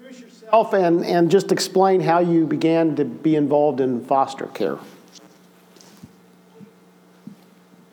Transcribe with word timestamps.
Introduce 0.00 0.20
yourself 0.20 0.72
and, 0.72 1.04
and 1.04 1.30
just 1.30 1.52
explain 1.52 2.00
how 2.00 2.20
you 2.20 2.46
began 2.46 2.96
to 2.96 3.04
be 3.04 3.36
involved 3.36 3.80
in 3.80 4.02
foster 4.02 4.46
care. 4.46 4.78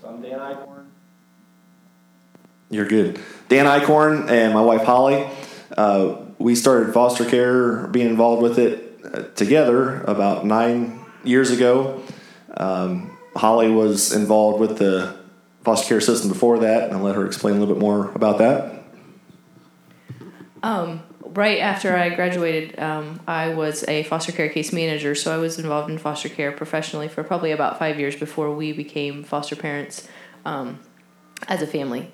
So 0.02 0.08
I'm 0.08 0.22
Dan 0.22 0.40
Eichhorn. 0.40 0.86
You're 2.70 2.88
good. 2.88 3.20
Dan 3.50 3.66
Eichhorn 3.66 4.30
and 4.30 4.54
my 4.54 4.62
wife 4.62 4.84
Holly. 4.84 5.28
Uh, 5.78 6.16
we 6.40 6.56
started 6.56 6.94
foster 6.94 7.26
care, 7.26 7.88
being 7.88 8.08
involved 8.08 8.42
with 8.42 8.58
it 8.58 9.00
uh, 9.04 9.24
together 9.36 10.02
about 10.04 10.46
nine 10.46 11.02
years 11.26 11.52
ago. 11.52 12.02
Um, 12.56 13.18
Holly 13.36 13.70
was 13.70 14.14
involved 14.14 14.62
with 14.62 14.78
the 14.78 15.18
foster 15.64 15.90
care 15.90 16.02
system 16.02 16.30
before 16.30 16.60
that, 16.60 16.86
and 16.86 16.94
I'll 16.94 17.04
let 17.04 17.16
her 17.16 17.26
explain 17.26 17.58
a 17.58 17.60
little 17.60 17.76
bit 17.76 17.82
more 17.82 18.12
about 18.12 18.38
that. 18.38 18.84
Um, 20.64 21.02
right 21.38 21.60
after 21.60 21.96
I 21.96 22.10
graduated, 22.10 22.80
um, 22.80 23.20
I 23.28 23.54
was 23.54 23.88
a 23.88 24.02
foster 24.04 24.32
care 24.32 24.50
case 24.50 24.74
manager, 24.74 25.14
so 25.14 25.32
I 25.32 25.38
was 25.38 25.60
involved 25.60 25.92
in 25.92 26.00
foster 26.00 26.30
care 26.30 26.52
professionally 26.52 27.08
for 27.08 27.24
probably 27.24 27.52
about 27.52 27.78
five 27.78 28.00
years 28.00 28.16
before 28.16 28.56
we 28.56 28.72
became 28.74 29.24
foster 29.24 29.56
parents 29.56 30.08
um, 30.46 30.80
as 31.48 31.62
a 31.62 31.68
family. 31.68 32.12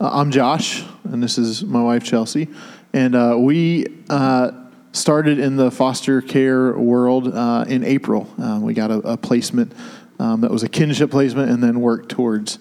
Uh, 0.00 0.08
I'm 0.14 0.30
Josh, 0.30 0.82
and 1.04 1.22
this 1.22 1.36
is 1.36 1.62
my 1.62 1.82
wife 1.82 2.02
Chelsea, 2.02 2.48
and 2.94 3.14
uh, 3.14 3.36
we 3.38 3.86
uh, 4.08 4.52
started 4.92 5.38
in 5.38 5.56
the 5.56 5.70
foster 5.70 6.22
care 6.22 6.72
world 6.72 7.34
uh, 7.34 7.66
in 7.68 7.84
April. 7.84 8.32
Uh, 8.40 8.60
we 8.62 8.72
got 8.72 8.90
a, 8.90 8.98
a 9.00 9.16
placement 9.18 9.74
um, 10.18 10.40
that 10.40 10.50
was 10.50 10.62
a 10.62 10.70
kinship 10.70 11.10
placement, 11.10 11.50
and 11.50 11.62
then 11.62 11.82
worked 11.82 12.08
towards 12.08 12.58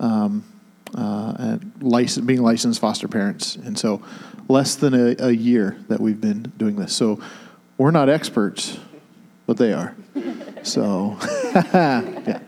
um, 0.00 0.44
uh, 0.94 1.58
license, 1.80 2.26
being 2.26 2.42
licensed 2.42 2.80
foster 2.80 3.08
parents. 3.08 3.56
And 3.56 3.78
so, 3.78 4.02
less 4.48 4.74
than 4.74 4.94
a, 4.94 5.16
a 5.18 5.30
year 5.30 5.76
that 5.88 6.00
we've 6.00 6.20
been 6.20 6.52
doing 6.56 6.76
this. 6.76 6.94
So, 6.94 7.20
we're 7.76 7.90
not 7.90 8.08
experts, 8.08 8.78
but 9.46 9.56
they 9.56 9.72
are. 9.72 9.94
So, 10.62 11.16
yeah. 11.54 12.40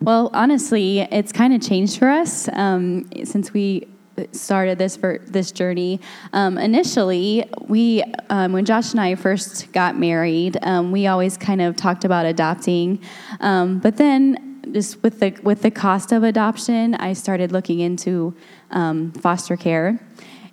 Well, 0.00 0.28
honestly, 0.34 1.00
it's 1.00 1.32
kind 1.32 1.54
of 1.54 1.62
changed 1.62 1.98
for 1.98 2.10
us 2.10 2.46
um, 2.52 3.08
since 3.24 3.54
we 3.54 3.88
started 4.32 4.78
this 4.78 4.96
for 4.96 5.20
this 5.26 5.52
journey. 5.52 6.00
Um, 6.32 6.58
initially, 6.58 7.44
we 7.68 8.02
um, 8.30 8.52
when 8.52 8.64
Josh 8.64 8.92
and 8.92 9.00
I 9.00 9.14
first 9.14 9.72
got 9.72 9.98
married, 9.98 10.58
um, 10.62 10.92
we 10.92 11.06
always 11.06 11.36
kind 11.36 11.60
of 11.60 11.76
talked 11.76 12.04
about 12.04 12.26
adopting, 12.26 13.00
um, 13.40 13.78
but 13.78 13.96
then 13.96 14.60
just 14.72 15.02
with 15.02 15.20
the 15.20 15.36
with 15.42 15.62
the 15.62 15.70
cost 15.70 16.12
of 16.12 16.22
adoption, 16.22 16.94
I 16.96 17.12
started 17.12 17.52
looking 17.52 17.80
into 17.80 18.34
um, 18.70 19.12
foster 19.12 19.56
care, 19.56 20.00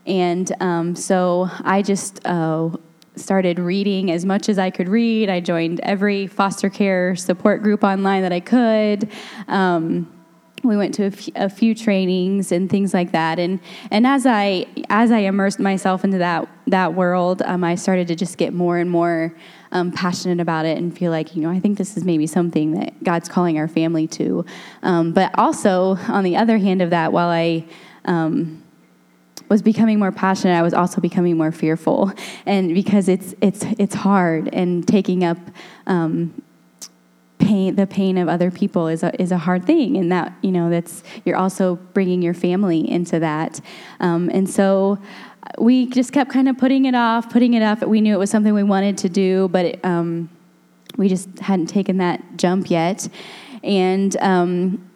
and 0.05 0.51
um, 0.59 0.95
so 0.95 1.49
I 1.63 1.81
just. 1.81 2.25
Uh, 2.25 2.71
started 3.17 3.59
reading 3.59 4.09
as 4.09 4.23
much 4.23 4.47
as 4.47 4.57
I 4.57 4.69
could 4.69 4.87
read. 4.87 5.29
I 5.29 5.41
joined 5.41 5.81
every 5.81 6.27
foster 6.27 6.69
care 6.69 7.13
support 7.17 7.61
group 7.61 7.83
online 7.83 8.21
that 8.21 8.31
I 8.31 8.39
could. 8.39 9.09
Um, 9.49 10.20
we 10.63 10.77
went 10.77 10.93
to 10.95 11.03
a, 11.03 11.07
f- 11.07 11.29
a 11.35 11.49
few 11.49 11.73
trainings 11.73 12.51
and 12.51 12.69
things 12.69 12.93
like 12.93 13.11
that 13.11 13.39
and 13.39 13.59
and 13.89 14.05
as 14.05 14.25
i 14.25 14.65
as 14.89 15.11
i 15.11 15.19
immersed 15.19 15.59
myself 15.59 16.03
into 16.03 16.17
that 16.17 16.47
that 16.67 16.93
world 16.93 17.41
um, 17.43 17.63
i 17.63 17.75
started 17.75 18.07
to 18.07 18.15
just 18.15 18.37
get 18.37 18.53
more 18.53 18.77
and 18.77 18.89
more 18.89 19.35
um, 19.73 19.91
passionate 19.91 20.39
about 20.39 20.65
it 20.65 20.77
and 20.77 20.97
feel 20.97 21.11
like 21.11 21.35
you 21.35 21.41
know 21.41 21.49
i 21.49 21.59
think 21.59 21.77
this 21.77 21.97
is 21.97 22.03
maybe 22.03 22.27
something 22.27 22.71
that 22.71 23.03
god's 23.03 23.29
calling 23.29 23.57
our 23.57 23.67
family 23.67 24.07
to 24.07 24.45
um, 24.83 25.11
but 25.13 25.31
also 25.37 25.97
on 26.07 26.23
the 26.23 26.35
other 26.35 26.57
hand 26.57 26.81
of 26.81 26.89
that 26.89 27.11
while 27.11 27.29
i 27.29 27.65
um, 28.05 28.61
was 29.51 29.61
becoming 29.61 29.99
more 29.99 30.13
passionate, 30.13 30.57
I 30.57 30.61
was 30.61 30.73
also 30.73 31.01
becoming 31.01 31.35
more 31.38 31.51
fearful, 31.51 32.13
and 32.45 32.73
because 32.73 33.09
it's 33.09 33.35
it's 33.41 33.66
it's 33.77 33.94
hard 33.94 34.47
and 34.53 34.88
taking 34.88 35.25
up. 35.25 35.38
Pain 37.41 37.75
the 37.75 37.88
pain 37.88 38.18
of 38.18 38.29
other 38.29 38.52
people 38.52 38.88
is 38.88 39.03
a, 39.03 39.19
is 39.22 39.31
a 39.31 39.38
hard 39.38 39.66
thing. 39.66 39.97
And 39.97 40.12
that 40.12 40.34
you 40.41 40.52
know 40.52 40.69
that's 40.69 41.03
you're 41.25 41.38
also 41.38 41.75
bringing 41.94 42.22
your 42.22 42.34
family 42.34 42.90
into 42.90 43.19
that. 43.19 43.59
Um, 44.00 44.29
and 44.34 44.50
so 44.50 45.00
we 45.57 45.88
just 45.88 46.13
kept 46.13 46.31
kind 46.31 46.47
of 46.47 46.57
putting 46.57 46.85
it 46.85 46.96
off 46.96 47.30
putting 47.30 47.53
it 47.56 47.63
off. 47.63 47.81
We 47.81 48.00
knew 48.00 48.13
it 48.13 48.19
was 48.19 48.30
something 48.30 48.53
we 48.53 48.63
wanted 48.63 48.97
to 49.00 49.09
do 49.09 49.47
but 49.50 49.66
it, 49.66 49.85
um, 49.85 50.30
we 50.97 51.09
just 51.09 51.40
hadn't 51.40 51.68
taken 51.68 51.97
that 51.97 52.22
jump 52.38 52.69
yet. 52.69 53.07
And 53.63 54.16
um, 54.18 54.90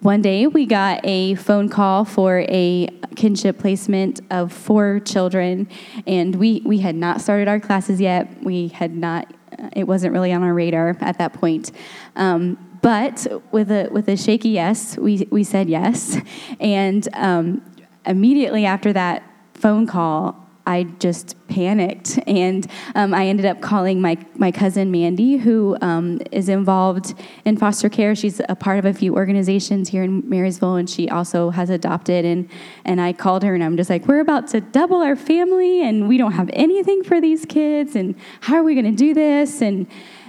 one 0.00 0.22
day 0.22 0.46
we 0.46 0.66
got 0.66 1.00
a 1.04 1.34
phone 1.34 1.68
call 1.68 2.04
for 2.04 2.44
a 2.48 2.88
kinship 3.16 3.58
placement 3.58 4.20
of 4.30 4.52
four 4.52 5.00
children, 5.00 5.68
and 6.06 6.36
we, 6.36 6.62
we 6.64 6.78
had 6.78 6.94
not 6.94 7.20
started 7.20 7.48
our 7.48 7.58
classes 7.58 8.00
yet. 8.00 8.42
We 8.42 8.68
had 8.68 8.94
not, 8.94 9.32
it 9.74 9.84
wasn't 9.84 10.12
really 10.12 10.32
on 10.32 10.42
our 10.42 10.54
radar 10.54 10.96
at 11.00 11.18
that 11.18 11.32
point. 11.32 11.72
Um, 12.16 12.58
but 12.80 13.26
with 13.50 13.70
a, 13.70 13.88
with 13.90 14.08
a 14.08 14.16
shaky 14.16 14.50
yes, 14.50 14.96
we, 14.96 15.26
we 15.30 15.44
said 15.44 15.68
yes. 15.68 16.16
And 16.60 17.08
um, 17.14 17.62
immediately 18.06 18.64
after 18.64 18.92
that 18.92 19.22
phone 19.54 19.86
call, 19.86 20.47
I 20.68 20.82
just 20.98 21.34
panicked. 21.48 22.18
And 22.26 22.66
um, 22.94 23.14
I 23.14 23.26
ended 23.26 23.46
up 23.46 23.62
calling 23.62 24.02
my, 24.02 24.18
my 24.34 24.52
cousin 24.52 24.90
Mandy, 24.90 25.38
who 25.38 25.78
um, 25.80 26.20
is 26.30 26.50
involved 26.50 27.14
in 27.46 27.56
foster 27.56 27.88
care. 27.88 28.14
She's 28.14 28.42
a 28.50 28.54
part 28.54 28.78
of 28.78 28.84
a 28.84 28.92
few 28.92 29.14
organizations 29.14 29.88
here 29.88 30.02
in 30.02 30.28
Marysville, 30.28 30.74
and 30.74 30.88
she 30.88 31.08
also 31.08 31.48
has 31.48 31.70
adopted. 31.70 32.26
And, 32.26 32.50
and 32.84 33.00
I 33.00 33.14
called 33.14 33.44
her, 33.44 33.54
and 33.54 33.64
I'm 33.64 33.78
just 33.78 33.88
like, 33.88 34.06
We're 34.06 34.20
about 34.20 34.48
to 34.48 34.60
double 34.60 34.98
our 34.98 35.16
family, 35.16 35.82
and 35.82 36.06
we 36.06 36.18
don't 36.18 36.32
have 36.32 36.50
anything 36.52 37.02
for 37.02 37.18
these 37.18 37.46
kids. 37.46 37.96
And 37.96 38.14
how 38.42 38.56
are 38.56 38.62
we 38.62 38.74
going 38.74 38.84
to 38.84 38.92
do 38.92 39.14
this? 39.14 39.62
And, 39.62 39.86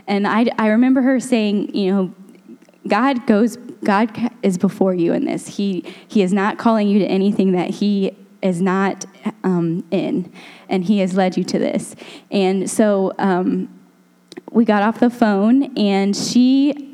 and 0.08 0.26
I, 0.26 0.46
I 0.58 0.68
remember 0.68 1.02
her 1.02 1.20
saying, 1.20 1.76
You 1.76 1.92
know, 1.94 2.14
God 2.88 3.28
goes 3.28 3.58
God 3.84 4.32
is 4.42 4.58
before 4.58 4.94
you 4.94 5.14
in 5.14 5.26
this. 5.26 5.48
He 5.48 5.94
he 6.08 6.22
is 6.22 6.34
not 6.34 6.58
calling 6.58 6.88
you 6.88 7.00
to 7.00 7.06
anything 7.06 7.52
that 7.54 7.70
he 7.70 8.16
is 8.42 8.62
not 8.62 9.06
um, 9.44 9.84
in, 9.92 10.32
and 10.68 10.86
He 10.86 11.00
has 11.00 11.16
led 11.16 11.38
you 11.38 11.44
to 11.46 11.60
this. 11.60 11.96
And 12.32 12.70
so 12.70 13.14
um, 13.20 13.70
we 14.52 14.66
got 14.66 14.84
off 14.84 15.00
the 15.00 15.10
phone, 15.10 15.78
and 15.78 16.16
she 16.16 16.90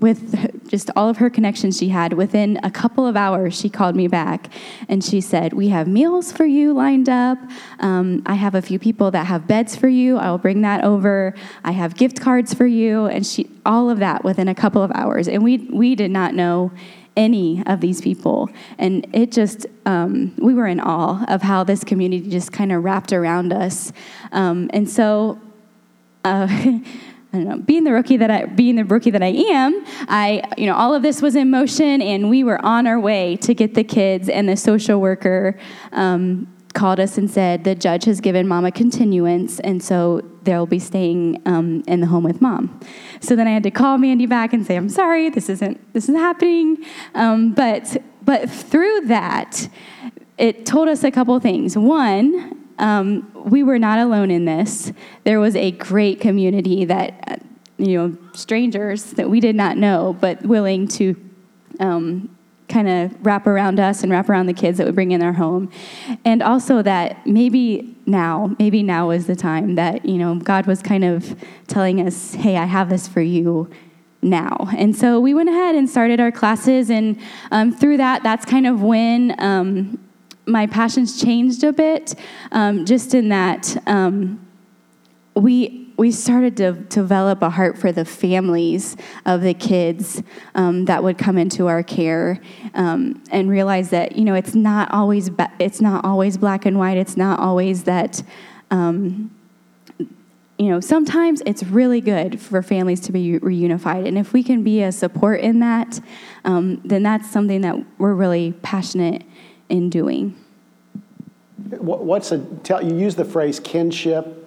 with 0.00 0.68
just 0.68 0.90
all 0.96 1.08
of 1.08 1.18
her 1.18 1.28
connections 1.28 1.78
she 1.78 1.90
had, 1.90 2.14
within 2.14 2.58
a 2.62 2.70
couple 2.70 3.06
of 3.06 3.16
hours, 3.16 3.58
she 3.58 3.68
called 3.68 3.94
me 3.94 4.08
back 4.08 4.48
and 4.88 5.04
she 5.04 5.20
said, 5.20 5.52
We 5.52 5.68
have 5.68 5.86
meals 5.86 6.32
for 6.32 6.46
you 6.46 6.72
lined 6.72 7.08
up. 7.08 7.38
Um, 7.78 8.22
I 8.24 8.34
have 8.34 8.54
a 8.54 8.62
few 8.62 8.78
people 8.78 9.10
that 9.10 9.26
have 9.26 9.46
beds 9.46 9.76
for 9.76 9.88
you. 9.88 10.16
I 10.16 10.30
will 10.30 10.38
bring 10.38 10.62
that 10.62 10.84
over. 10.84 11.34
I 11.62 11.72
have 11.72 11.96
gift 11.96 12.20
cards 12.20 12.54
for 12.54 12.66
you. 12.66 13.06
And 13.06 13.26
she, 13.26 13.50
all 13.66 13.90
of 13.90 13.98
that 13.98 14.24
within 14.24 14.48
a 14.48 14.54
couple 14.54 14.82
of 14.82 14.90
hours. 14.92 15.28
And 15.28 15.44
we, 15.44 15.58
we 15.70 15.94
did 15.94 16.10
not 16.10 16.34
know 16.34 16.72
any 17.20 17.62
of 17.66 17.80
these 17.80 18.00
people. 18.00 18.48
And 18.78 19.06
it 19.12 19.30
just, 19.30 19.66
um, 19.84 20.34
we 20.38 20.54
were 20.54 20.66
in 20.66 20.80
awe 20.80 21.22
of 21.28 21.42
how 21.42 21.64
this 21.64 21.84
community 21.84 22.30
just 22.30 22.50
kind 22.50 22.72
of 22.72 22.82
wrapped 22.82 23.12
around 23.12 23.52
us. 23.52 23.92
Um, 24.32 24.70
and 24.72 24.88
so, 24.88 25.38
uh, 26.24 26.48
I 27.32 27.36
don't 27.36 27.44
know, 27.44 27.58
being 27.58 27.84
the 27.84 27.92
rookie 27.92 28.16
that 28.16 28.30
I, 28.30 28.46
being 28.46 28.74
the 28.74 28.84
rookie 28.84 29.10
that 29.10 29.22
I 29.22 29.28
am, 29.52 29.84
I, 30.08 30.42
you 30.56 30.66
know, 30.66 30.74
all 30.74 30.94
of 30.94 31.02
this 31.02 31.22
was 31.22 31.36
in 31.36 31.48
motion, 31.48 32.02
and 32.02 32.28
we 32.28 32.42
were 32.42 32.60
on 32.64 32.88
our 32.88 32.98
way 32.98 33.36
to 33.36 33.54
get 33.54 33.74
the 33.74 33.84
kids. 33.84 34.28
And 34.28 34.48
the 34.48 34.56
social 34.56 35.00
worker 35.00 35.56
um, 35.92 36.48
called 36.74 37.00
us 37.00 37.18
and 37.18 37.30
said 37.30 37.64
the 37.64 37.74
judge 37.74 38.04
has 38.04 38.20
given 38.20 38.46
mom 38.46 38.64
a 38.64 38.70
continuance 38.70 39.60
and 39.60 39.82
so 39.82 40.22
they'll 40.42 40.66
be 40.66 40.78
staying 40.78 41.40
um, 41.46 41.82
in 41.86 42.00
the 42.00 42.06
home 42.06 42.24
with 42.24 42.40
mom. 42.40 42.80
So 43.20 43.36
then 43.36 43.46
i 43.46 43.50
had 43.50 43.62
to 43.64 43.70
call 43.70 43.98
mandy 43.98 44.26
back 44.26 44.52
and 44.52 44.66
say 44.66 44.76
i'm 44.76 44.88
sorry 44.88 45.30
this 45.30 45.48
isn't 45.48 45.92
this 45.92 46.08
is 46.08 46.16
happening. 46.16 46.84
Um, 47.14 47.52
but 47.52 47.96
but 48.22 48.48
through 48.50 49.02
that 49.06 49.68
it 50.38 50.64
told 50.64 50.88
us 50.88 51.04
a 51.04 51.10
couple 51.10 51.38
things. 51.40 51.76
One 51.76 52.56
um, 52.78 53.30
we 53.34 53.62
were 53.62 53.78
not 53.78 53.98
alone 53.98 54.30
in 54.30 54.46
this. 54.46 54.90
There 55.24 55.38
was 55.38 55.54
a 55.54 55.70
great 55.72 56.18
community 56.18 56.86
that 56.86 57.42
you 57.76 57.96
know 57.96 58.16
strangers 58.34 59.04
that 59.12 59.28
we 59.30 59.40
did 59.40 59.56
not 59.56 59.76
know 59.76 60.16
but 60.20 60.42
willing 60.42 60.86
to 60.86 61.16
um, 61.78 62.36
kind 62.70 62.88
of 62.88 63.26
wrap 63.26 63.46
around 63.46 63.78
us 63.78 64.02
and 64.02 64.10
wrap 64.10 64.30
around 64.30 64.46
the 64.46 64.54
kids 64.54 64.78
that 64.78 64.86
we 64.86 64.92
bring 64.92 65.10
in 65.10 65.22
our 65.22 65.34
home. 65.34 65.70
And 66.24 66.42
also 66.42 66.80
that 66.82 67.26
maybe 67.26 67.94
now, 68.06 68.54
maybe 68.58 68.82
now 68.82 69.10
is 69.10 69.26
the 69.26 69.36
time 69.36 69.74
that, 69.74 70.06
you 70.06 70.16
know, 70.16 70.36
God 70.36 70.66
was 70.66 70.80
kind 70.80 71.04
of 71.04 71.36
telling 71.66 72.06
us, 72.06 72.34
hey, 72.34 72.56
I 72.56 72.64
have 72.64 72.88
this 72.88 73.06
for 73.06 73.20
you 73.20 73.68
now. 74.22 74.68
And 74.76 74.96
so 74.96 75.20
we 75.20 75.34
went 75.34 75.48
ahead 75.48 75.74
and 75.74 75.88
started 75.88 76.20
our 76.20 76.32
classes. 76.32 76.90
And 76.90 77.20
um, 77.50 77.72
through 77.72 77.98
that, 77.98 78.22
that's 78.22 78.44
kind 78.44 78.66
of 78.66 78.82
when 78.82 79.34
um, 79.38 79.98
my 80.46 80.66
passions 80.66 81.20
changed 81.20 81.64
a 81.64 81.72
bit, 81.72 82.14
um, 82.52 82.84
just 82.86 83.14
in 83.14 83.28
that 83.28 83.76
um, 83.86 84.46
we 85.34 85.89
we 86.00 86.10
started 86.10 86.56
to 86.56 86.72
develop 86.72 87.42
a 87.42 87.50
heart 87.50 87.76
for 87.76 87.92
the 87.92 88.06
families 88.06 88.96
of 89.26 89.42
the 89.42 89.52
kids 89.52 90.22
um, 90.54 90.86
that 90.86 91.02
would 91.02 91.18
come 91.18 91.36
into 91.36 91.66
our 91.66 91.82
care, 91.82 92.40
um, 92.72 93.22
and 93.30 93.50
realize 93.50 93.90
that 93.90 94.16
you 94.16 94.24
know 94.24 94.32
it's 94.32 94.54
not 94.54 94.90
always 94.94 95.28
ba- 95.28 95.52
it's 95.58 95.78
not 95.78 96.02
always 96.02 96.38
black 96.38 96.64
and 96.64 96.78
white. 96.78 96.96
It's 96.96 97.18
not 97.18 97.38
always 97.38 97.84
that. 97.84 98.22
Um, 98.70 99.30
you 100.58 100.68
know, 100.68 100.80
sometimes 100.80 101.42
it's 101.44 101.62
really 101.64 102.00
good 102.00 102.40
for 102.40 102.62
families 102.62 103.00
to 103.00 103.12
be 103.12 103.38
reunified, 103.38 104.08
and 104.08 104.16
if 104.16 104.32
we 104.32 104.42
can 104.42 104.62
be 104.62 104.82
a 104.82 104.92
support 104.92 105.40
in 105.40 105.60
that, 105.60 106.00
um, 106.46 106.80
then 106.82 107.02
that's 107.02 107.30
something 107.30 107.60
that 107.60 107.76
we're 107.98 108.14
really 108.14 108.54
passionate 108.62 109.22
in 109.68 109.90
doing. 109.90 110.34
What's 111.78 112.32
a, 112.32 112.38
tell, 112.62 112.82
you 112.82 112.96
use 112.96 113.16
the 113.16 113.24
phrase 113.26 113.60
kinship. 113.60 114.39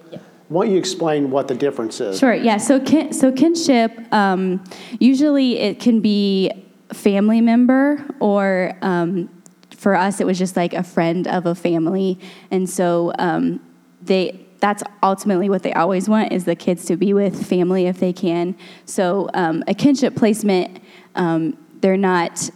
Why 0.49 0.65
don't 0.65 0.73
you 0.73 0.79
explain 0.79 1.31
what 1.31 1.47
the 1.47 1.55
difference 1.55 1.99
is? 1.99 2.19
Sure, 2.19 2.33
yeah. 2.33 2.57
So, 2.57 2.79
kin, 2.79 3.13
so 3.13 3.31
kinship, 3.31 3.91
um, 4.13 4.63
usually 4.99 5.57
it 5.59 5.79
can 5.79 5.99
be 5.99 6.51
family 6.91 7.41
member 7.41 8.05
or 8.19 8.77
um, 8.81 9.29
for 9.75 9.95
us 9.95 10.19
it 10.19 10.27
was 10.27 10.37
just 10.37 10.55
like 10.55 10.73
a 10.73 10.83
friend 10.83 11.27
of 11.27 11.45
a 11.45 11.55
family. 11.55 12.19
And 12.51 12.69
so 12.69 13.13
um, 13.17 13.59
they, 14.01 14.45
that's 14.59 14.83
ultimately 15.01 15.49
what 15.49 15.63
they 15.63 15.73
always 15.73 16.07
want 16.07 16.31
is 16.31 16.45
the 16.45 16.55
kids 16.55 16.85
to 16.85 16.95
be 16.95 17.13
with 17.13 17.45
family 17.45 17.87
if 17.87 17.99
they 17.99 18.13
can. 18.13 18.55
So 18.85 19.29
um, 19.33 19.63
a 19.67 19.73
kinship 19.73 20.15
placement, 20.15 20.79
um, 21.15 21.57
they're 21.81 21.97
not, 21.97 22.49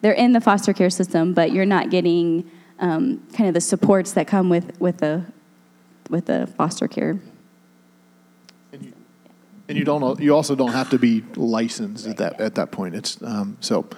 they're 0.00 0.12
in 0.12 0.32
the 0.32 0.40
foster 0.40 0.72
care 0.72 0.90
system, 0.90 1.34
but 1.34 1.52
you're 1.52 1.66
not 1.66 1.90
getting 1.90 2.50
um, 2.80 3.24
kind 3.34 3.46
of 3.46 3.54
the 3.54 3.60
supports 3.60 4.12
that 4.12 4.26
come 4.26 4.48
with 4.48 4.80
with 4.80 4.98
the 4.98 5.24
with 6.10 6.26
the 6.26 6.46
foster 6.58 6.88
care. 6.88 7.18
And 8.72 8.84
you, 8.84 8.92
and 9.68 9.78
you 9.78 9.84
don't 9.84 10.20
you 10.20 10.34
also 10.34 10.54
don't 10.54 10.72
have 10.72 10.90
to 10.90 10.98
be 10.98 11.24
licensed 11.36 12.06
at 12.06 12.16
that 12.18 12.40
at 12.40 12.56
that 12.56 12.70
point. 12.72 12.94
It's 12.94 13.22
um, 13.22 13.56
so 13.60 13.88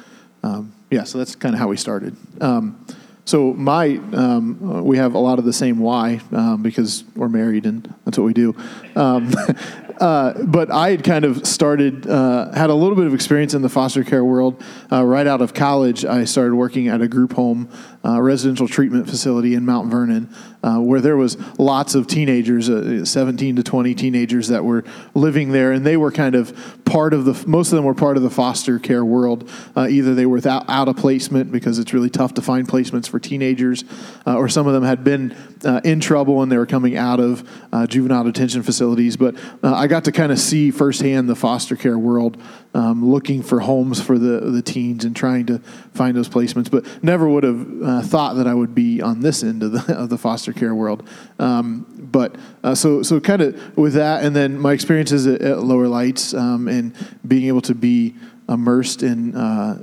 um, 0.42 0.72
yeah. 0.90 1.04
So 1.04 1.18
that's 1.18 1.34
kind 1.34 1.54
of 1.54 1.58
how 1.58 1.68
we 1.68 1.76
started. 1.76 2.16
Um, 2.40 2.86
so 3.24 3.52
my 3.52 4.00
um, 4.12 4.84
we 4.84 4.96
have 4.96 5.14
a 5.14 5.18
lot 5.18 5.38
of 5.38 5.44
the 5.44 5.52
same 5.52 5.78
why 5.78 6.20
um, 6.32 6.62
because 6.62 7.04
we're 7.14 7.28
married 7.28 7.66
and 7.66 7.92
that's 8.04 8.18
what 8.18 8.24
we 8.24 8.34
do. 8.34 8.54
Um, 8.96 9.32
uh, 10.02 10.42
but 10.42 10.68
I 10.68 10.90
had 10.90 11.04
kind 11.04 11.24
of 11.24 11.46
started 11.46 12.08
uh, 12.08 12.50
had 12.50 12.70
a 12.70 12.74
little 12.74 12.96
bit 12.96 13.06
of 13.06 13.14
experience 13.14 13.54
in 13.54 13.62
the 13.62 13.68
foster 13.68 14.02
care 14.02 14.24
world 14.24 14.60
uh, 14.90 15.04
right 15.04 15.28
out 15.28 15.40
of 15.40 15.54
college. 15.54 16.04
I 16.04 16.24
started 16.24 16.56
working 16.56 16.88
at 16.88 17.00
a 17.00 17.06
group 17.06 17.34
home 17.34 17.70
uh, 18.04 18.20
residential 18.20 18.66
treatment 18.66 19.08
facility 19.08 19.54
in 19.54 19.64
Mount 19.64 19.92
Vernon, 19.92 20.28
uh, 20.64 20.78
where 20.78 21.00
there 21.00 21.16
was 21.16 21.38
lots 21.56 21.94
of 21.94 22.08
teenagers, 22.08 22.68
uh, 22.68 23.04
17 23.04 23.54
to 23.54 23.62
20 23.62 23.94
teenagers 23.94 24.48
that 24.48 24.64
were 24.64 24.82
living 25.14 25.52
there, 25.52 25.70
and 25.70 25.86
they 25.86 25.96
were 25.96 26.10
kind 26.10 26.34
of 26.34 26.52
part 26.84 27.14
of 27.14 27.24
the. 27.24 27.44
Most 27.46 27.70
of 27.70 27.76
them 27.76 27.84
were 27.84 27.94
part 27.94 28.16
of 28.16 28.24
the 28.24 28.30
foster 28.30 28.80
care 28.80 29.04
world. 29.04 29.48
Either 29.76 30.16
they 30.16 30.26
were 30.26 30.34
without, 30.34 30.68
out 30.68 30.88
of 30.88 30.96
placement 30.96 31.52
because 31.52 31.78
it's 31.78 31.94
really 31.94 32.10
tough 32.10 32.34
to 32.34 32.42
find 32.42 32.66
placements 32.66 33.08
for 33.08 33.20
teenagers, 33.20 33.84
or 34.26 34.48
some 34.48 34.66
of 34.66 34.72
them 34.72 34.82
had 34.82 35.04
been 35.04 35.36
uh, 35.64 35.80
in 35.84 36.00
trouble 36.00 36.42
and 36.42 36.50
they 36.50 36.56
were 36.56 36.66
coming 36.66 36.96
out 36.96 37.20
of 37.20 37.48
juvenile 37.88 38.24
detention 38.24 38.62
facilities. 38.62 39.16
But 39.16 39.36
I 39.62 39.86
got 39.86 40.04
to 40.04 40.12
kind 40.12 40.32
of 40.32 40.38
see 40.38 40.70
firsthand 40.70 41.28
the 41.28 41.36
foster 41.36 41.76
care 41.76 41.98
world 41.98 42.36
um, 42.74 43.10
looking 43.10 43.42
for 43.42 43.60
homes 43.60 44.00
for 44.00 44.18
the, 44.18 44.40
the 44.50 44.62
teens 44.62 45.04
and 45.04 45.14
trying 45.14 45.46
to 45.46 45.58
find 45.92 46.16
those 46.16 46.28
placements, 46.28 46.70
but 46.70 46.86
never 47.02 47.28
would 47.28 47.44
have 47.44 47.82
uh, 47.82 48.02
thought 48.02 48.34
that 48.34 48.46
I 48.46 48.54
would 48.54 48.74
be 48.74 49.02
on 49.02 49.20
this 49.20 49.42
end 49.42 49.62
of 49.62 49.72
the, 49.72 49.94
of 49.98 50.08
the 50.08 50.18
foster 50.18 50.52
care 50.52 50.74
world. 50.74 51.08
Um, 51.38 51.86
but 51.98 52.36
uh, 52.64 52.74
so, 52.74 53.02
so 53.02 53.20
kind 53.20 53.42
of 53.42 53.76
with 53.76 53.94
that, 53.94 54.24
and 54.24 54.34
then 54.34 54.58
my 54.58 54.72
experiences 54.72 55.26
at, 55.26 55.42
at 55.42 55.62
Lower 55.62 55.88
Lights 55.88 56.34
um, 56.34 56.68
and 56.68 56.94
being 57.26 57.46
able 57.46 57.62
to 57.62 57.74
be 57.74 58.14
immersed 58.48 59.02
in 59.02 59.34
uh, 59.34 59.80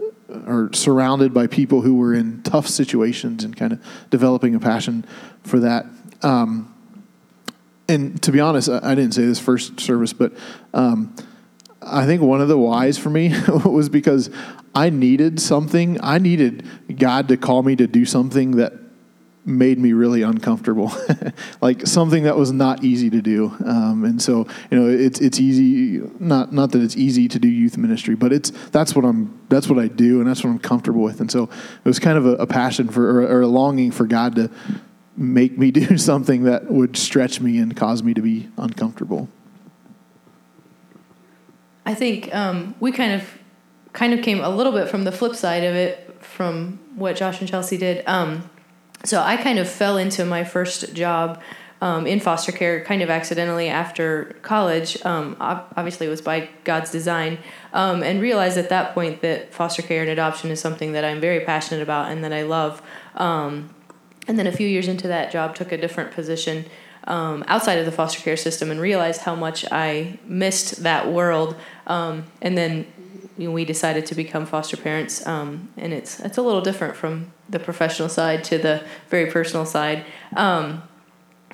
or 0.48 0.70
surrounded 0.74 1.34
by 1.34 1.48
people 1.48 1.82
who 1.82 1.96
were 1.96 2.14
in 2.14 2.42
tough 2.44 2.68
situations 2.68 3.44
and 3.44 3.56
kind 3.56 3.74
of 3.74 3.84
developing 4.10 4.56
a 4.56 4.60
passion 4.60 5.06
for 5.44 5.60
that. 5.60 5.86
Um, 6.22 6.74
and 7.88 8.22
to 8.24 8.32
be 8.32 8.40
honest, 8.40 8.70
I, 8.70 8.80
I, 8.84 8.96
didn't 8.96 9.14
say 9.14 9.26
this 9.26 9.40
first 9.40 9.80
service, 9.80 10.14
but 10.14 10.34
um, 10.74 11.16
I 11.82 12.06
think 12.06 12.22
one 12.22 12.42
of 12.42 12.48
the 12.48 12.58
whys 12.58 12.98
for 12.98 13.10
me 13.10 13.34
was 13.66 13.90
because 13.90 14.30
I 14.76 14.90
needed 14.90 15.40
something. 15.40 16.00
I 16.02 16.20
needed 16.20 16.66
God 16.98 17.28
to 17.30 17.38
call 17.38 17.64
me 17.64 17.76
to 17.78 17.88
do 17.88 18.06
something 18.06 18.58
that 18.58 18.74
made 19.46 19.80
me 19.80 19.94
really 19.94 20.22
uncomfortable, 20.22 20.92
like 21.62 21.88
something 21.88 22.24
that 22.24 22.38
was 22.38 22.52
not 22.52 22.84
easy 22.84 23.10
to 23.10 23.22
do. 23.22 23.56
Um, 23.66 24.04
and 24.06 24.22
so, 24.22 24.48
you 24.70 24.80
know, 24.80 24.88
it's 24.88 25.20
it's 25.20 25.40
easy. 25.40 26.02
Not 26.20 26.54
not 26.54 26.72
that 26.72 26.82
it's 26.82 26.96
easy 26.96 27.28
to 27.28 27.40
do 27.40 27.48
youth 27.48 27.78
ministry, 27.78 28.16
but 28.16 28.32
it's 28.32 28.52
that's 28.70 28.96
what 28.96 29.06
I'm 29.06 29.40
that's 29.50 29.68
what 29.68 29.80
I 29.80 29.88
do, 29.88 30.20
and 30.20 30.30
that's 30.30 30.44
what 30.44 30.50
I'm 30.52 30.60
comfortable 30.60 31.02
with. 31.02 31.20
And 31.22 31.32
so, 31.32 31.44
it 31.44 31.86
was 31.86 32.00
kind 32.00 32.18
of 32.18 32.26
a, 32.26 32.36
a 32.36 32.48
passion 32.48 32.90
for 32.90 33.22
or, 33.22 33.28
or 33.28 33.42
a 33.42 33.48
longing 33.48 33.92
for 33.92 34.06
God 34.06 34.36
to 34.36 34.52
make 35.16 35.58
me 35.58 35.72
do 35.72 35.98
something 35.98 36.44
that 36.44 36.70
would 36.70 36.98
stretch 36.98 37.42
me 37.42 37.60
and 37.60 37.76
cause 37.76 38.04
me 38.04 38.14
to 38.14 38.22
be 38.22 38.50
uncomfortable. 38.58 39.30
I 41.86 41.96
think 41.96 42.34
um, 42.36 42.76
we 42.80 42.92
kind 42.92 43.14
of 43.14 43.28
kind 43.94 44.14
of 44.14 44.22
came 44.22 44.40
a 44.42 44.50
little 44.50 44.72
bit 44.72 44.90
from 44.90 45.04
the 45.04 45.12
flip 45.12 45.36
side 45.36 45.64
of 45.64 45.74
it 45.76 46.06
from 46.22 46.80
what 46.96 47.16
Josh 47.16 47.40
and 47.40 47.50
Chelsea 47.50 47.78
did. 47.78 48.04
Um, 48.08 48.50
so 49.04 49.22
I 49.22 49.38
kind 49.38 49.60
of 49.60 49.70
fell 49.70 49.98
into 49.98 50.26
my 50.26 50.44
first 50.44 50.94
job 50.94 51.42
um, 51.82 52.06
in 52.06 52.20
foster 52.20 52.52
care 52.52 52.84
kind 52.84 53.02
of 53.02 53.10
accidentally 53.10 53.70
after 53.70 54.36
college. 54.42 55.04
Um, 55.06 55.38
obviously, 55.40 56.08
it 56.08 56.10
was 56.10 56.22
by 56.22 56.50
God's 56.64 56.92
design, 56.92 57.38
um, 57.74 58.04
and 58.04 58.22
realized 58.22 58.58
at 58.58 58.70
that 58.70 58.94
point 58.94 59.22
that 59.22 59.54
foster 59.54 59.82
care 59.82 60.02
and 60.02 60.10
adoption 60.10 60.52
is 60.52 60.60
something 60.60 60.92
that 60.92 61.06
I'm 61.06 61.22
very 61.22 61.40
passionate 61.46 61.82
about 61.82 62.12
and 62.12 62.24
that 62.24 62.34
I 62.34 62.44
love. 62.44 62.82
Um, 63.16 63.74
and 64.28 64.38
then 64.38 64.46
a 64.46 64.52
few 64.52 64.68
years 64.68 64.88
into 64.88 65.08
that 65.08 65.32
job, 65.32 65.56
took 65.56 65.72
a 65.72 65.78
different 65.78 66.12
position 66.12 66.66
um, 67.06 67.44
outside 67.48 67.80
of 67.80 67.86
the 67.86 67.92
foster 67.92 68.22
care 68.22 68.38
system 68.38 68.70
and 68.70 68.80
realized 68.80 69.22
how 69.22 69.34
much 69.34 69.66
I 69.72 70.20
missed 70.26 70.84
that 70.84 71.12
world. 71.12 71.56
Um, 71.88 72.26
and 72.42 72.58
then 72.58 72.86
you 73.38 73.48
know, 73.48 73.54
we 73.54 73.64
decided 73.64 74.06
to 74.08 74.16
become 74.16 74.46
foster 74.46 74.76
parents, 74.76 75.22
and 75.26 75.70
it's 75.78 76.20
it's 76.20 76.38
a 76.38 76.42
little 76.42 76.62
different 76.62 76.98
from 76.98 77.32
the 77.50 77.60
professional 77.60 78.10
side 78.10 78.44
to 78.46 78.58
the 78.58 78.84
very 79.10 79.32
personal 79.32 79.66
side. 79.66 80.06
Um, 80.36 80.84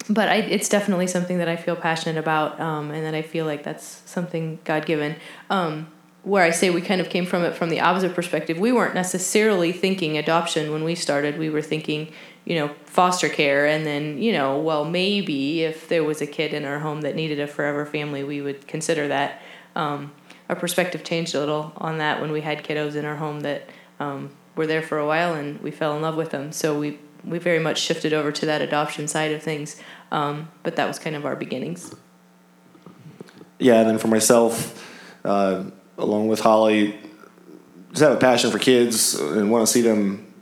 but 0.09 0.29
I, 0.29 0.35
it's 0.35 0.69
definitely 0.69 1.07
something 1.07 1.37
that 1.37 1.47
I 1.47 1.55
feel 1.55 1.75
passionate 1.75 2.19
about, 2.19 2.59
um, 2.59 2.91
and 2.91 3.05
that 3.05 3.15
I 3.15 3.21
feel 3.21 3.45
like 3.45 3.63
that's 3.63 4.03
something 4.05 4.59
God 4.63 4.85
given 4.85 5.15
um, 5.49 5.87
where 6.23 6.43
I 6.43 6.51
say 6.51 6.69
we 6.69 6.81
kind 6.81 7.01
of 7.01 7.09
came 7.09 7.25
from 7.25 7.43
it 7.43 7.55
from 7.55 7.69
the 7.69 7.79
opposite 7.79 8.13
perspective. 8.13 8.59
We 8.59 8.71
weren't 8.71 8.93
necessarily 8.93 9.71
thinking 9.71 10.17
adoption 10.17 10.71
when 10.71 10.83
we 10.83 10.95
started. 10.95 11.37
We 11.37 11.49
were 11.49 11.61
thinking, 11.61 12.11
you 12.45 12.55
know, 12.55 12.75
foster 12.85 13.29
care, 13.29 13.65
and 13.65 13.85
then, 13.85 14.21
you 14.21 14.31
know, 14.33 14.59
well, 14.59 14.85
maybe 14.85 15.63
if 15.63 15.87
there 15.87 16.03
was 16.03 16.21
a 16.21 16.27
kid 16.27 16.53
in 16.53 16.65
our 16.65 16.79
home 16.79 17.01
that 17.01 17.15
needed 17.15 17.39
a 17.39 17.47
forever 17.47 17.85
family, 17.85 18.23
we 18.23 18.41
would 18.41 18.67
consider 18.67 19.07
that. 19.07 19.41
Um, 19.75 20.11
our 20.49 20.55
perspective 20.55 21.03
changed 21.03 21.33
a 21.33 21.39
little 21.39 21.73
on 21.77 21.97
that 21.97 22.21
when 22.21 22.31
we 22.31 22.41
had 22.41 22.63
kiddos 22.63 22.95
in 22.95 23.05
our 23.05 23.15
home 23.15 23.39
that 23.41 23.67
um, 23.99 24.29
were 24.55 24.67
there 24.67 24.81
for 24.81 24.97
a 24.97 25.05
while 25.05 25.33
and 25.33 25.61
we 25.61 25.71
fell 25.71 25.95
in 25.95 26.01
love 26.01 26.15
with 26.15 26.31
them. 26.31 26.51
So 26.51 26.77
we 26.79 26.99
we 27.23 27.39
very 27.39 27.59
much 27.59 27.79
shifted 27.79 28.13
over 28.13 28.31
to 28.31 28.45
that 28.45 28.61
adoption 28.61 29.07
side 29.07 29.31
of 29.31 29.41
things. 29.41 29.81
Um, 30.11 30.49
but 30.63 30.75
that 30.75 30.87
was 30.87 30.99
kind 30.99 31.15
of 31.15 31.25
our 31.25 31.35
beginnings. 31.35 31.93
Yeah, 33.57 33.79
and 33.79 33.89
then 33.89 33.97
for 33.97 34.07
myself, 34.07 34.87
uh, 35.23 35.63
along 35.97 36.27
with 36.27 36.39
Holly, 36.39 36.99
just 37.89 38.01
have 38.01 38.11
a 38.11 38.19
passion 38.19 38.51
for 38.51 38.59
kids 38.59 39.15
and 39.15 39.49
want 39.49 39.65
to 39.65 39.71
see 39.71 39.81
them 39.81 40.33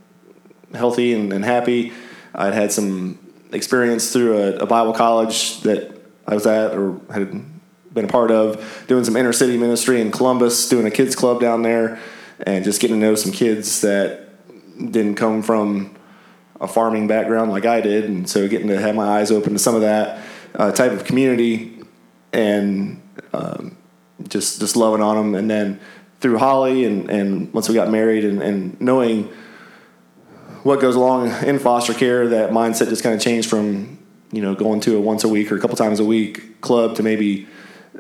healthy 0.74 1.14
and, 1.14 1.32
and 1.32 1.46
happy. 1.46 1.94
I'd 2.34 2.54
had 2.54 2.72
some 2.72 3.20
experience 3.52 4.12
through 4.12 4.38
a, 4.38 4.56
a, 4.58 4.66
Bible 4.66 4.94
college 4.94 5.62
that 5.62 5.96
I 6.28 6.34
was 6.34 6.48
at 6.48 6.74
or 6.76 7.00
had 7.12 7.32
been 7.94 8.06
a 8.06 8.08
part 8.08 8.32
of, 8.32 8.86
doing 8.88 9.04
some 9.04 9.16
inner 9.16 9.34
city 9.34 9.56
ministry 9.58 10.02
in 10.02 10.12
Columbus, 10.12 10.68
doing 10.68 10.88
a 10.88 10.92
kids 10.92 11.16
club 11.16 11.40
down 11.40 11.62
there, 11.62 12.00
and 12.44 12.64
just 12.64 12.82
getting 12.82 13.00
to 13.00 13.06
know 13.06 13.16
some 13.16 13.32
kids 13.32 13.82
that 13.82 14.30
didn't 14.78 15.16
come 15.16 15.42
from 15.42 15.96
a 16.60 16.68
farming 16.68 17.08
background 17.08 17.52
like 17.52 17.66
I 17.66 17.82
did, 17.82 18.06
and 18.06 18.30
so 18.30 18.48
getting 18.48 18.68
to 18.68 18.80
have 18.80 18.96
my 18.96 19.20
eyes 19.20 19.32
open 19.32 19.54
to 19.54 19.60
some 19.60 19.76
of 19.76 19.82
that 19.82 20.24
uh, 20.56 20.72
type 20.72 20.92
of 20.92 21.04
community, 21.04 21.80
and 22.32 23.02
um, 23.34 23.78
just 24.28 24.60
just 24.60 24.76
loving 24.76 25.02
on 25.02 25.16
them, 25.16 25.36
and 25.36 25.50
then 25.50 25.80
through 26.20 26.38
Holly, 26.38 26.86
and, 26.86 27.10
and 27.10 27.54
once 27.54 27.68
we 27.68 27.76
got 27.76 27.90
married, 27.90 28.24
and, 28.24 28.42
and 28.42 28.80
knowing 28.80 29.30
what 30.64 30.80
goes 30.80 30.96
along 30.96 31.28
in 31.44 31.60
foster 31.60 31.94
care, 31.94 32.30
that 32.30 32.52
mindset 32.52 32.88
just 32.88 33.04
kind 33.04 33.14
of 33.14 33.22
changed 33.22 33.50
from 33.50 34.00
you 34.32 34.42
know 34.42 34.56
going 34.56 34.80
to 34.82 34.98
a 34.98 35.02
once 35.02 35.24
a 35.24 35.28
week 35.28 35.52
or 35.52 35.58
a 35.58 35.60
couple 35.60 35.76
times 35.76 36.00
a 36.00 36.06
week 36.06 36.62
club 36.62 36.96
to 36.96 37.04
maybe 37.04 37.48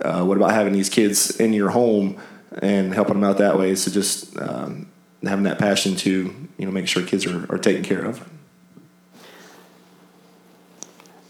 uh, 0.01 0.23
what 0.23 0.37
about 0.37 0.51
having 0.51 0.73
these 0.73 0.89
kids 0.89 1.39
in 1.39 1.53
your 1.53 1.69
home 1.69 2.19
and 2.61 2.93
helping 2.93 3.15
them 3.15 3.23
out 3.23 3.37
that 3.37 3.57
way? 3.57 3.75
So 3.75 3.91
just 3.91 4.37
um, 4.39 4.89
having 5.23 5.43
that 5.45 5.59
passion 5.59 5.95
to 5.97 6.33
you 6.57 6.65
know 6.65 6.71
make 6.71 6.87
sure 6.87 7.03
kids 7.03 7.25
are, 7.25 7.51
are 7.51 7.57
taken 7.57 7.83
care 7.83 8.03
of. 8.03 8.27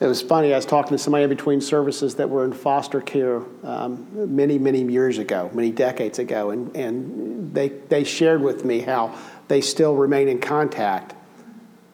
It 0.03 0.07
was 0.07 0.21
funny. 0.21 0.51
I 0.51 0.57
was 0.57 0.65
talking 0.65 0.91
to 0.91 0.97
somebody 0.97 1.23
in 1.23 1.29
between 1.29 1.61
services 1.61 2.15
that 2.15 2.29
were 2.29 2.43
in 2.43 2.51
foster 2.51 2.99
care 2.99 3.41
um, 3.63 4.35
many, 4.35 4.59
many 4.59 4.81
years 4.83 5.17
ago, 5.17 5.49
many 5.53 5.71
decades 5.71 6.19
ago, 6.19 6.49
and, 6.49 6.75
and 6.75 7.53
they, 7.53 7.69
they 7.69 8.03
shared 8.03 8.41
with 8.41 8.65
me 8.65 8.81
how 8.81 9.17
they 9.47 9.61
still 9.61 9.95
remain 9.95 10.27
in 10.27 10.41
contact 10.41 11.15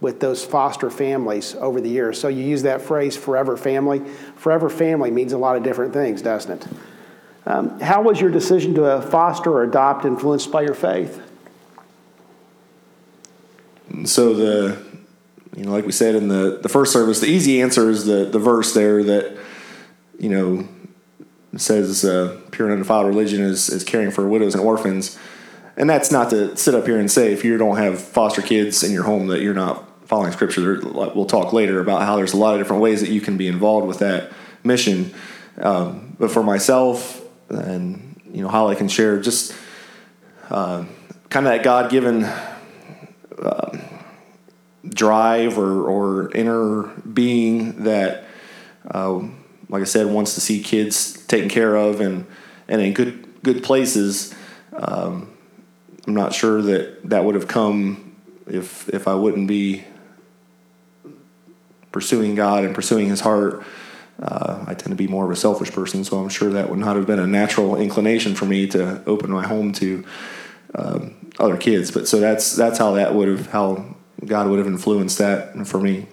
with 0.01 0.19
those 0.21 0.43
foster 0.43 0.89
families 0.89 1.53
over 1.55 1.79
the 1.81 1.89
years. 1.89 2.19
So 2.19 2.29
you 2.29 2.43
use 2.43 2.63
that 2.63 2.81
phrase, 2.81 3.15
forever 3.15 3.55
family. 3.55 3.99
Forever 4.37 4.71
family 4.71 5.11
means 5.11 5.33
a 5.33 5.37
lot 5.37 5.55
of 5.55 5.61
different 5.61 5.93
things, 5.93 6.23
doesn't 6.23 6.63
it? 6.63 6.67
Um, 7.45 7.79
how 7.79 8.01
was 8.01 8.19
your 8.21 8.29
decision 8.29 8.75
to 8.75 8.85
uh, 8.85 9.01
foster 9.01 9.51
or 9.51 9.63
adopt 9.63 10.05
influenced 10.05 10.51
by 10.51 10.61
your 10.61 10.75
faith? 10.75 11.21
So 14.05 14.33
the 14.33 14.89
you 15.55 15.65
know, 15.65 15.71
like 15.71 15.85
we 15.85 15.91
said 15.91 16.15
in 16.15 16.27
the, 16.27 16.59
the 16.61 16.69
first 16.69 16.93
service, 16.93 17.19
the 17.19 17.27
easy 17.27 17.61
answer 17.61 17.89
is 17.89 18.05
the, 18.05 18.25
the 18.25 18.39
verse 18.39 18.73
there 18.73 19.03
that, 19.03 19.37
you 20.17 20.29
know, 20.29 20.67
says 21.57 22.05
uh, 22.05 22.39
pure 22.51 22.67
and 22.69 22.73
undefiled 22.73 23.07
religion 23.07 23.41
is, 23.41 23.69
is 23.69 23.83
caring 23.83 24.11
for 24.11 24.27
widows 24.27 24.53
and 24.53 24.63
orphans. 24.63 25.17
And 25.75 25.89
that's 25.89 26.11
not 26.11 26.29
to 26.29 26.55
sit 26.55 26.75
up 26.75 26.85
here 26.85 26.99
and 26.99 27.09
say 27.09 27.33
if 27.33 27.43
you 27.43 27.57
don't 27.57 27.77
have 27.77 27.99
foster 27.99 28.41
kids 28.41 28.83
in 28.83 28.91
your 28.91 29.03
home 29.03 29.27
that 29.27 29.41
you're 29.41 29.53
not 29.53 29.85
following 30.07 30.31
scripture. 30.31 30.79
We'll 30.81 31.25
talk 31.25 31.51
later 31.51 31.79
about 31.79 32.03
how 32.03 32.15
there's 32.15 32.33
a 32.33 32.37
lot 32.37 32.53
of 32.53 32.59
different 32.59 32.81
ways 32.81 33.01
that 33.01 33.09
you 33.09 33.21
can 33.21 33.37
be 33.37 33.47
involved 33.47 33.87
with 33.87 33.99
that 33.99 34.31
mission. 34.63 35.13
Um, 35.57 36.15
but 36.19 36.31
for 36.31 36.43
myself, 36.43 37.18
and 37.49 38.21
you 38.31 38.41
know, 38.41 38.47
Holly 38.47 38.75
can 38.75 38.87
share 38.87 39.19
just 39.21 39.53
uh, 40.49 40.85
kind 41.29 41.45
of 41.45 41.53
that 41.53 41.63
God 41.63 41.89
given. 41.91 42.23
Uh, 42.23 43.79
drive 44.87 45.57
or, 45.57 45.83
or 45.87 46.31
inner 46.31 46.83
being 46.83 47.83
that, 47.83 48.25
uh, 48.89 49.19
like 49.67 49.81
I 49.81 49.85
said, 49.85 50.07
wants 50.07 50.35
to 50.35 50.41
see 50.41 50.63
kids 50.63 51.25
taken 51.27 51.49
care 51.49 51.75
of 51.75 52.01
and, 52.01 52.25
and 52.67 52.81
in 52.81 52.93
good 52.93 53.25
good 53.43 53.63
places. 53.63 54.33
Um, 54.73 55.31
I'm 56.07 56.15
not 56.15 56.33
sure 56.33 56.61
that 56.61 57.09
that 57.09 57.23
would 57.23 57.35
have 57.35 57.47
come 57.47 58.15
if 58.47 58.89
if 58.89 59.07
I 59.07 59.13
wouldn't 59.13 59.47
be 59.47 59.83
pursuing 61.91 62.35
God 62.35 62.63
and 62.63 62.73
pursuing 62.73 63.07
His 63.07 63.21
heart. 63.21 63.63
Uh, 64.21 64.65
I 64.67 64.73
tend 64.73 64.89
to 64.89 64.95
be 64.95 65.07
more 65.07 65.25
of 65.25 65.31
a 65.31 65.35
selfish 65.35 65.71
person, 65.71 66.03
so 66.03 66.19
I'm 66.19 66.29
sure 66.29 66.49
that 66.51 66.69
would 66.69 66.79
not 66.79 66.95
have 66.95 67.07
been 67.07 67.19
a 67.19 67.27
natural 67.27 67.75
inclination 67.77 68.35
for 68.35 68.45
me 68.45 68.67
to 68.67 69.01
open 69.05 69.31
my 69.31 69.47
home 69.47 69.71
to 69.73 70.05
um, 70.75 71.31
other 71.39 71.57
kids. 71.57 71.91
But 71.91 72.07
so 72.07 72.19
that's 72.19 72.55
that's 72.55 72.77
how 72.77 72.91
that 72.93 73.15
would 73.15 73.27
have 73.29 73.47
how 73.47 73.95
God 74.25 74.47
would 74.47 74.59
have 74.59 74.67
influenced 74.67 75.17
that 75.19 75.67
for 75.67 75.79
me? 75.79 76.07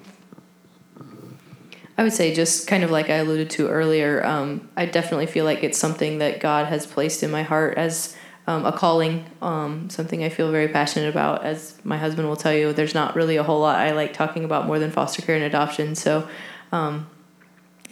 I 1.98 2.02
would 2.02 2.12
say, 2.12 2.34
just 2.34 2.68
kind 2.68 2.84
of 2.84 2.90
like 2.90 3.08
I 3.08 3.16
alluded 3.16 3.48
to 3.50 3.68
earlier, 3.68 4.24
um, 4.24 4.68
I 4.76 4.84
definitely 4.84 5.26
feel 5.26 5.46
like 5.46 5.64
it's 5.64 5.78
something 5.78 6.18
that 6.18 6.40
God 6.40 6.66
has 6.66 6.86
placed 6.86 7.22
in 7.22 7.30
my 7.30 7.42
heart 7.42 7.78
as 7.78 8.14
um, 8.46 8.66
a 8.66 8.72
calling, 8.72 9.24
um, 9.40 9.88
something 9.88 10.22
I 10.22 10.28
feel 10.28 10.50
very 10.50 10.68
passionate 10.68 11.08
about. 11.08 11.42
As 11.42 11.78
my 11.84 11.96
husband 11.96 12.28
will 12.28 12.36
tell 12.36 12.52
you, 12.52 12.74
there's 12.74 12.94
not 12.94 13.16
really 13.16 13.38
a 13.38 13.42
whole 13.42 13.60
lot 13.60 13.78
I 13.78 13.92
like 13.92 14.12
talking 14.12 14.44
about 14.44 14.66
more 14.66 14.78
than 14.78 14.90
foster 14.90 15.22
care 15.22 15.36
and 15.36 15.44
adoption. 15.44 15.94
So, 15.94 16.28
um, 16.70 17.08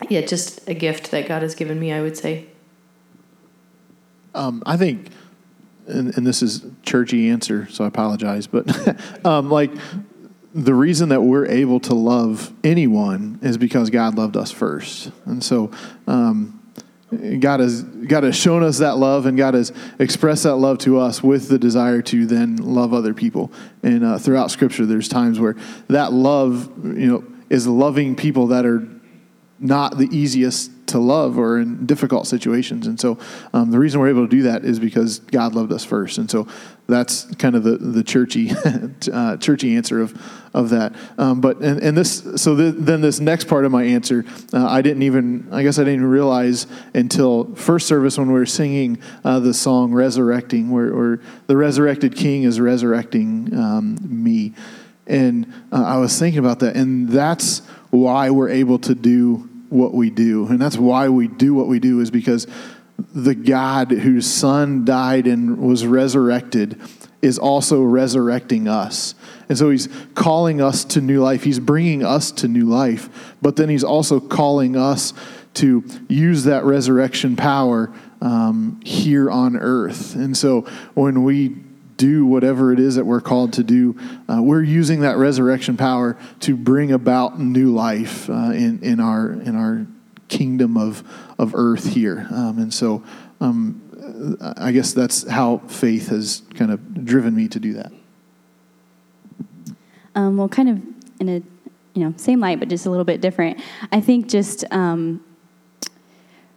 yeah, 0.09 0.23
just 0.23 0.69
a 0.69 0.75
gift 0.75 1.11
that 1.11 1.29
God 1.29 1.43
has 1.43 1.55
given 1.55 1.79
me, 1.79 1.93
I 1.93 2.01
would 2.01 2.17
say. 2.17 2.47
Um, 4.35 4.63
I 4.67 4.77
think 4.77 5.11
and, 5.87 6.17
and 6.17 6.27
this 6.27 6.43
is 6.43 6.65
churchy 6.83 7.29
answer, 7.29 7.69
so 7.71 7.85
I 7.85 7.89
apologize, 7.89 8.47
but 8.47 8.67
um, 9.27 9.51
like 9.51 9.71
the 10.55 10.75
reason 10.75 11.09
that 11.09 11.23
we're 11.23 11.47
able 11.47 11.81
to 11.81 11.95
love 11.95 12.53
anyone 12.63 13.39
is 13.43 13.59
because 13.59 13.91
God 13.91 14.17
loved 14.17 14.37
us 14.37 14.51
first, 14.51 15.11
and 15.25 15.43
so. 15.43 15.71
Um, 16.07 16.61
God 17.39 17.61
has 17.61 17.85
God 17.85 18.25
has 18.25 18.35
shown 18.35 18.65
us 18.65 18.79
that 18.79 18.97
love, 18.97 19.27
and 19.27 19.39
God 19.39 19.55
has 19.55 19.73
expressed 20.01 20.43
that 20.43 20.57
love 20.57 20.79
to 20.79 20.99
us 20.99 21.23
with 21.23 21.49
the 21.49 21.61
desire 21.61 22.03
to 22.03 22.27
then 22.27 22.57
love 22.57 22.93
other 22.93 23.15
people. 23.15 23.53
And 23.85 24.05
uh, 24.05 24.19
throughout 24.19 24.51
Scripture, 24.51 24.85
there's 24.85 25.07
times 25.07 25.39
where 25.39 25.55
that 25.87 26.13
love, 26.13 26.73
you 26.83 27.07
know, 27.07 27.25
is 27.51 27.69
loving 27.69 28.17
people 28.17 28.49
that 28.49 28.67
are 28.67 28.81
not 29.59 29.99
the 29.99 30.09
easiest 30.11 30.71
to 30.89 30.99
love 30.99 31.39
or 31.39 31.59
in 31.59 31.87
difficult 31.87 32.27
situations. 32.27 32.87
And 32.87 33.01
so 33.01 33.19
um, 33.53 33.71
the 33.71 33.79
reason 33.79 34.01
we're 34.01 34.11
able 34.11 34.25
to 34.25 34.31
do 34.31 34.43
that 34.43 34.65
is 34.65 34.79
because 34.79 35.21
God 35.21 35.55
loved 35.55 35.73
us 35.73 35.85
first. 35.85 36.19
And 36.19 36.31
so 36.31 36.47
that's 36.87 37.25
kind 37.37 37.57
of 37.57 37.63
the, 37.63 37.79
the 37.79 38.05
churchy, 38.05 38.53
uh, 39.13 39.37
churchy 39.39 39.77
answer 39.77 40.01
of, 40.01 40.21
of 40.53 40.71
that. 40.71 40.95
Um, 41.17 41.41
but, 41.41 41.59
and, 41.59 41.83
and 41.83 41.97
this, 41.97 42.23
so 42.37 42.55
the, 42.55 42.73
then 42.73 43.01
this 43.01 43.21
next 43.21 43.49
part 43.49 43.65
of 43.65 43.73
my 43.73 43.85
answer, 43.85 44.25
uh, 44.53 44.67
I 44.67 44.83
didn't 44.83 45.03
even, 45.03 45.49
I 45.51 45.63
guess 45.63 45.79
I 45.79 45.85
didn't 45.85 46.05
realize 46.05 46.67
until 46.95 47.55
first 47.55 47.87
service 47.87 48.19
when 48.19 48.29
we 48.29 48.35
were 48.35 48.47
singing 48.47 49.01
uh, 49.25 49.41
the 49.41 49.55
song 49.55 49.93
Resurrecting, 49.93 50.71
where, 50.71 50.95
where, 50.95 51.21
the 51.47 51.57
resurrected 51.57 52.17
king 52.17 52.43
is 52.43 52.61
resurrecting 52.61 53.57
um, 53.59 53.99
me. 54.03 54.53
And 55.07 55.53
uh, 55.71 55.85
I 55.85 55.99
was 55.99 56.19
thinking 56.19 56.39
about 56.39 56.61
that. 56.61 56.77
And 56.77 57.09
that's 57.09 57.61
why 57.91 58.31
we're 58.31 58.49
able 58.49 58.79
to 58.81 58.95
do 58.95 59.49
what 59.69 59.93
we 59.93 60.11
do. 60.11 60.47
And 60.47 60.61
that's 60.61 60.77
why 60.77 61.09
we 61.09 61.29
do 61.29 61.55
what 61.55 61.67
we 61.67 61.79
do, 61.79 62.01
is 62.01 62.11
because 62.11 62.47
the 63.15 63.35
God 63.35 63.91
whose 63.91 64.27
son 64.27 64.85
died 64.85 65.27
and 65.27 65.59
was 65.59 65.85
resurrected 65.87 66.81
is 67.23 67.39
also 67.39 67.83
resurrecting 67.83 68.69
us. 68.69 69.15
And 69.49 69.59
so 69.59 69.71
he's 69.71 69.89
calling 70.15 70.61
us 70.61 70.85
to 70.87 71.01
new 71.01 71.23
life. 71.23 71.43
He's 71.43 71.59
bringing 71.59 72.05
us 72.05 72.31
to 72.33 72.49
new 72.49 72.67
life, 72.67 73.35
but 73.41 73.57
then 73.57 73.69
he's 73.69 73.85
also 73.85 74.21
calling 74.21 74.77
us 74.77 75.13
to 75.55 75.85
use 76.09 76.45
that 76.45 76.65
resurrection 76.65 77.37
power 77.37 77.93
um, 78.21 78.81
here 78.85 79.31
on 79.31 79.57
earth. 79.57 80.15
And 80.15 80.37
so 80.37 80.63
when 80.95 81.25
we 81.25 81.57
do 81.97 82.27
whatever 82.27 82.73
it 82.73 82.81
is 82.81 82.97
that 82.97 83.05
we're 83.05 83.21
called 83.21 83.53
to 83.55 83.65
do, 83.65 83.97
uh, 84.29 84.43
we're 84.43 84.63
using 84.63 85.01
that 85.01 85.17
resurrection 85.17 85.77
power 85.77 86.17
to 86.41 86.57
bring 86.57 86.93
about 86.93 87.41
new 87.41 87.73
life 87.73 88.29
uh, 88.29 88.51
in, 88.53 88.81
in, 88.83 89.01
our, 89.01 89.31
in 89.31 89.57
our 89.57 89.87
kingdom 90.29 90.77
of, 90.77 91.03
of 91.39 91.55
earth 91.55 91.93
here. 91.93 92.27
Um, 92.31 92.59
and 92.59 92.75
so 92.75 93.03
um, 93.41 93.81
I 94.57 94.73
guess 94.73 94.93
that's 94.93 95.29
how 95.29 95.59
faith 95.69 96.09
has 96.09 96.43
kind 96.55 96.71
of 96.71 97.05
driven 97.05 97.35
me 97.35 97.49
to 97.49 97.61
do 97.61 97.75
that. 97.75 97.93
Um, 100.15 100.37
well, 100.37 100.49
kind 100.49 100.69
of 100.69 100.83
in 101.21 101.29
a 101.29 101.43
you 101.95 102.05
know 102.05 102.15
same 102.17 102.41
light, 102.41 102.59
but 102.59 102.69
just 102.69 102.87
a 102.87 102.91
little 102.91 103.05
bit 103.05 103.21
different. 103.21 103.61
I 103.91 104.01
think 104.01 104.29
just 104.29 104.65
um, 104.71 105.25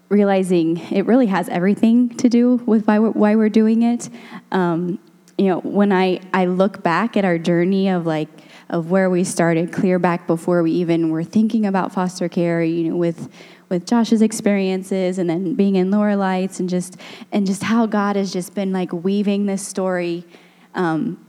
realizing 0.10 0.78
it 0.92 1.06
really 1.06 1.28
has 1.28 1.50
everything 1.50 2.10
to 2.18 2.30
do 2.30 2.56
with 2.66 2.88
why 2.88 3.00
we're, 3.00 3.12
why 3.12 3.36
we're 3.36 3.50
doing 3.50 3.84
it. 3.84 4.10
Um, 4.52 5.00
you 5.38 5.46
know, 5.46 5.60
when 5.60 5.92
I, 5.92 6.20
I 6.34 6.46
look 6.46 6.82
back 6.82 7.16
at 7.16 7.24
our 7.24 7.38
journey 7.38 7.90
of 7.90 8.06
like, 8.06 8.30
of 8.70 8.92
where 8.92 9.10
we 9.10 9.24
started, 9.24 9.72
clear 9.72 10.00
back 10.00 10.28
before 10.28 10.62
we 10.64 10.72
even 10.72 11.10
were 11.10 11.24
thinking 11.24 11.66
about 11.66 11.94
foster 11.94 12.28
care, 12.28 12.62
you 12.64 12.90
know, 12.90 12.98
with 12.98 13.30
with 13.70 13.86
Josh's 13.86 14.22
experiences 14.22 15.20
and 15.20 15.30
then 15.30 15.54
being 15.54 15.76
in 15.76 15.92
Lower 15.92 16.16
Lights 16.16 16.60
and 16.60 16.70
just 16.70 16.98
and 17.32 17.46
just 17.46 17.64
how 17.64 17.86
God 17.86 18.16
has 18.16 18.32
just 18.32 18.54
been 18.54 18.72
like 18.72 18.92
weaving 18.94 19.46
this 19.46 19.66
story 19.66 20.26
um, 20.74 21.24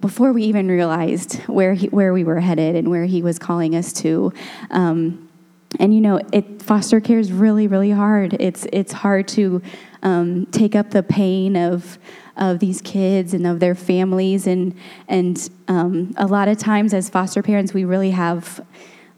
before 0.00 0.32
we 0.32 0.42
even 0.44 0.68
realized 0.68 1.36
where 1.42 1.74
he, 1.74 1.88
where 1.88 2.12
we 2.12 2.24
were 2.24 2.40
headed 2.40 2.74
and 2.74 2.90
where 2.90 3.04
He 3.04 3.22
was 3.22 3.38
calling 3.38 3.76
us 3.76 3.92
to. 3.94 4.32
Um, 4.70 5.28
and 5.78 5.94
you 5.94 6.00
know, 6.00 6.20
it 6.32 6.62
foster 6.62 7.00
care 7.00 7.18
is 7.18 7.32
really 7.32 7.66
really 7.66 7.92
hard. 7.92 8.36
It's 8.40 8.66
it's 8.72 8.92
hard 8.92 9.28
to 9.28 9.62
um, 10.02 10.46
take 10.46 10.74
up 10.74 10.90
the 10.90 11.02
pain 11.02 11.56
of 11.56 11.98
of 12.36 12.58
these 12.58 12.80
kids 12.80 13.34
and 13.34 13.46
of 13.46 13.60
their 13.60 13.74
families. 13.74 14.46
And, 14.46 14.74
and 15.08 15.50
um, 15.68 16.14
a 16.16 16.26
lot 16.26 16.48
of 16.48 16.58
times, 16.58 16.94
as 16.94 17.08
foster 17.08 17.42
parents, 17.42 17.74
we 17.74 17.84
really 17.84 18.10
have 18.10 18.64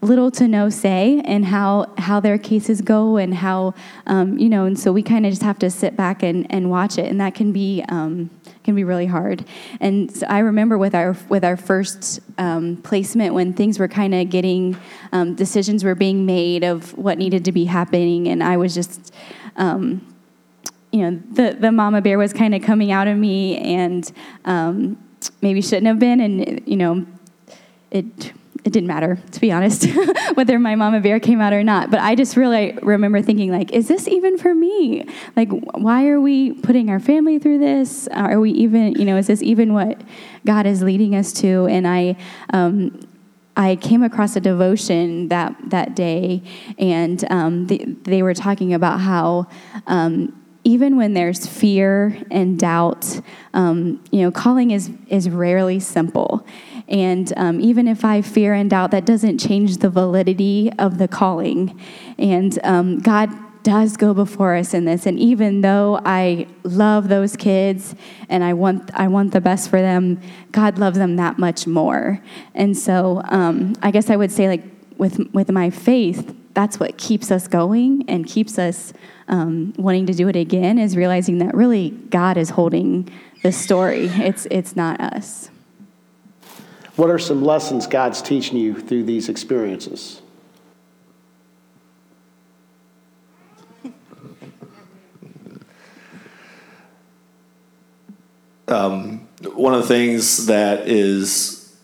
little 0.01 0.29
to 0.29 0.47
no 0.47 0.69
say 0.69 1.21
in 1.25 1.43
how, 1.43 1.91
how 1.97 2.19
their 2.19 2.37
cases 2.37 2.81
go 2.81 3.17
and 3.17 3.33
how, 3.33 3.73
um, 4.05 4.37
you 4.37 4.49
know, 4.49 4.65
and 4.65 4.77
so 4.77 4.91
we 4.91 5.01
kind 5.01 5.25
of 5.25 5.31
just 5.31 5.41
have 5.41 5.57
to 5.59 5.69
sit 5.69 5.95
back 5.95 6.21
and, 6.21 6.45
and 6.51 6.69
watch 6.69 6.97
it. 6.97 7.09
And 7.09 7.19
that 7.21 7.33
can 7.33 7.51
be, 7.51 7.83
um, 7.87 8.29
can 8.63 8.75
be 8.75 8.83
really 8.83 9.07
hard. 9.07 9.45
And 9.79 10.13
so 10.15 10.27
I 10.27 10.39
remember 10.39 10.77
with 10.77 10.93
our, 10.93 11.15
with 11.29 11.43
our 11.43 11.57
first 11.57 12.19
um, 12.37 12.77
placement 12.83 13.33
when 13.33 13.53
things 13.53 13.79
were 13.79 13.87
kind 13.87 14.13
of 14.13 14.29
getting, 14.29 14.77
um, 15.11 15.33
decisions 15.35 15.83
were 15.83 15.95
being 15.95 16.25
made 16.25 16.63
of 16.63 16.95
what 16.97 17.17
needed 17.17 17.45
to 17.45 17.51
be 17.51 17.65
happening. 17.65 18.27
And 18.27 18.43
I 18.43 18.57
was 18.57 18.75
just, 18.75 19.13
um, 19.55 20.05
you 20.95 21.11
know, 21.11 21.21
the, 21.33 21.57
the 21.59 21.73
mama 21.73 22.01
bear 22.01 22.17
was 22.17 22.31
kind 22.31 22.55
of 22.55 22.61
coming 22.61 22.89
out 22.89 23.09
of 23.09 23.17
me 23.17 23.57
and 23.57 24.09
um, 24.45 24.97
maybe 25.41 25.61
shouldn't 25.61 25.87
have 25.87 25.99
been. 25.99 26.21
And, 26.21 26.65
you 26.65 26.77
know, 26.77 27.05
it, 27.91 28.05
it 28.63 28.71
didn't 28.71 28.87
matter, 28.87 29.19
to 29.31 29.41
be 29.41 29.51
honest, 29.51 29.87
whether 30.35 30.57
my 30.57 30.75
mama 30.75 31.01
bear 31.01 31.19
came 31.19 31.41
out 31.41 31.51
or 31.51 31.65
not. 31.65 31.91
But 31.91 31.99
I 31.99 32.15
just 32.15 32.37
really 32.37 32.79
remember 32.81 33.21
thinking, 33.21 33.51
like, 33.51 33.73
is 33.73 33.89
this 33.89 34.07
even 34.07 34.37
for 34.37 34.55
me? 34.55 35.05
Like, 35.35 35.49
why 35.49 36.07
are 36.07 36.21
we 36.21 36.53
putting 36.53 36.89
our 36.89 37.01
family 37.01 37.39
through 37.39 37.59
this? 37.59 38.07
Are 38.07 38.39
we 38.39 38.51
even, 38.51 38.93
you 38.93 39.03
know, 39.03 39.17
is 39.17 39.27
this 39.27 39.43
even 39.43 39.73
what 39.73 39.99
God 40.45 40.65
is 40.65 40.81
leading 40.81 41.13
us 41.13 41.33
to? 41.33 41.67
And 41.67 41.85
I, 41.85 42.15
um, 42.53 43.05
I 43.57 43.75
came 43.75 44.01
across 44.01 44.37
a 44.37 44.39
devotion 44.39 45.27
that 45.27 45.55
that 45.65 45.95
day, 45.95 46.43
and 46.77 47.23
um, 47.29 47.67
they, 47.67 47.79
they 47.79 48.23
were 48.23 48.33
talking 48.33 48.73
about 48.73 49.01
how. 49.01 49.47
Um, 49.87 50.41
even 50.65 50.97
when 50.97 51.13
there's 51.13 51.45
fear 51.45 52.17
and 52.31 52.59
doubt, 52.59 53.21
um, 53.53 54.03
you 54.11 54.23
know, 54.23 54.31
calling 54.31 54.71
is, 54.71 54.89
is 55.07 55.29
rarely 55.29 55.79
simple. 55.79 56.45
And 56.87 57.31
um, 57.37 57.61
even 57.61 57.87
if 57.87 58.03
I 58.03 58.21
fear 58.21 58.55
and 58.55 58.69
doubt, 58.69 58.89
that 58.91 59.05
doesn't 59.05 59.37
change 59.37 59.77
the 59.77 59.89
validity 59.89 60.71
of 60.79 60.97
the 60.97 61.07
calling. 61.07 61.79
And 62.17 62.59
um, 62.63 62.99
God 62.99 63.29
does 63.61 63.95
go 63.95 64.13
before 64.13 64.55
us 64.55 64.73
in 64.73 64.85
this. 64.85 65.05
And 65.05 65.19
even 65.19 65.61
though 65.61 65.99
I 66.03 66.47
love 66.63 67.09
those 67.09 67.35
kids 67.35 67.95
and 68.27 68.43
I 68.43 68.53
want, 68.53 68.91
I 68.93 69.07
want 69.07 69.33
the 69.33 69.41
best 69.41 69.69
for 69.69 69.81
them, 69.81 70.19
God 70.51 70.79
loves 70.79 70.97
them 70.97 71.15
that 71.17 71.37
much 71.37 71.67
more. 71.67 72.21
And 72.55 72.75
so 72.75 73.21
um, 73.29 73.75
I 73.83 73.91
guess 73.91 74.09
I 74.09 74.15
would 74.15 74.31
say, 74.31 74.47
like, 74.47 74.63
with, 74.97 75.19
with 75.33 75.51
my 75.51 75.69
faith, 75.69 76.35
that's 76.55 76.79
what 76.79 76.97
keeps 76.97 77.29
us 77.29 77.47
going 77.47 78.05
and 78.07 78.25
keeps 78.25 78.57
us 78.57 78.93
um, 79.27 79.73
wanting 79.77 80.07
to 80.07 80.13
do 80.13 80.27
it 80.29 80.35
again 80.35 80.79
is 80.79 80.95
realizing 80.95 81.37
that 81.39 81.53
really 81.53 81.89
God 81.89 82.37
is 82.37 82.51
holding 82.51 83.09
the 83.43 83.51
story. 83.51 84.07
It's, 84.07 84.47
it's 84.49 84.75
not 84.75 84.99
us. 84.99 85.49
What 86.95 87.09
are 87.09 87.19
some 87.19 87.43
lessons 87.43 87.87
God's 87.87 88.21
teaching 88.21 88.57
you 88.57 88.79
through 88.79 89.03
these 89.03 89.27
experiences? 89.27 90.21
Um, 98.67 99.27
one 99.53 99.73
of 99.73 99.81
the 99.81 99.87
things 99.87 100.47
that 100.47 100.87
is 100.87 101.77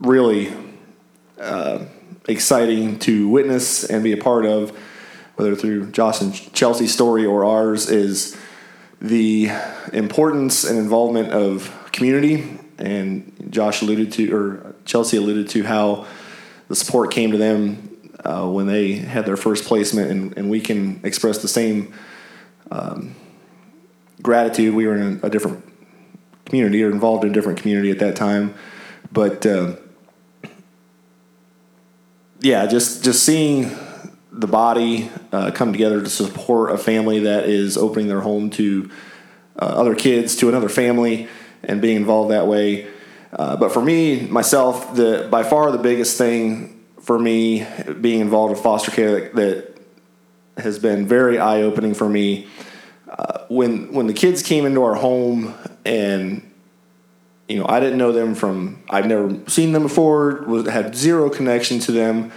really 0.00 0.52
uh, 1.38 1.84
exciting 2.28 2.98
to 3.00 3.28
witness 3.28 3.84
and 3.84 4.04
be 4.04 4.12
a 4.12 4.16
part 4.16 4.44
of, 4.44 4.70
whether 5.36 5.56
through 5.56 5.90
Josh 5.90 6.20
and 6.20 6.32
Chelsea's 6.52 6.92
story 6.92 7.24
or 7.24 7.44
ours, 7.44 7.88
is 7.90 8.36
the 9.00 9.50
importance 9.92 10.64
and 10.64 10.78
involvement 10.78 11.32
of 11.32 11.74
community. 11.92 12.58
And 12.78 13.48
Josh 13.50 13.82
alluded 13.82 14.12
to, 14.12 14.34
or 14.34 14.74
Chelsea 14.84 15.16
alluded 15.16 15.48
to, 15.50 15.64
how 15.64 16.06
the 16.68 16.76
support 16.76 17.10
came 17.10 17.32
to 17.32 17.38
them 17.38 17.88
uh, 18.24 18.46
when 18.46 18.66
they 18.66 18.94
had 18.94 19.26
their 19.26 19.36
first 19.36 19.64
placement, 19.64 20.10
and, 20.10 20.36
and 20.36 20.50
we 20.50 20.60
can 20.60 21.00
express 21.04 21.38
the 21.38 21.48
same 21.48 21.94
um, 22.70 23.14
gratitude. 24.22 24.74
We 24.74 24.86
were 24.86 24.96
in 24.96 25.20
a, 25.22 25.30
different 25.30 25.64
community 26.44 26.82
or 26.82 26.90
involved 26.90 27.24
in 27.24 27.30
a 27.30 27.32
different 27.32 27.60
community 27.60 27.90
at 27.90 28.00
that 28.00 28.16
time, 28.16 28.54
but 29.12 29.46
uh, 29.46 29.76
yeah, 32.40 32.66
just 32.66 33.04
just 33.04 33.24
seeing 33.24 33.76
the 34.32 34.46
body 34.46 35.10
uh, 35.32 35.50
come 35.50 35.72
together 35.72 36.00
to 36.00 36.08
support 36.08 36.70
a 36.70 36.78
family 36.78 37.20
that 37.20 37.48
is 37.48 37.76
opening 37.76 38.06
their 38.06 38.20
home 38.20 38.50
to 38.50 38.90
uh, 39.60 39.64
other 39.64 39.94
kids, 39.94 40.36
to 40.36 40.48
another 40.48 40.68
family, 40.68 41.28
and 41.64 41.82
being 41.82 41.96
involved 41.96 42.30
that 42.30 42.46
way. 42.46 42.86
Uh, 43.32 43.56
but 43.56 43.72
for 43.72 43.82
me, 43.82 44.20
myself, 44.26 44.94
the 44.94 45.26
by 45.30 45.42
far 45.42 45.70
the 45.72 45.78
biggest 45.78 46.16
thing 46.16 46.84
for 47.00 47.18
me 47.18 47.66
being 48.00 48.20
involved 48.20 48.52
with 48.52 48.62
foster 48.62 48.90
care 48.90 49.20
that, 49.20 49.34
that 49.34 49.78
has 50.62 50.78
been 50.78 51.06
very 51.06 51.38
eye 51.38 51.62
opening 51.62 51.94
for 51.94 52.08
me 52.08 52.46
uh, 53.08 53.44
when 53.48 53.92
when 53.92 54.06
the 54.06 54.12
kids 54.12 54.42
came 54.42 54.66
into 54.66 54.82
our 54.82 54.94
home 54.94 55.54
and 55.84 56.47
you 57.48 57.58
know 57.58 57.66
I 57.68 57.80
didn't 57.80 57.98
know 57.98 58.12
them 58.12 58.34
from 58.34 58.82
I've 58.90 59.06
never 59.06 59.38
seen 59.48 59.72
them 59.72 59.82
before 59.82 60.44
was 60.46 60.68
had 60.68 60.94
zero 60.94 61.30
connection 61.30 61.78
to 61.80 61.92
them 61.92 62.30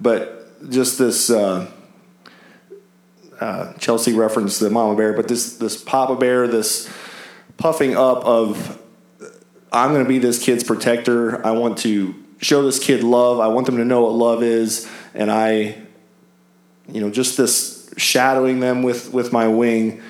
but 0.00 0.70
just 0.70 0.98
this 0.98 1.30
uh, 1.30 1.70
uh, 3.40 3.72
Chelsea 3.74 4.12
referenced 4.12 4.60
the 4.60 4.70
mama 4.70 4.96
bear 4.96 5.12
but 5.12 5.28
this 5.28 5.56
this 5.56 5.82
papa 5.82 6.16
bear 6.16 6.48
this 6.48 6.90
puffing 7.56 7.96
up 7.96 8.24
of 8.24 8.82
I'm 9.72 9.92
going 9.92 10.04
to 10.04 10.08
be 10.08 10.18
this 10.18 10.42
kid's 10.42 10.64
protector. 10.64 11.44
I 11.44 11.50
want 11.50 11.78
to 11.78 12.14
show 12.40 12.62
this 12.62 12.78
kid 12.78 13.02
love. 13.02 13.40
I 13.40 13.48
want 13.48 13.66
them 13.66 13.76
to 13.76 13.84
know 13.84 14.02
what 14.02 14.12
love 14.12 14.42
is. 14.42 14.90
And 15.14 15.30
I 15.30 15.82
you 16.88 17.00
know 17.00 17.10
just 17.10 17.36
this 17.36 17.90
shadowing 17.96 18.60
them 18.60 18.82
with 18.82 19.12
with 19.12 19.32
my 19.32 19.48
wing. 19.48 20.02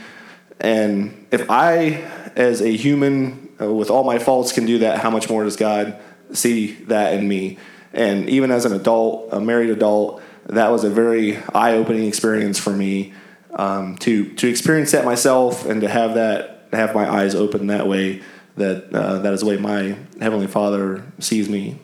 And 0.60 1.26
if 1.30 1.50
I, 1.50 2.08
as 2.34 2.62
a 2.62 2.74
human, 2.74 3.45
uh, 3.60 3.72
with 3.72 3.90
all 3.90 4.04
my 4.04 4.18
faults, 4.18 4.52
can 4.52 4.66
do 4.66 4.78
that, 4.78 4.98
how 4.98 5.10
much 5.10 5.28
more 5.28 5.44
does 5.44 5.56
God 5.56 5.98
see 6.32 6.72
that 6.84 7.14
in 7.14 7.26
me? 7.26 7.58
And 7.92 8.28
even 8.28 8.50
as 8.50 8.64
an 8.64 8.72
adult, 8.72 9.28
a 9.32 9.40
married 9.40 9.70
adult, 9.70 10.22
that 10.46 10.70
was 10.70 10.84
a 10.84 10.90
very 10.90 11.38
eye-opening 11.54 12.06
experience 12.06 12.58
for 12.58 12.70
me 12.70 13.14
um, 13.54 13.96
to 13.98 14.32
to 14.34 14.48
experience 14.48 14.92
that 14.92 15.04
myself 15.04 15.64
and 15.66 15.80
to 15.80 15.88
have 15.88 16.14
that 16.14 16.68
have 16.72 16.94
my 16.94 17.10
eyes 17.10 17.34
open 17.34 17.68
that 17.68 17.88
way. 17.88 18.22
That 18.56 18.94
uh, 18.94 19.18
that 19.20 19.32
is 19.32 19.40
the 19.40 19.46
way 19.46 19.56
my 19.56 19.96
heavenly 20.20 20.46
Father 20.46 21.04
sees 21.18 21.48
me. 21.48 21.78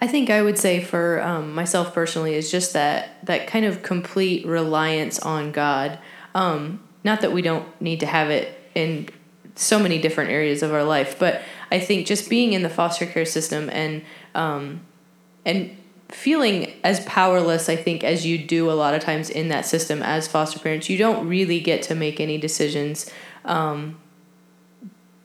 I 0.00 0.06
think 0.06 0.30
I 0.30 0.42
would 0.42 0.58
say 0.58 0.82
for 0.82 1.22
um, 1.22 1.54
myself 1.54 1.94
personally 1.94 2.34
is 2.34 2.50
just 2.50 2.72
that 2.72 3.24
that 3.26 3.46
kind 3.46 3.64
of 3.64 3.82
complete 3.82 4.46
reliance 4.46 5.18
on 5.18 5.52
God. 5.52 5.98
Um, 6.34 6.80
not 7.02 7.20
that 7.20 7.32
we 7.32 7.42
don't 7.42 7.68
need 7.80 8.00
to 8.00 8.06
have 8.06 8.30
it 8.30 8.58
in 8.74 9.08
so 9.56 9.78
many 9.78 9.98
different 9.98 10.30
areas 10.30 10.62
of 10.62 10.72
our 10.72 10.84
life, 10.84 11.18
but 11.18 11.42
I 11.70 11.80
think 11.80 12.06
just 12.06 12.30
being 12.30 12.52
in 12.52 12.62
the 12.62 12.68
foster 12.68 13.06
care 13.06 13.24
system 13.24 13.68
and 13.70 14.02
um, 14.34 14.82
and 15.44 15.76
feeling 16.08 16.72
as 16.84 17.00
powerless, 17.04 17.68
I 17.68 17.74
think, 17.76 18.04
as 18.04 18.24
you 18.24 18.38
do 18.38 18.70
a 18.70 18.74
lot 18.74 18.94
of 18.94 19.02
times 19.02 19.28
in 19.28 19.48
that 19.48 19.66
system 19.66 20.02
as 20.02 20.28
foster 20.28 20.58
parents, 20.60 20.88
you 20.88 20.98
don't 20.98 21.26
really 21.26 21.58
get 21.58 21.82
to 21.82 21.94
make 21.94 22.20
any 22.20 22.38
decisions. 22.38 23.10
Um, 23.44 23.98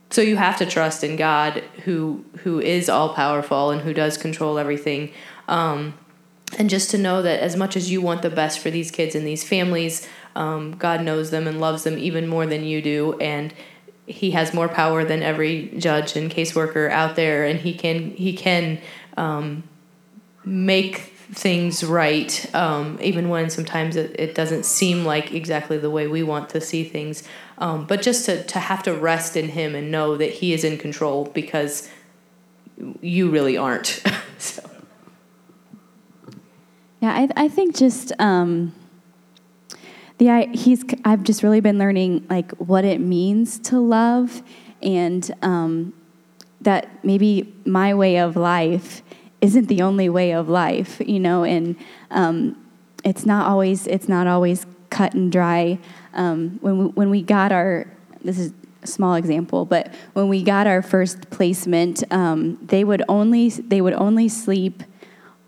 so 0.10 0.22
you 0.22 0.38
have 0.38 0.58
to 0.58 0.66
trust 0.66 1.04
in 1.04 1.16
God, 1.16 1.64
who 1.84 2.26
who 2.40 2.60
is 2.60 2.90
all 2.90 3.14
powerful 3.14 3.70
and 3.72 3.82
who 3.82 3.94
does 3.94 4.18
control 4.18 4.58
everything. 4.58 5.12
Um, 5.48 5.98
and 6.58 6.70
just 6.70 6.90
to 6.92 6.98
know 6.98 7.22
that 7.22 7.40
as 7.40 7.56
much 7.56 7.78
as 7.78 7.92
you 7.92 8.02
want 8.02 8.22
the 8.22 8.30
best 8.30 8.60
for 8.60 8.70
these 8.70 8.92
kids 8.92 9.16
and 9.16 9.26
these 9.26 9.48
families, 9.48 10.08
um, 10.36 10.74
God 10.74 11.02
knows 11.02 11.32
them 11.32 11.48
and 11.48 11.62
loves 11.62 11.84
them 11.84 11.98
even 11.98 12.28
more 12.28 12.46
than 12.46 12.64
you 12.66 12.82
do, 12.82 13.18
and 13.20 13.54
He 14.12 14.32
has 14.32 14.54
more 14.54 14.68
power 14.68 15.04
than 15.04 15.24
every 15.24 15.72
judge 15.78 16.16
and 16.16 16.30
caseworker 16.30 16.90
out 16.90 17.16
there, 17.16 17.46
and 17.46 17.60
He 17.60 17.74
can 17.74 18.12
He 18.12 18.34
can 18.34 18.80
um, 19.18 19.64
make 20.46 20.98
things 21.34 21.82
right, 21.84 22.54
um, 22.54 23.00
even 23.02 23.30
when 23.30 23.50
sometimes 23.50 23.96
it, 23.96 24.14
it, 24.20 24.36
doesn't 24.36 24.66
seem 24.66 25.06
like 25.06 25.34
exactly 25.34 25.78
the 25.78 25.90
way 25.90 26.06
we 26.06 26.22
want 26.24 26.50
to 26.50 26.60
see 26.60 26.84
things. 26.84 27.24
Um, 27.58 27.86
but 27.86 28.02
just 28.02 28.26
to 28.26 28.44
to 28.44 28.60
have 28.60 28.84
to 28.84 28.94
rest 28.94 29.38
in 29.38 29.50
Him 29.50 29.76
and 29.76 29.92
know 29.92 30.18
that 30.18 30.32
He 30.32 30.54
is 30.54 30.64
in 30.64 30.78
control 30.78 31.26
because 31.34 31.90
you 33.02 33.30
really 33.30 33.58
aren't. 33.58 34.04
so. 34.38 34.70
Yeah, 37.00 37.14
I, 37.14 37.46
I 37.46 37.48
think 37.48 37.76
just 37.76 38.12
um, 38.20 38.74
the 40.22 40.48
he's 40.54 40.86
I've 41.04 41.24
just 41.24 41.42
really 41.42 41.62
been 41.62 41.80
learning 41.80 42.28
like 42.30 42.52
what 42.52 42.86
it 42.86 43.02
means 43.02 43.58
to 43.60 43.80
love, 43.80 44.44
and 44.82 45.30
um, 45.42 45.94
that 46.62 47.04
maybe 47.04 47.52
my 47.66 47.96
way 47.96 48.20
of 48.20 48.36
life 48.36 49.02
isn't 49.42 49.68
the 49.68 49.82
only 49.82 50.10
way 50.10 50.32
of 50.32 50.48
life, 50.48 51.02
you 51.04 51.20
know, 51.20 51.44
and 51.44 51.76
um, 52.12 52.56
it's 53.04 53.26
not 53.26 53.48
always 53.48 53.88
it's 53.88 54.08
not 54.08 54.28
always 54.28 54.68
cut 54.92 55.16
and 55.16 55.32
dry. 55.32 55.80
Um, 56.14 56.60
when 56.62 56.78
we, 56.78 56.86
when 56.86 57.10
we 57.10 57.24
got 57.24 57.52
our 57.52 57.88
this 58.24 58.38
is 58.38 58.54
a 58.84 58.88
small 58.88 59.16
example, 59.16 59.66
but 59.66 59.92
when 60.14 60.30
we 60.30 60.44
got 60.44 60.68
our 60.68 60.84
first 60.84 61.32
placement, 61.32 62.04
um, 62.14 62.60
they 62.62 62.84
would 62.84 63.02
only 63.10 63.50
they 63.50 63.82
would 63.82 63.94
only 63.94 64.30
sleep 64.30 64.84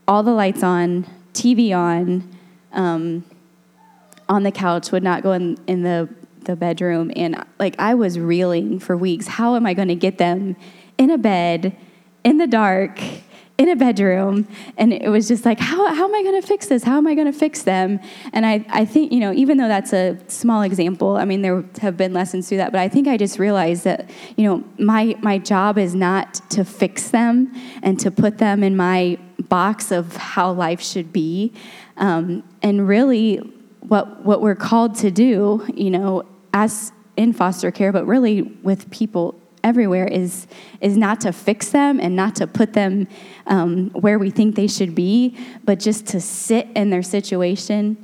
all 0.07 0.23
the 0.23 0.31
lights 0.31 0.63
on, 0.63 1.05
TV 1.33 1.77
on. 1.77 2.27
Um, 2.71 3.23
on 4.29 4.43
the 4.43 4.51
couch, 4.51 4.91
would 4.91 5.03
not 5.03 5.23
go 5.23 5.31
in, 5.33 5.57
in 5.67 5.83
the, 5.83 6.09
the 6.41 6.55
bedroom. 6.55 7.11
And 7.15 7.43
like 7.59 7.75
I 7.79 7.93
was 7.93 8.19
reeling 8.19 8.79
for 8.79 8.97
weeks. 8.97 9.27
How 9.27 9.55
am 9.55 9.65
I 9.65 9.73
going 9.73 9.89
to 9.89 9.95
get 9.95 10.17
them 10.17 10.55
in 10.97 11.09
a 11.09 11.17
bed, 11.17 11.77
in 12.23 12.37
the 12.37 12.47
dark, 12.47 12.99
in 13.57 13.69
a 13.69 13.75
bedroom? 13.75 14.47
And 14.77 14.91
it 14.93 15.09
was 15.09 15.27
just 15.27 15.45
like, 15.45 15.59
how, 15.59 15.93
how 15.93 16.05
am 16.05 16.15
I 16.15 16.23
going 16.23 16.41
to 16.41 16.47
fix 16.47 16.67
this? 16.67 16.83
How 16.83 16.97
am 16.97 17.07
I 17.07 17.15
going 17.15 17.31
to 17.31 17.37
fix 17.37 17.63
them? 17.63 17.99
And 18.31 18.45
I, 18.45 18.65
I 18.69 18.85
think, 18.85 19.11
you 19.11 19.19
know, 19.19 19.31
even 19.33 19.57
though 19.57 19.67
that's 19.67 19.93
a 19.93 20.17
small 20.27 20.63
example, 20.63 21.17
I 21.17 21.25
mean, 21.25 21.41
there 21.41 21.63
have 21.81 21.97
been 21.97 22.13
lessons 22.13 22.49
through 22.49 22.57
that, 22.57 22.71
but 22.71 22.81
I 22.81 22.89
think 22.89 23.07
I 23.07 23.17
just 23.17 23.39
realized 23.39 23.83
that, 23.83 24.09
you 24.37 24.45
know, 24.45 24.63
my, 24.79 25.15
my 25.21 25.37
job 25.37 25.77
is 25.77 25.93
not 25.93 26.35
to 26.51 26.65
fix 26.65 27.09
them 27.09 27.53
and 27.81 27.99
to 27.99 28.09
put 28.09 28.37
them 28.39 28.63
in 28.63 28.75
my 28.75 29.17
box 29.49 29.91
of 29.91 30.15
how 30.15 30.51
life 30.51 30.81
should 30.81 31.13
be. 31.13 31.53
Um, 31.97 32.43
and 32.61 32.87
really, 32.87 33.39
what 33.87 34.23
what 34.23 34.41
we're 34.41 34.55
called 34.55 34.95
to 34.95 35.11
do, 35.11 35.65
you 35.73 35.89
know, 35.89 36.23
as 36.53 36.91
in 37.17 37.33
foster 37.33 37.71
care, 37.71 37.91
but 37.91 38.05
really 38.05 38.41
with 38.41 38.89
people 38.91 39.39
everywhere 39.63 40.05
is 40.07 40.47
is 40.81 40.97
not 40.97 41.21
to 41.21 41.31
fix 41.31 41.69
them 41.69 41.99
and 41.99 42.15
not 42.15 42.35
to 42.35 42.47
put 42.47 42.73
them 42.73 43.07
um, 43.47 43.89
where 43.91 44.19
we 44.19 44.29
think 44.29 44.55
they 44.55 44.67
should 44.67 44.93
be, 44.93 45.37
but 45.63 45.79
just 45.79 46.05
to 46.07 46.19
sit 46.19 46.67
in 46.75 46.89
their 46.89 47.03
situation, 47.03 47.97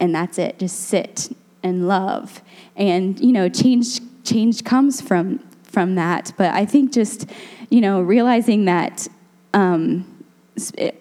and 0.00 0.14
that's 0.14 0.38
it. 0.38 0.58
Just 0.58 0.80
sit 0.80 1.34
and 1.62 1.88
love, 1.88 2.42
and 2.76 3.18
you 3.20 3.32
know, 3.32 3.48
change 3.48 4.00
change 4.24 4.64
comes 4.64 5.00
from 5.00 5.38
from 5.62 5.94
that. 5.96 6.32
But 6.36 6.54
I 6.54 6.64
think 6.66 6.92
just 6.92 7.30
you 7.70 7.80
know 7.80 8.00
realizing 8.00 8.64
that. 8.66 9.06
Um, 9.54 10.12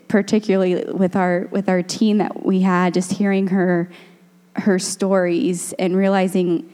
particularly 0.07 0.83
with 0.91 1.15
our 1.15 1.47
with 1.51 1.69
our 1.69 1.81
teen 1.81 2.17
that 2.17 2.45
we 2.45 2.61
had 2.61 2.93
just 2.93 3.13
hearing 3.13 3.47
her 3.47 3.89
her 4.57 4.79
stories 4.79 5.73
and 5.73 5.95
realizing 5.95 6.69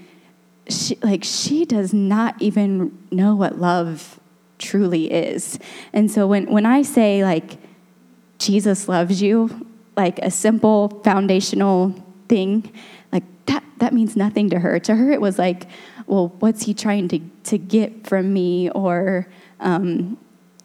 she, 0.68 0.96
like 1.02 1.24
she 1.24 1.66
does 1.66 1.94
not 1.94 2.40
even 2.42 2.98
know 3.12 3.36
what 3.36 3.60
love 3.60 4.20
truly 4.58 5.12
is. 5.12 5.60
And 5.94 6.10
so 6.10 6.28
when 6.28 6.52
when 6.52 6.66
I 6.66 6.82
say 6.82 7.24
like 7.24 7.58
Jesus 8.40 8.88
loves 8.88 9.22
you, 9.22 9.68
like 9.96 10.20
a 10.20 10.32
simple 10.32 11.02
foundational 11.04 11.94
thing, 12.28 12.72
like 13.12 13.24
that 13.46 13.64
that 13.78 13.94
means 13.94 14.16
nothing 14.16 14.50
to 14.50 14.60
her. 14.60 14.80
To 14.80 14.96
her 14.96 15.12
it 15.12 15.22
was 15.22 15.38
like, 15.38 15.68
well, 16.08 16.30
what's 16.40 16.64
he 16.64 16.74
trying 16.74 17.08
to 17.10 17.20
to 17.44 17.58
get 17.58 18.08
from 18.08 18.34
me 18.34 18.70
or 18.72 19.28
um, 19.60 20.18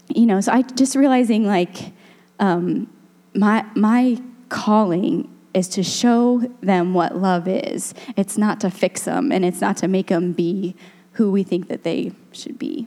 you 0.09 0.26
know, 0.26 0.40
so 0.40 0.52
I 0.52 0.62
just 0.62 0.94
realizing 0.96 1.46
like 1.46 1.92
um, 2.38 2.90
my 3.35 3.64
my 3.75 4.20
calling 4.49 5.33
is 5.55 5.68
to 5.68 5.83
show 5.83 6.40
them 6.61 6.92
what 6.92 7.16
love 7.16 7.49
is. 7.49 7.94
It's 8.16 8.37
not 8.37 8.61
to 8.61 8.70
fix 8.70 9.05
them, 9.05 9.33
and 9.33 9.44
it's 9.44 9.61
not 9.61 9.77
to 9.79 9.88
make 9.88 10.09
them 10.09 10.33
be 10.33 10.77
who 11.12 11.31
we 11.31 11.42
think 11.42 11.68
that 11.68 11.83
they 11.83 12.12
should 12.33 12.59
be. 12.59 12.87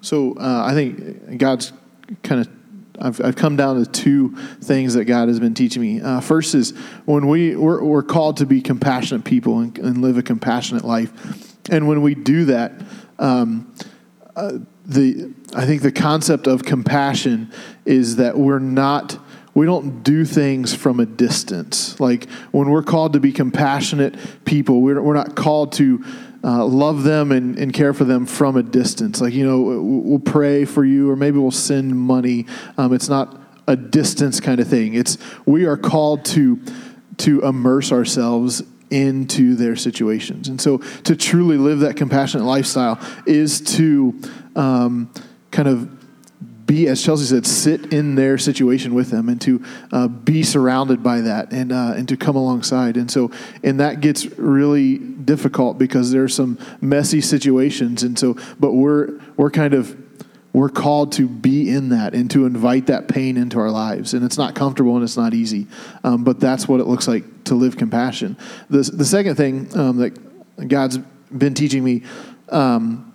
So 0.00 0.34
uh, 0.34 0.64
I 0.64 0.74
think 0.74 1.38
God's 1.38 1.72
kind 2.22 2.42
of. 2.42 2.48
I've, 3.02 3.18
I've 3.24 3.36
come 3.36 3.56
down 3.56 3.82
to 3.82 3.90
two 3.90 4.36
things 4.60 4.92
that 4.92 5.06
God 5.06 5.28
has 5.28 5.40
been 5.40 5.54
teaching 5.54 5.80
me. 5.80 6.02
Uh, 6.02 6.20
first 6.20 6.54
is 6.54 6.72
when 7.06 7.28
we 7.28 7.56
we're, 7.56 7.82
we're, 7.82 8.02
called 8.02 8.36
to 8.38 8.46
be 8.46 8.60
compassionate 8.60 9.24
people 9.24 9.60
and, 9.60 9.78
and, 9.78 10.02
live 10.02 10.18
a 10.18 10.22
compassionate 10.22 10.84
life, 10.84 11.10
and 11.70 11.88
when 11.88 12.02
we 12.02 12.14
do 12.14 12.44
that, 12.44 12.72
um, 13.18 13.74
uh, 14.36 14.58
the 14.90 15.32
I 15.54 15.66
think 15.66 15.82
the 15.82 15.92
concept 15.92 16.46
of 16.46 16.64
compassion 16.64 17.52
is 17.84 18.16
that 18.16 18.36
we're 18.36 18.58
not 18.58 19.18
we 19.54 19.66
don't 19.66 20.02
do 20.02 20.24
things 20.24 20.74
from 20.74 21.00
a 21.00 21.06
distance. 21.06 21.98
Like 21.98 22.28
when 22.52 22.70
we're 22.70 22.84
called 22.84 23.14
to 23.14 23.20
be 23.20 23.32
compassionate 23.32 24.16
people, 24.44 24.80
we're, 24.80 25.02
we're 25.02 25.14
not 25.14 25.34
called 25.34 25.72
to 25.72 26.04
uh, 26.44 26.64
love 26.64 27.02
them 27.02 27.32
and, 27.32 27.58
and 27.58 27.72
care 27.72 27.92
for 27.92 28.04
them 28.04 28.26
from 28.26 28.56
a 28.56 28.62
distance. 28.62 29.20
Like, 29.20 29.34
you 29.34 29.44
know, 29.44 29.60
we'll 29.82 30.20
pray 30.20 30.64
for 30.64 30.84
you 30.84 31.10
or 31.10 31.16
maybe 31.16 31.38
we'll 31.38 31.50
send 31.50 31.96
money. 31.96 32.46
Um, 32.78 32.92
it's 32.92 33.08
not 33.08 33.40
a 33.66 33.76
distance 33.76 34.38
kind 34.38 34.60
of 34.60 34.68
thing. 34.68 34.94
It's 34.94 35.18
we 35.46 35.66
are 35.66 35.76
called 35.76 36.24
to 36.26 36.60
to 37.18 37.42
immerse 37.42 37.92
ourselves 37.92 38.62
into 38.90 39.54
their 39.54 39.76
situations. 39.76 40.48
And 40.48 40.60
so 40.60 40.78
to 40.78 41.14
truly 41.14 41.56
live 41.56 41.80
that 41.80 41.96
compassionate 41.96 42.46
lifestyle 42.46 42.98
is 43.26 43.60
to 43.76 44.20
um, 44.56 45.12
kind 45.50 45.68
of 45.68 46.00
be, 46.70 46.86
as 46.86 47.02
Chelsea 47.02 47.24
said, 47.24 47.44
sit 47.46 47.92
in 47.92 48.14
their 48.14 48.38
situation 48.38 48.94
with 48.94 49.10
them 49.10 49.28
and 49.28 49.40
to 49.40 49.64
uh, 49.90 50.06
be 50.06 50.44
surrounded 50.44 51.02
by 51.02 51.20
that 51.20 51.50
and, 51.52 51.72
uh, 51.72 51.94
and 51.96 52.08
to 52.08 52.16
come 52.16 52.36
alongside. 52.36 52.96
And 52.96 53.10
so, 53.10 53.32
and 53.64 53.80
that 53.80 54.00
gets 54.00 54.26
really 54.38 54.98
difficult 54.98 55.78
because 55.78 56.12
there 56.12 56.22
are 56.22 56.28
some 56.28 56.58
messy 56.80 57.20
situations. 57.20 58.04
And 58.04 58.16
so, 58.16 58.36
but 58.60 58.72
we're, 58.72 59.20
we're 59.36 59.50
kind 59.50 59.74
of, 59.74 59.96
we're 60.52 60.68
called 60.68 61.10
to 61.12 61.28
be 61.28 61.68
in 61.68 61.88
that 61.88 62.14
and 62.14 62.30
to 62.30 62.46
invite 62.46 62.86
that 62.86 63.08
pain 63.08 63.36
into 63.36 63.58
our 63.58 63.70
lives. 63.70 64.14
And 64.14 64.24
it's 64.24 64.38
not 64.38 64.54
comfortable 64.54 64.94
and 64.94 65.02
it's 65.02 65.16
not 65.16 65.34
easy, 65.34 65.66
um, 66.04 66.22
but 66.22 66.38
that's 66.38 66.68
what 66.68 66.78
it 66.78 66.86
looks 66.86 67.08
like 67.08 67.44
to 67.44 67.56
live 67.56 67.76
compassion. 67.76 68.36
The, 68.68 68.82
the 68.82 69.04
second 69.04 69.34
thing 69.34 69.76
um, 69.76 69.96
that 69.96 70.68
God's 70.68 70.98
been 71.36 71.54
teaching 71.54 71.82
me 71.82 72.04
um, 72.48 73.09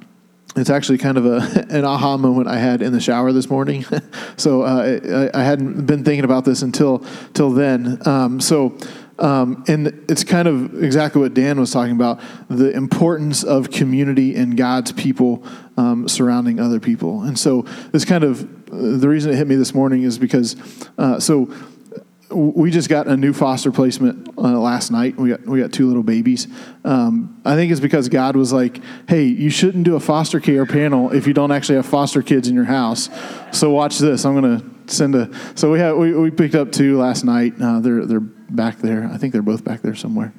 it's 0.56 0.70
actually 0.70 0.98
kind 0.98 1.18
of 1.18 1.26
a, 1.26 1.66
an 1.70 1.86
aha 1.86 2.18
moment 2.18 2.48
I 2.48 2.58
had 2.58 2.82
in 2.82 2.94
the 2.94 3.00
shower 3.00 3.32
this 3.32 3.50
morning. 3.50 3.86
so 4.38 4.64
uh, 4.64 5.30
I, 5.34 5.40
I, 5.40 5.44
hadn't 5.44 5.86
been 5.86 6.04
thinking 6.04 6.24
about 6.24 6.46
this 6.46 6.62
until 6.62 7.06
till 7.34 7.52
then. 7.52 8.06
Um, 8.08 8.40
so. 8.40 8.78
Um, 9.18 9.64
and 9.70 9.88
it's 10.10 10.26
kind 10.26 10.46
of 10.46 10.84
exactly 10.84 11.22
what 11.22 11.34
Dan 11.34 11.58
was 11.58 11.72
talking 11.72 11.96
about 11.96 12.20
the 12.50 12.72
importance 12.72 13.46
of 13.46 13.72
community 13.72 14.36
and 14.36 14.58
God's 14.58 14.92
people 14.92 15.42
um, 15.78 16.10
surrounding 16.10 16.60
other 16.60 16.82
people. 16.82 17.24
And 17.24 17.40
so, 17.40 17.62
this 17.94 18.04
kind 18.04 18.26
of 18.26 18.66
the 18.66 19.08
reason 19.08 19.32
it 19.32 19.38
hit 19.38 19.48
me 19.48 19.56
this 19.56 19.74
morning 19.74 20.04
is 20.04 20.20
because, 20.20 20.58
uh, 20.98 21.18
so 21.22 21.50
we 22.30 22.72
just 22.72 22.90
got 22.90 23.08
a 23.08 23.16
new 23.16 23.34
foster 23.34 23.72
placement 23.72 24.30
uh, 24.38 24.60
last 24.60 24.92
night. 24.92 25.16
We 25.18 25.30
got 25.30 25.46
we 25.46 25.60
got 25.60 25.72
two 25.72 25.88
little 25.88 26.04
babies. 26.04 26.48
Um, 26.84 27.40
I 27.46 27.56
think 27.56 27.72
it's 27.72 27.80
because 27.80 28.10
God 28.10 28.36
was 28.36 28.52
like, 28.52 28.82
"Hey, 29.08 29.26
you 29.26 29.50
shouldn't 29.50 29.84
do 29.84 29.96
a 29.96 30.00
foster 30.00 30.40
care 30.40 30.66
panel 30.66 31.12
if 31.12 31.28
you 31.28 31.34
don't 31.34 31.52
actually 31.52 31.76
have 31.76 31.86
foster 31.86 32.22
kids 32.22 32.48
in 32.48 32.56
your 32.56 32.66
house." 32.66 33.10
So 33.52 33.70
watch 33.70 34.00
this. 34.00 34.26
I'm 34.26 34.34
gonna 34.34 34.64
send 34.88 35.16
a. 35.16 35.30
So 35.56 35.72
we 35.72 35.80
have 35.80 35.98
we, 35.98 36.14
we 36.14 36.32
picked 36.32 36.56
up 36.56 36.72
two 36.72 36.98
last 36.98 37.24
night. 37.24 37.54
Uh, 37.62 37.80
they're 37.80 38.06
they're 38.06 38.20
back 38.20 38.80
there. 38.80 39.10
I 39.12 39.18
think 39.18 39.32
they're 39.34 39.42
both 39.42 39.64
back 39.64 39.82
there 39.82 39.96
somewhere. 39.96 40.34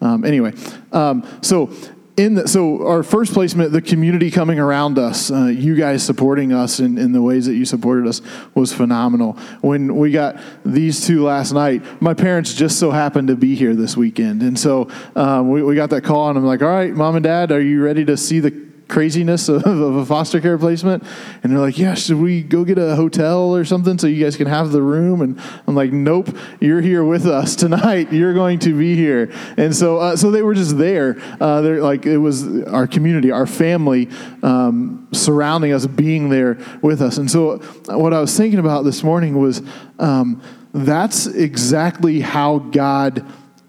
Um, 0.00 0.24
anyway, 0.24 0.54
um, 0.92 1.26
so 1.42 1.72
in 2.20 2.34
the, 2.34 2.46
so 2.48 2.86
our 2.86 3.02
first 3.02 3.32
placement, 3.32 3.72
the 3.72 3.80
community 3.80 4.30
coming 4.30 4.58
around 4.58 4.98
us, 4.98 5.30
uh, 5.30 5.46
you 5.46 5.74
guys 5.74 6.02
supporting 6.02 6.52
us 6.52 6.78
in, 6.78 6.98
in 6.98 7.12
the 7.12 7.22
ways 7.22 7.46
that 7.46 7.54
you 7.54 7.64
supported 7.64 8.06
us 8.06 8.20
was 8.54 8.72
phenomenal. 8.72 9.32
When 9.62 9.96
we 9.96 10.10
got 10.10 10.38
these 10.64 11.06
two 11.06 11.24
last 11.24 11.52
night, 11.52 11.82
my 12.02 12.12
parents 12.12 12.52
just 12.52 12.78
so 12.78 12.90
happened 12.90 13.28
to 13.28 13.36
be 13.36 13.54
here 13.54 13.74
this 13.74 13.96
weekend, 13.96 14.42
and 14.42 14.58
so 14.58 14.90
um, 15.16 15.48
we, 15.48 15.62
we 15.62 15.74
got 15.74 15.90
that 15.90 16.02
call, 16.02 16.28
and 16.28 16.38
I'm 16.38 16.44
like, 16.44 16.62
"All 16.62 16.68
right, 16.68 16.92
mom 16.92 17.16
and 17.16 17.24
dad, 17.24 17.52
are 17.52 17.60
you 17.60 17.82
ready 17.82 18.04
to 18.04 18.16
see 18.16 18.40
the 18.40 18.69
craziness 18.90 19.48
of, 19.48 19.64
of, 19.64 19.96
a 19.96 20.04
foster 20.04 20.40
care 20.40 20.58
placement. 20.58 21.04
And 21.42 21.52
they're 21.52 21.60
like, 21.60 21.78
yeah, 21.78 21.94
should 21.94 22.18
we 22.18 22.42
go 22.42 22.64
get 22.64 22.76
a 22.76 22.96
hotel 22.96 23.54
or 23.54 23.64
something 23.64 23.98
so 23.98 24.06
you 24.06 24.22
guys 24.22 24.36
can 24.36 24.46
have 24.46 24.72
the 24.72 24.82
room? 24.82 25.22
And 25.22 25.40
I'm 25.66 25.74
like, 25.74 25.92
nope, 25.92 26.36
you're 26.60 26.80
here 26.80 27.04
with 27.04 27.26
us 27.26 27.56
tonight. 27.56 28.12
You're 28.12 28.34
going 28.34 28.58
to 28.60 28.76
be 28.76 28.96
here. 28.96 29.32
And 29.56 29.74
so, 29.74 29.98
uh, 29.98 30.16
so 30.16 30.30
they 30.30 30.42
were 30.42 30.54
just 30.54 30.76
there. 30.76 31.16
Uh, 31.40 31.62
they're 31.62 31.82
like, 31.82 32.04
it 32.04 32.18
was 32.18 32.64
our 32.64 32.86
community, 32.86 33.30
our 33.30 33.46
family 33.46 34.08
um, 34.42 35.08
surrounding 35.12 35.72
us, 35.72 35.86
being 35.86 36.28
there 36.28 36.58
with 36.82 37.00
us. 37.00 37.16
And 37.16 37.30
so 37.30 37.58
what 37.86 38.12
I 38.12 38.20
was 38.20 38.36
thinking 38.36 38.58
about 38.58 38.82
this 38.82 39.02
morning 39.02 39.38
was 39.38 39.62
um, 39.98 40.42
that's 40.72 41.26
exactly 41.26 42.20
how 42.20 42.58
God 42.58 43.24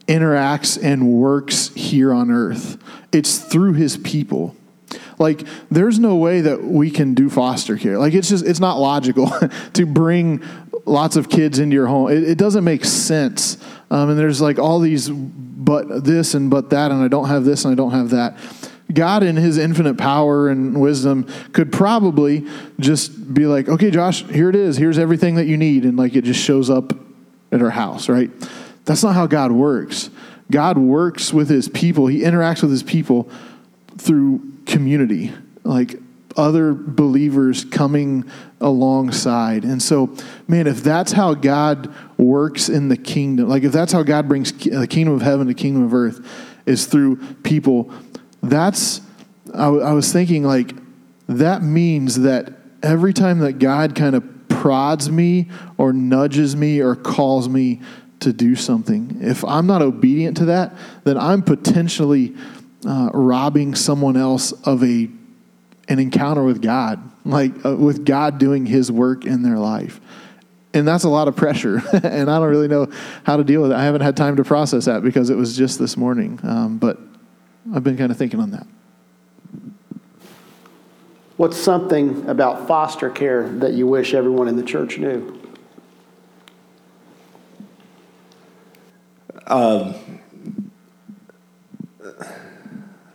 interacts 0.08 0.82
and 0.82 1.08
works 1.14 1.70
here 1.70 2.14
on 2.14 2.32
earth. 2.32 2.78
It's 3.12 3.38
through 3.38 3.74
his 3.74 3.98
people. 3.98 4.56
Like, 5.20 5.44
there's 5.70 6.00
no 6.00 6.16
way 6.16 6.42
that 6.42 6.64
we 6.64 6.92
can 6.92 7.14
do 7.14 7.30
foster 7.30 7.78
care. 7.78 7.98
Like, 7.98 8.14
it's 8.14 8.30
just, 8.30 8.46
it's 8.46 8.60
not 8.60 8.80
logical 8.80 9.32
to 9.74 9.86
bring 9.86 10.44
lots 10.86 11.16
of 11.16 11.30
kids 11.30 11.60
into 11.60 11.76
your 11.76 11.88
home. 11.88 12.10
It, 12.12 12.24
it 12.24 12.38
doesn't 12.38 12.64
make 12.64 12.86
sense. 12.86 13.58
Um, 13.90 14.10
and 14.10 14.20
there's 14.20 14.42
like 14.42 14.60
all 14.60 14.80
these, 14.80 15.10
but 15.10 16.04
this 16.04 16.34
and 16.34 16.50
but 16.50 16.70
that, 16.72 16.92
and 16.92 17.04
I 17.04 17.08
don't 17.08 17.28
have 17.28 17.46
this 17.46 17.66
and 17.66 17.72
I 17.72 17.76
don't 17.76 17.92
have 17.92 18.12
that. 18.12 18.38
God, 18.94 19.24
in 19.24 19.38
his 19.38 19.58
infinite 19.58 19.98
power 19.98 20.50
and 20.50 20.80
wisdom, 20.82 21.28
could 21.54 21.72
probably 21.72 22.46
just 22.80 23.34
be 23.34 23.46
like, 23.46 23.70
okay, 23.70 23.90
Josh, 23.90 24.24
here 24.26 24.50
it 24.50 24.56
is. 24.56 24.78
Here's 24.78 25.00
everything 25.00 25.36
that 25.36 25.46
you 25.46 25.58
need. 25.58 25.86
And 25.86 25.98
like 25.98 26.16
it 26.16 26.24
just 26.24 26.44
shows 26.44 26.70
up 26.70 26.94
at 27.52 27.62
our 27.62 27.70
house, 27.70 28.10
right? 28.10 28.30
That's 28.86 29.04
not 29.04 29.16
how 29.16 29.28
God 29.28 29.52
works. 29.52 30.10
God 30.50 30.78
works 30.78 31.32
with 31.32 31.50
his 31.50 31.70
people, 31.70 32.08
he 32.08 32.22
interacts 32.22 32.62
with 32.62 32.72
his 32.72 32.84
people 32.84 33.30
through 33.98 34.40
community, 34.72 35.34
like 35.64 36.00
other 36.38 36.74
believers 36.74 37.66
coming 37.66 38.24
alongside. 38.62 39.66
And 39.66 39.84
so, 39.84 40.16
man, 40.48 40.66
if 40.66 40.82
that's 40.82 41.12
how 41.12 41.34
God 41.34 41.94
works 42.18 42.70
in 42.70 42.88
the 42.88 42.96
kingdom, 42.96 43.50
like 43.50 43.64
if 43.64 43.74
that's 43.74 43.92
how 43.92 44.02
God 44.02 44.30
brings 44.30 44.54
the 44.54 44.88
kingdom 44.88 45.14
of 45.14 45.22
heaven 45.22 45.48
to 45.48 45.54
kingdom 45.54 45.84
of 45.84 45.94
earth, 45.94 46.26
is 46.66 46.86
through 46.86 47.18
people, 47.44 47.92
that's, 48.42 49.02
I, 49.54 49.68
I 49.68 49.94
was 49.94 50.14
thinking, 50.14 50.44
like, 50.44 50.74
that 51.28 51.64
means 51.64 52.22
that 52.22 52.54
every 52.82 53.14
time 53.14 53.40
that 53.40 53.60
God 53.60 53.96
kind 53.96 54.16
of 54.16 54.24
prods 54.48 55.10
me 55.10 55.50
or 55.78 55.92
nudges 55.92 56.56
me 56.56 56.80
or 56.80 56.96
calls 56.96 57.50
me 57.50 57.82
to 58.22 58.32
do 58.32 58.56
something, 58.56 59.18
if 59.22 59.44
I'm 59.44 59.68
not 59.68 59.82
obedient 59.82 60.38
to 60.38 60.46
that, 60.46 60.74
then 61.04 61.18
I'm 61.18 61.42
potentially 61.42 62.36
uh, 62.86 63.10
robbing 63.14 63.76
someone 63.76 64.18
else 64.18 64.52
of 64.52 64.84
a 64.84 65.10
an 65.88 66.00
encounter 66.00 66.44
with 66.44 66.62
God, 66.62 67.02
like 67.26 67.66
uh, 67.66 67.76
with 67.76 68.06
God 68.06 68.38
doing 68.38 68.66
His 68.66 68.92
work 68.92 69.26
in 69.26 69.44
their 69.44 69.58
life. 69.58 70.00
And 70.74 70.88
that's 70.88 71.04
a 71.04 71.10
lot 71.10 71.28
of 71.28 71.36
pressure, 71.36 71.82
and 72.04 72.30
I 72.30 72.40
don't 72.40 72.50
really 72.50 72.70
know 72.70 72.88
how 73.24 73.38
to 73.38 73.44
deal 73.44 73.62
with 73.62 73.72
it. 73.72 73.76
I 73.76 73.84
haven't 73.84 74.02
had 74.02 74.16
time 74.16 74.38
to 74.38 74.44
process 74.44 74.86
that 74.86 75.04
because 75.04 75.30
it 75.30 75.36
was 75.36 75.58
just 75.58 75.80
this 75.80 75.98
morning. 75.98 76.40
Um, 76.44 76.78
but 76.78 76.98
I've 77.74 77.84
been 77.84 77.98
kind 77.98 78.12
of 78.12 78.18
thinking 78.18 78.40
on 78.40 78.52
that. 78.52 78.66
What's 81.36 81.58
something 81.58 82.30
about 82.30 82.68
foster 82.68 83.10
care 83.10 83.50
that 83.50 83.74
you 83.74 83.88
wish 83.88 84.14
everyone 84.14 84.48
in 84.48 84.56
the 84.56 84.64
church 84.64 84.98
knew? 84.98 85.40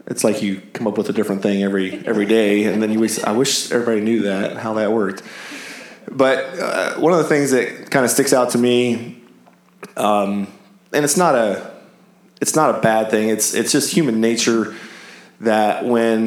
It's 0.07 0.23
like 0.23 0.43
you 0.43 0.63
come 0.73 0.87
up 0.87 0.97
with 0.97 1.09
a 1.09 1.13
different 1.13 1.43
thing 1.43 1.63
every 1.63 2.07
every 2.07 2.27
day, 2.27 2.65
and 2.65 2.83
then 2.83 2.93
you 2.93 3.01
wish 3.01 3.23
I 3.23 3.33
wish 3.33 3.73
everybody 3.73 4.01
knew 4.01 4.23
that 4.23 4.57
how 4.57 4.75
that 4.75 4.93
worked. 4.93 5.23
But 6.11 6.39
uh, 6.59 6.95
one 7.01 7.13
of 7.13 7.19
the 7.19 7.25
things 7.25 7.51
that 7.51 7.91
kind 7.91 8.05
of 8.05 8.11
sticks 8.11 8.33
out 8.33 8.51
to 8.51 8.59
me, 8.59 9.21
um, 9.97 10.47
and 10.93 11.05
it's 11.05 11.17
not 11.17 11.35
a 11.35 11.75
it's 12.41 12.55
not 12.55 12.77
a 12.77 12.81
bad 12.81 13.11
thing. 13.11 13.29
It's 13.29 13.55
it's 13.55 13.73
just 13.73 13.93
human 13.93 14.21
nature 14.21 14.75
that 15.41 15.85
when 15.85 16.27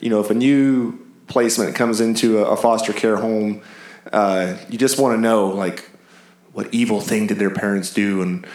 you 0.00 0.10
know 0.10 0.20
if 0.20 0.30
a 0.30 0.34
new 0.34 0.98
placement 1.26 1.74
comes 1.74 2.00
into 2.00 2.38
a, 2.38 2.50
a 2.50 2.56
foster 2.56 2.92
care 2.92 3.16
home, 3.16 3.62
uh, 4.12 4.56
you 4.68 4.76
just 4.76 4.98
want 4.98 5.16
to 5.16 5.20
know 5.20 5.48
like 5.48 5.90
what 6.52 6.72
evil 6.72 7.00
thing 7.00 7.26
did 7.26 7.38
their 7.38 7.50
parents 7.50 7.94
do, 7.94 8.20
and 8.20 8.46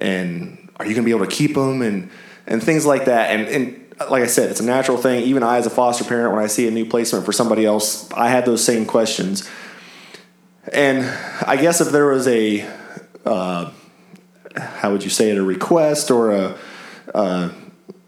and 0.00 0.70
are 0.76 0.86
you 0.86 0.94
going 0.94 1.04
to 1.04 1.08
be 1.08 1.16
able 1.16 1.26
to 1.26 1.32
keep 1.32 1.54
them, 1.54 1.82
and 1.82 2.10
and 2.48 2.60
things 2.62 2.84
like 2.84 3.04
that, 3.04 3.30
and 3.30 3.46
and 3.46 3.87
like 4.10 4.22
I 4.22 4.26
said, 4.26 4.50
it's 4.50 4.60
a 4.60 4.64
natural 4.64 4.96
thing. 4.96 5.24
Even 5.24 5.42
I, 5.42 5.58
as 5.58 5.66
a 5.66 5.70
foster 5.70 6.04
parent, 6.04 6.34
when 6.34 6.42
I 6.42 6.46
see 6.46 6.68
a 6.68 6.70
new 6.70 6.84
placement 6.84 7.24
for 7.24 7.32
somebody 7.32 7.64
else, 7.64 8.10
I 8.12 8.28
have 8.28 8.44
those 8.44 8.64
same 8.64 8.86
questions. 8.86 9.48
And 10.72 11.04
I 11.46 11.56
guess 11.56 11.80
if 11.80 11.90
there 11.90 12.06
was 12.06 12.28
a, 12.28 12.68
uh, 13.24 13.70
how 14.56 14.92
would 14.92 15.02
you 15.02 15.10
say 15.10 15.30
it, 15.30 15.38
a 15.38 15.42
request 15.42 16.10
or 16.10 16.30
a, 16.32 16.58
a 17.14 17.50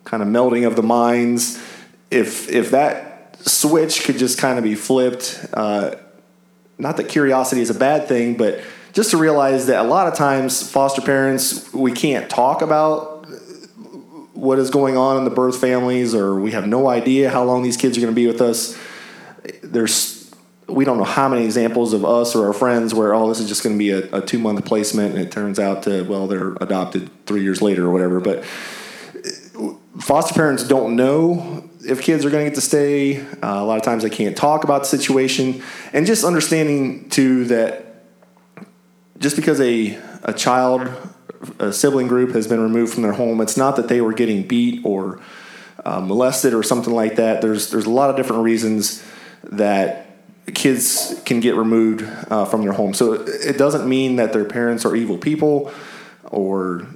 kind 0.05 0.23
of 0.23 0.29
melding 0.29 0.67
of 0.67 0.77
the 0.77 0.83
minds, 0.83 1.63
if 2.11 2.49
if 2.49 2.73
that 2.73 3.39
switch 3.41 4.05
could 4.05 4.19
just 4.19 4.39
kind 4.39 4.59
of 4.59 4.65
be 4.65 4.75
flipped, 4.75 5.45
uh, 5.55 5.95
not 6.79 6.97
that 6.97 7.09
curiosity 7.09 7.61
is 7.61 7.71
a 7.71 7.75
bad 7.75 8.09
thing, 8.09 8.37
but 8.37 8.61
just 8.93 9.11
to 9.13 9.17
realize 9.17 9.67
that 9.67 9.85
a 9.85 9.89
lot 9.89 10.09
of 10.09 10.15
times 10.15 10.69
foster 10.71 11.01
parents 11.01 11.73
we 11.73 11.93
can't 11.93 12.29
talk 12.29 12.63
about 12.63 13.10
what 14.41 14.59
is 14.59 14.71
going 14.71 14.97
on 14.97 15.19
in 15.19 15.25
the 15.25 15.31
birth 15.31 15.61
families, 15.61 16.15
or 16.15 16.41
we 16.41 16.53
have 16.53 16.67
no 16.67 16.89
idea 16.89 17.29
how 17.29 17.45
long 17.45 17.63
these 17.63 17.77
kids 17.77 17.99
are 17.99 18.01
going 18.01 18.13
to 18.13 18.17
be 18.17 18.27
with 18.27 18.41
us. 18.41 18.77
There's 19.63 20.19
we 20.67 20.85
don't 20.85 20.99
know 20.99 21.05
how 21.05 21.29
many 21.29 21.45
examples 21.45 21.93
of 21.93 22.05
us 22.05 22.35
or 22.35 22.47
our 22.47 22.53
friends 22.53 22.95
where 22.95 23.13
oh 23.13 23.29
this 23.29 23.41
is 23.41 23.49
just 23.49 23.63
going 23.63 23.75
to 23.75 23.79
be 23.79 23.91
a, 23.91 24.17
a 24.17 24.25
two 24.25 24.39
month 24.39 24.65
placement 24.65 25.17
and 25.17 25.25
it 25.25 25.33
turns 25.33 25.59
out 25.59 25.83
to 25.83 26.05
well 26.05 26.29
they're 26.29 26.53
adopted 26.61 27.11
three 27.27 27.43
years 27.43 27.61
later 27.61 27.87
or 27.87 27.91
whatever. 27.91 28.21
But 28.21 28.45
foster 30.01 30.33
parents 30.33 30.63
don't 30.63 30.97
know 30.97 31.69
if 31.87 32.01
kids 32.01 32.25
are 32.25 32.31
going 32.31 32.45
to 32.45 32.51
get 32.51 32.55
to 32.55 32.63
stay. 32.63 33.21
Uh, 33.21 33.27
a 33.43 33.65
lot 33.65 33.77
of 33.77 33.83
times 33.83 34.05
they 34.05 34.11
can't 34.11 34.37
talk 34.37 34.65
about 34.65 34.83
the 34.83 34.89
situation, 34.89 35.63
and 35.93 36.07
just 36.07 36.25
understanding 36.25 37.11
too 37.11 37.45
that 37.47 38.05
just 39.19 39.37
because 39.37 39.61
a 39.61 39.99
a 40.23 40.33
child 40.33 40.89
a 41.59 41.73
sibling 41.73 42.09
group 42.09 42.33
has 42.33 42.47
been 42.47 42.61
removed 42.61 42.93
from 42.93 43.03
their 43.03 43.13
home, 43.13 43.41
it's 43.41 43.57
not 43.57 43.77
that 43.77 43.89
they 43.89 44.01
were 44.01 44.13
getting 44.13 44.47
beat 44.47 44.85
or 44.85 45.21
uh, 45.85 46.01
molested 46.01 46.55
or 46.55 46.63
something 46.63 46.95
like 46.95 47.17
that. 47.17 47.41
There's 47.41 47.71
there's 47.71 47.87
a 47.87 47.91
lot 47.91 48.11
of 48.11 48.17
different 48.17 48.43
reasons 48.43 49.03
that 49.45 50.07
kids 50.55 51.21
can 51.25 51.41
get 51.41 51.55
removed 51.55 52.03
uh, 52.31 52.45
from 52.45 52.63
their 52.63 52.73
home. 52.73 52.93
So 52.93 53.13
it 53.13 53.57
doesn't 53.57 53.89
mean 53.89 54.17
that 54.17 54.33
their 54.33 54.45
parents 54.45 54.85
are 54.85 54.95
evil 54.95 55.17
people 55.17 55.73
or 56.25 56.87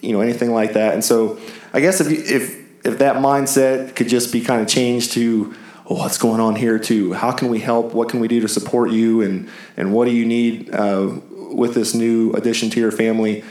you 0.00 0.12
know 0.12 0.20
anything 0.20 0.52
like 0.52 0.74
that. 0.74 0.94
And 0.94 1.04
so 1.04 1.38
I 1.72 1.80
guess 1.80 2.00
if 2.00 2.10
you, 2.10 2.22
if 2.22 2.86
if 2.86 2.98
that 2.98 3.16
mindset 3.16 3.96
could 3.96 4.08
just 4.08 4.32
be 4.32 4.40
kind 4.40 4.60
of 4.60 4.68
changed 4.68 5.12
to 5.12 5.54
oh, 5.88 5.96
what's 5.96 6.18
going 6.18 6.40
on 6.40 6.56
here 6.56 6.78
too? 6.78 7.12
How 7.12 7.32
can 7.32 7.48
we 7.48 7.60
help? 7.60 7.94
What 7.94 8.08
can 8.08 8.20
we 8.20 8.28
do 8.28 8.40
to 8.40 8.48
support 8.48 8.90
you? 8.90 9.22
And 9.22 9.48
and 9.76 9.92
what 9.92 10.06
do 10.06 10.12
you 10.12 10.26
need 10.26 10.72
uh, 10.74 11.20
with 11.30 11.74
this 11.74 11.94
new 11.94 12.32
addition 12.32 12.70
to 12.70 12.80
your 12.80 12.92
family? 12.92 13.44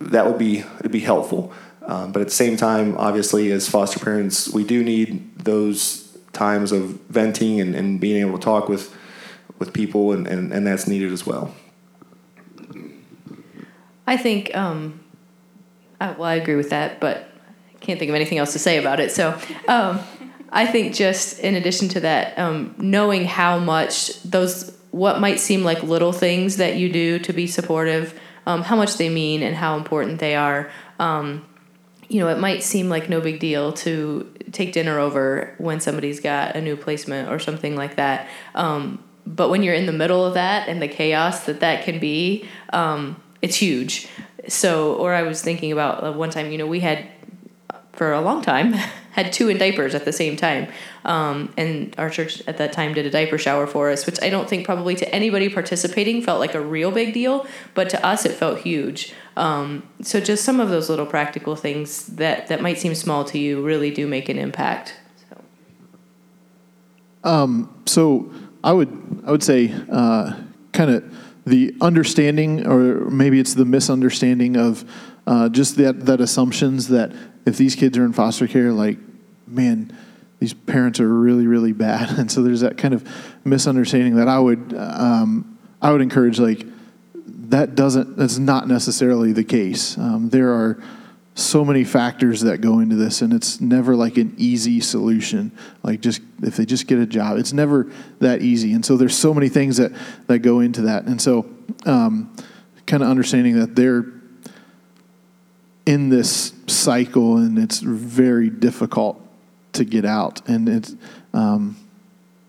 That 0.00 0.26
would 0.26 0.38
be 0.38 0.64
it'd 0.80 0.92
be 0.92 1.00
helpful. 1.00 1.52
Um, 1.82 2.10
but 2.10 2.20
at 2.20 2.28
the 2.28 2.34
same 2.34 2.56
time, 2.56 2.96
obviously, 2.98 3.52
as 3.52 3.68
foster 3.68 4.00
parents, 4.00 4.48
we 4.48 4.64
do 4.64 4.82
need 4.82 5.38
those 5.38 6.18
times 6.32 6.72
of 6.72 7.00
venting 7.08 7.60
and, 7.60 7.74
and 7.74 8.00
being 8.00 8.20
able 8.20 8.38
to 8.38 8.44
talk 8.44 8.68
with 8.68 8.94
with 9.58 9.72
people, 9.72 10.12
and, 10.12 10.26
and, 10.26 10.52
and 10.52 10.66
that's 10.66 10.86
needed 10.86 11.12
as 11.12 11.24
well. 11.24 11.54
I 14.06 14.16
think, 14.16 14.54
um, 14.54 15.00
I, 16.00 16.12
well, 16.12 16.24
I 16.24 16.34
agree 16.34 16.56
with 16.56 16.70
that, 16.70 17.00
but 17.00 17.28
I 17.74 17.78
can't 17.80 17.98
think 17.98 18.08
of 18.08 18.14
anything 18.14 18.38
else 18.38 18.52
to 18.52 18.58
say 18.58 18.78
about 18.78 19.00
it. 19.00 19.10
So 19.10 19.38
um, 19.66 20.00
I 20.50 20.66
think 20.66 20.94
just 20.94 21.38
in 21.40 21.54
addition 21.54 21.88
to 21.88 22.00
that, 22.00 22.38
um, 22.38 22.74
knowing 22.78 23.24
how 23.24 23.58
much 23.58 24.22
those, 24.22 24.76
what 24.90 25.20
might 25.20 25.40
seem 25.40 25.64
like 25.64 25.82
little 25.82 26.12
things 26.12 26.58
that 26.58 26.76
you 26.76 26.92
do 26.92 27.18
to 27.20 27.32
be 27.32 27.46
supportive 27.46 28.18
um, 28.46 28.62
how 28.62 28.76
much 28.76 28.96
they 28.96 29.08
mean 29.08 29.42
and 29.42 29.54
how 29.54 29.76
important 29.76 30.20
they 30.20 30.34
are. 30.34 30.70
Um, 30.98 31.44
you 32.08 32.20
know, 32.20 32.28
it 32.28 32.38
might 32.38 32.62
seem 32.62 32.88
like 32.88 33.08
no 33.08 33.20
big 33.20 33.40
deal 33.40 33.72
to 33.72 34.32
take 34.52 34.72
dinner 34.72 34.98
over 34.98 35.54
when 35.58 35.80
somebody's 35.80 36.20
got 36.20 36.54
a 36.54 36.60
new 36.60 36.76
placement 36.76 37.28
or 37.30 37.38
something 37.38 37.74
like 37.74 37.96
that. 37.96 38.28
Um, 38.54 39.02
but 39.26 39.50
when 39.50 39.64
you're 39.64 39.74
in 39.74 39.86
the 39.86 39.92
middle 39.92 40.24
of 40.24 40.34
that 40.34 40.68
and 40.68 40.80
the 40.80 40.86
chaos 40.86 41.46
that 41.46 41.60
that 41.60 41.84
can 41.84 41.98
be, 41.98 42.48
um, 42.72 43.20
it's 43.42 43.56
huge. 43.56 44.08
So, 44.48 44.94
or 44.94 45.12
I 45.12 45.22
was 45.22 45.42
thinking 45.42 45.72
about 45.72 46.04
uh, 46.04 46.12
one 46.12 46.30
time, 46.30 46.52
you 46.52 46.58
know, 46.58 46.66
we 46.66 46.80
had 46.80 47.08
for 47.92 48.12
a 48.12 48.20
long 48.20 48.42
time 48.42 48.74
had 49.16 49.32
two 49.32 49.48
in 49.48 49.56
diapers 49.56 49.94
at 49.94 50.04
the 50.04 50.12
same 50.12 50.36
time. 50.36 50.68
Um, 51.06 51.52
and 51.56 51.94
our 51.96 52.10
church 52.10 52.42
at 52.46 52.58
that 52.58 52.74
time 52.74 52.92
did 52.92 53.06
a 53.06 53.10
diaper 53.10 53.38
shower 53.38 53.66
for 53.66 53.90
us, 53.90 54.04
which 54.04 54.22
I 54.22 54.28
don't 54.28 54.46
think 54.46 54.66
probably 54.66 54.94
to 54.96 55.14
anybody 55.14 55.48
participating 55.48 56.20
felt 56.20 56.38
like 56.38 56.54
a 56.54 56.60
real 56.60 56.90
big 56.90 57.14
deal, 57.14 57.46
but 57.72 57.88
to 57.90 58.06
us 58.06 58.26
it 58.26 58.32
felt 58.32 58.58
huge. 58.60 59.14
Um, 59.38 59.88
so 60.02 60.20
just 60.20 60.44
some 60.44 60.60
of 60.60 60.68
those 60.68 60.90
little 60.90 61.06
practical 61.06 61.56
things 61.56 62.06
that, 62.08 62.48
that 62.48 62.60
might 62.60 62.78
seem 62.78 62.94
small 62.94 63.24
to 63.24 63.38
you 63.38 63.64
really 63.64 63.90
do 63.90 64.06
make 64.06 64.28
an 64.28 64.38
impact. 64.38 64.94
So, 65.30 65.44
um, 67.24 67.82
so 67.86 68.30
I 68.62 68.72
would 68.72 69.22
I 69.26 69.30
would 69.30 69.42
say 69.42 69.74
uh, 69.90 70.34
kind 70.72 70.90
of 70.90 71.04
the 71.46 71.74
understanding, 71.80 72.66
or 72.66 73.08
maybe 73.08 73.40
it's 73.40 73.54
the 73.54 73.64
misunderstanding 73.64 74.56
of 74.56 74.84
uh, 75.26 75.48
just 75.48 75.76
that 75.76 76.04
that 76.06 76.20
assumptions 76.20 76.88
that 76.88 77.12
if 77.46 77.56
these 77.56 77.76
kids 77.76 77.96
are 77.96 78.04
in 78.04 78.12
foster 78.12 78.48
care, 78.48 78.72
like 78.72 78.98
man, 79.46 79.96
these 80.38 80.54
parents 80.54 81.00
are 81.00 81.08
really, 81.08 81.46
really 81.46 81.72
bad. 81.72 82.10
And 82.18 82.30
so 82.30 82.42
there's 82.42 82.60
that 82.60 82.76
kind 82.76 82.94
of 82.94 83.08
misunderstanding 83.44 84.16
that 84.16 84.28
I 84.28 84.38
would, 84.38 84.74
um, 84.76 85.58
I 85.80 85.92
would 85.92 86.00
encourage, 86.00 86.38
like, 86.38 86.66
that 87.50 87.74
doesn't, 87.74 88.16
that's 88.16 88.38
not 88.38 88.66
necessarily 88.68 89.32
the 89.32 89.44
case. 89.44 89.96
Um, 89.98 90.30
there 90.30 90.52
are 90.52 90.82
so 91.34 91.64
many 91.64 91.84
factors 91.84 92.40
that 92.40 92.60
go 92.60 92.80
into 92.80 92.96
this, 92.96 93.22
and 93.22 93.32
it's 93.32 93.60
never 93.60 93.94
like 93.94 94.16
an 94.16 94.34
easy 94.38 94.80
solution. 94.80 95.52
Like, 95.82 96.00
just 96.00 96.22
if 96.42 96.56
they 96.56 96.64
just 96.64 96.86
get 96.86 96.98
a 96.98 97.06
job, 97.06 97.38
it's 97.38 97.52
never 97.52 97.90
that 98.20 98.42
easy. 98.42 98.72
And 98.72 98.84
so 98.84 98.96
there's 98.96 99.16
so 99.16 99.34
many 99.34 99.48
things 99.48 99.76
that, 99.76 99.92
that 100.26 100.40
go 100.40 100.60
into 100.60 100.82
that. 100.82 101.04
And 101.04 101.20
so, 101.20 101.46
um, 101.84 102.34
kind 102.86 103.02
of 103.02 103.08
understanding 103.08 103.58
that 103.60 103.76
they're 103.76 104.06
in 105.84 106.08
this 106.08 106.52
cycle 106.66 107.36
and 107.36 107.58
it's 107.58 107.80
very 107.80 108.50
difficult 108.50 109.20
to 109.76 109.84
get 109.84 110.04
out. 110.04 110.46
And 110.48 110.68
it's 110.68 110.94
um, 111.32 111.76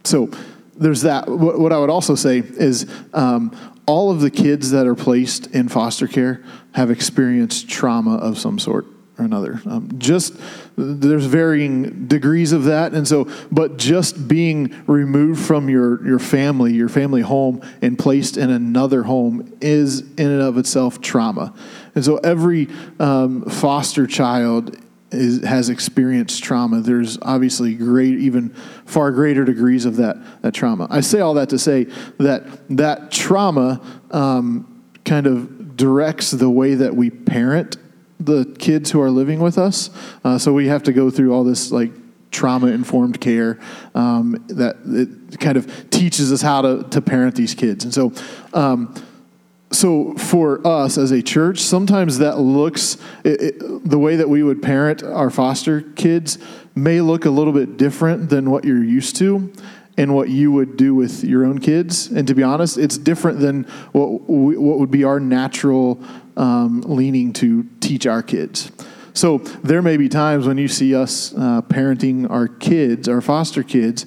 so 0.04 0.30
there's 0.76 1.02
that. 1.02 1.28
What, 1.28 1.60
what, 1.60 1.74
I 1.74 1.80
would 1.80 1.90
also 1.90 2.16
say 2.16 2.40
is 2.40 2.90
um, 3.14 3.56
all 3.86 4.12
of 4.12 4.22
the 4.22 4.32
kids 4.32 4.72
that 4.72 4.88
are 4.88 4.96
placed 4.96 5.48
in 5.48 5.68
foster 5.70 6.08
care 6.08 6.44
have 6.74 6.92
experienced 6.92 7.70
trauma 7.70 8.18
of 8.18 8.38
some 8.38 8.60
sort 8.60 8.86
or 9.18 9.26
another. 9.26 9.62
Um, 9.66 9.90
just 9.98 10.36
there's 10.78 11.26
varying 11.26 12.08
degrees 12.08 12.52
of 12.52 12.66
that, 12.66 12.94
and 12.94 13.08
so 13.08 13.28
but 13.52 13.78
just 13.78 14.28
being 14.28 14.76
removed 14.86 15.42
from 15.42 15.70
your 15.70 16.06
your 16.06 16.20
family, 16.20 16.74
your 16.74 16.90
family 16.90 17.22
home, 17.22 17.62
and 17.82 17.98
placed 17.98 18.38
in 18.38 18.50
another 18.50 19.04
home 19.04 19.58
is 19.60 20.02
in 20.02 20.28
and 20.28 20.42
of 20.42 20.58
itself 20.58 21.02
trauma. 21.02 21.54
And 21.96 22.06
so 22.06 22.18
every 22.18 22.70
um, 23.00 23.44
foster 23.44 24.06
child 24.06 24.78
is, 25.12 25.44
has 25.44 25.70
experienced 25.70 26.44
trauma. 26.44 26.82
There's 26.82 27.18
obviously 27.22 27.76
great, 27.76 28.20
even 28.20 28.50
far 28.86 29.12
greater 29.12 29.46
degrees 29.46 29.86
of 29.86 29.98
that, 29.98 30.18
that 30.42 30.54
trauma. 30.54 30.88
I 30.90 31.02
say 31.02 31.20
all 31.20 31.36
that 31.36 31.50
to 31.50 31.60
say 31.60 31.86
that 32.18 32.68
that 32.78 33.12
trauma 33.12 33.82
um, 34.12 34.84
kind 35.06 35.28
of 35.28 35.78
directs 35.78 36.32
the 36.32 36.50
way 36.50 36.76
that 36.76 36.96
we 36.96 37.10
parent 37.10 37.78
the 38.20 38.46
kids 38.60 38.92
who 38.92 39.00
are 39.00 39.12
living 39.12 39.40
with 39.40 39.58
us. 39.58 39.90
Uh, 40.24 40.38
so 40.38 40.52
we 40.52 40.68
have 40.68 40.84
to 40.84 40.94
go 40.94 41.10
through 41.10 41.34
all 41.34 41.44
this 41.44 41.72
like 41.72 41.92
trauma 42.32 42.68
informed 42.68 43.22
care 43.22 43.60
um, 43.96 44.44
that 44.50 44.78
it 44.86 45.40
kind 45.40 45.58
of 45.58 45.90
teaches 45.90 46.32
us 46.32 46.42
how 46.42 46.62
to, 46.62 46.84
to 46.90 47.02
parent 47.02 47.36
these 47.36 47.54
kids. 47.54 47.84
And 47.84 47.94
so 47.94 48.12
um, 48.54 48.94
so 49.72 50.14
for 50.14 50.66
us 50.66 50.98
as 50.98 51.12
a 51.12 51.22
church, 51.22 51.60
sometimes 51.60 52.20
that 52.20 52.40
looks 52.40 52.98
it, 53.24 53.42
it, 53.42 53.90
the 53.90 54.00
way 54.00 54.16
that 54.16 54.30
we 54.30 54.44
would 54.44 54.62
parent 54.62 55.04
our 55.04 55.30
foster 55.30 55.82
kids 55.82 56.38
may 56.76 57.02
look 57.02 57.26
a 57.26 57.30
little 57.30 57.54
bit 57.54 57.78
different 57.78 58.30
than 58.30 58.50
what 58.50 58.64
you're 58.64 58.84
used 58.84 59.16
to, 59.18 59.52
and 59.98 60.14
what 60.14 60.30
you 60.30 60.52
would 60.52 60.78
do 60.78 60.94
with 60.94 61.24
your 61.24 61.44
own 61.44 61.60
kids. 61.60 62.08
And 62.08 62.28
to 62.28 62.36
be 62.36 62.44
honest, 62.44 62.78
it's 62.78 62.98
different 62.98 63.40
than 63.40 63.64
what 63.92 64.30
we, 64.30 64.56
what 64.56 64.78
would 64.78 64.92
be 64.92 65.04
our 65.04 65.20
natural 65.20 66.00
um, 66.38 66.82
leaning 66.82 67.34
to 67.34 67.64
teach 67.80 68.06
our 68.06 68.22
kids. 68.22 68.72
So 69.14 69.40
there 69.64 69.82
may 69.82 69.98
be 69.98 70.08
times 70.08 70.46
when 70.46 70.60
you 70.60 70.68
see 70.68 70.94
us 70.94 71.34
uh, 71.34 71.64
parenting 71.64 72.30
our 72.30 72.48
kids, 72.48 73.10
our 73.10 73.22
foster 73.22 73.64
kids, 73.64 74.06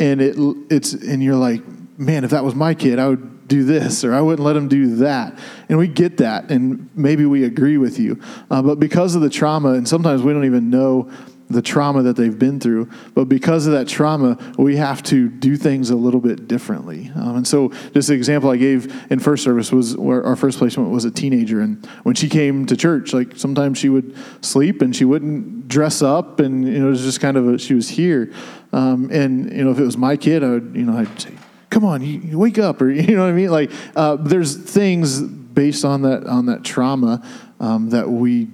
and 0.00 0.20
it 0.20 0.36
it's 0.68 0.92
and 0.92 1.22
you're 1.22 1.36
like, 1.36 1.62
man, 1.96 2.24
if 2.24 2.30
that 2.30 2.42
was 2.42 2.56
my 2.56 2.74
kid, 2.74 2.98
I 2.98 3.08
would 3.08 3.37
do 3.48 3.64
this 3.64 4.04
or 4.04 4.14
I 4.14 4.20
wouldn't 4.20 4.44
let 4.44 4.56
him 4.56 4.68
do 4.68 4.96
that. 4.96 5.38
And 5.68 5.78
we 5.78 5.88
get 5.88 6.18
that, 6.18 6.50
and 6.50 6.88
maybe 6.94 7.24
we 7.26 7.44
agree 7.44 7.78
with 7.78 7.98
you. 7.98 8.20
Uh, 8.50 8.62
but 8.62 8.78
because 8.78 9.14
of 9.14 9.22
the 9.22 9.30
trauma, 9.30 9.72
and 9.72 9.88
sometimes 9.88 10.22
we 10.22 10.32
don't 10.32 10.44
even 10.44 10.70
know 10.70 11.10
the 11.50 11.62
trauma 11.62 12.02
that 12.02 12.16
they've 12.16 12.38
been 12.38 12.60
through. 12.60 12.90
But 13.14 13.24
because 13.24 13.66
of 13.66 13.72
that 13.72 13.88
trauma, 13.88 14.38
we 14.58 14.76
have 14.76 15.02
to 15.04 15.28
do 15.28 15.56
things 15.56 15.90
a 15.90 15.96
little 15.96 16.20
bit 16.20 16.46
differently. 16.46 17.10
Um, 17.14 17.36
and 17.36 17.48
so, 17.48 17.70
just 17.94 18.08
the 18.08 18.14
example 18.14 18.50
I 18.50 18.56
gave 18.56 19.10
in 19.10 19.18
first 19.18 19.44
service 19.44 19.72
was 19.72 19.96
where 19.96 20.24
our 20.24 20.36
first 20.36 20.58
placement 20.58 20.90
was 20.90 21.04
a 21.04 21.10
teenager. 21.10 21.60
And 21.60 21.84
when 22.02 22.14
she 22.14 22.28
came 22.28 22.66
to 22.66 22.76
church, 22.76 23.12
like 23.12 23.36
sometimes 23.36 23.78
she 23.78 23.88
would 23.88 24.14
sleep 24.44 24.82
and 24.82 24.94
she 24.94 25.04
wouldn't 25.04 25.68
dress 25.68 26.02
up, 26.02 26.40
and 26.40 26.66
you 26.66 26.78
know, 26.80 26.86
it 26.86 26.90
was 26.90 27.02
just 27.02 27.20
kind 27.20 27.36
of 27.36 27.48
a, 27.48 27.58
she 27.58 27.74
was 27.74 27.88
here. 27.88 28.32
Um, 28.72 29.10
and 29.10 29.50
you 29.50 29.64
know, 29.64 29.70
if 29.70 29.78
it 29.78 29.84
was 29.84 29.96
my 29.96 30.16
kid, 30.16 30.44
I 30.44 30.50
would, 30.50 30.72
you 30.74 30.84
know, 30.84 30.98
I'd 30.98 31.20
say, 31.20 31.32
"Come 31.70 31.84
on, 31.84 32.02
you, 32.02 32.20
you 32.20 32.38
wake 32.38 32.58
up," 32.58 32.80
or 32.82 32.90
you 32.90 33.14
know 33.14 33.22
what 33.22 33.30
I 33.30 33.32
mean. 33.32 33.50
Like, 33.50 33.70
uh, 33.96 34.16
there's 34.16 34.56
things 34.56 35.20
based 35.20 35.84
on 35.84 36.02
that 36.02 36.26
on 36.26 36.46
that 36.46 36.64
trauma 36.64 37.22
um, 37.60 37.90
that 37.90 38.08
we 38.10 38.48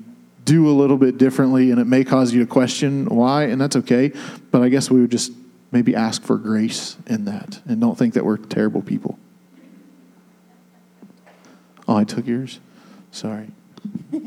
do 0.45 0.69
a 0.69 0.73
little 0.73 0.97
bit 0.99 1.19
differently, 1.19 1.71
and 1.71 1.81
it 1.81 1.87
may 1.87 2.05
cause 2.05 2.33
you 2.33 2.41
to 2.41 2.47
question 2.47 3.07
why, 3.07 3.45
and 3.45 3.61
that's 3.61 3.77
okay. 3.77 4.13
But 4.51 4.63
I 4.63 4.69
guess 4.69 4.91
we 4.91 5.01
would 5.01 5.11
just 5.11 5.33
maybe 5.75 5.95
ask 5.97 6.23
for 6.23 6.37
grace 6.39 6.97
in 7.07 7.25
that 7.25 7.61
and 7.67 7.81
don't 7.81 7.99
think 7.99 8.15
that 8.15 8.25
we're 8.25 8.37
terrible 8.37 8.81
people. 8.81 9.19
Oh, 11.89 11.97
I 11.97 12.05
took 12.05 12.27
yours? 12.27 12.61
Sorry. 13.11 13.51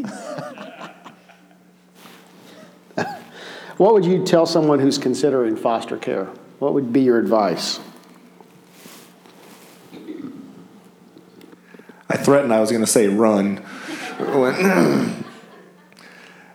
what 3.78 3.93
would 3.93 4.06
you 4.06 4.23
tell 4.26 4.45
someone 4.45 4.80
who's 4.80 4.97
considering 4.97 5.56
foster 5.56 5.97
care? 5.97 6.26
What 6.60 6.73
would 6.73 6.91
be 6.91 7.02
your 7.02 7.17
advice? 7.17 7.80
I 12.18 12.24
threatened 12.24 12.52
I 12.54 12.60
was 12.60 12.72
going 12.72 12.84
to 12.84 12.92
say 12.92 13.08
run. 13.08 13.58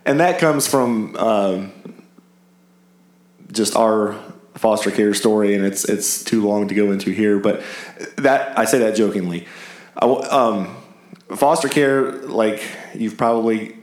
and 0.04 0.20
that 0.20 0.38
comes 0.40 0.66
from 0.66 1.14
um, 1.16 1.72
just 3.52 3.76
our 3.76 4.18
foster 4.54 4.90
care 4.90 5.14
story, 5.14 5.54
and 5.54 5.64
it's 5.64 5.84
it's 5.84 6.24
too 6.24 6.46
long 6.46 6.66
to 6.68 6.74
go 6.74 6.90
into 6.90 7.12
here. 7.12 7.38
But 7.38 7.62
that 8.16 8.58
I 8.58 8.64
say 8.64 8.78
that 8.80 8.96
jokingly. 8.96 9.46
Um, 10.00 10.76
foster 11.36 11.68
care, 11.68 12.10
like 12.10 12.60
you've 12.94 13.16
probably 13.16 13.76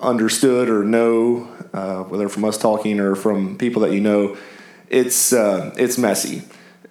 understood 0.00 0.68
or 0.68 0.84
know, 0.84 1.48
uh, 1.72 2.04
whether 2.04 2.28
from 2.28 2.44
us 2.44 2.56
talking 2.56 3.00
or 3.00 3.16
from 3.16 3.58
people 3.58 3.82
that 3.82 3.92
you 3.92 4.00
know, 4.00 4.36
it's 4.88 5.32
uh, 5.32 5.74
it's 5.76 5.98
messy, 5.98 6.42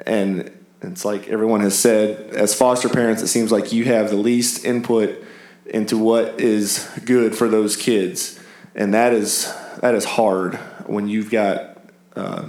and 0.05 0.51
it's 0.81 1.05
like 1.05 1.27
everyone 1.27 1.61
has 1.61 1.77
said. 1.77 2.35
As 2.35 2.53
foster 2.53 2.89
parents, 2.89 3.21
it 3.21 3.27
seems 3.27 3.51
like 3.51 3.71
you 3.73 3.85
have 3.85 4.09
the 4.09 4.15
least 4.15 4.65
input 4.65 5.23
into 5.65 5.97
what 5.97 6.39
is 6.39 6.89
good 7.05 7.35
for 7.35 7.49
those 7.49 7.75
kids 7.75 8.39
and 8.77 8.93
that 8.93 9.11
is 9.11 9.51
that 9.81 9.95
is 9.95 10.05
hard 10.05 10.55
when 10.85 11.07
you've 11.07 11.29
got 11.29 11.81
uh, 12.15 12.47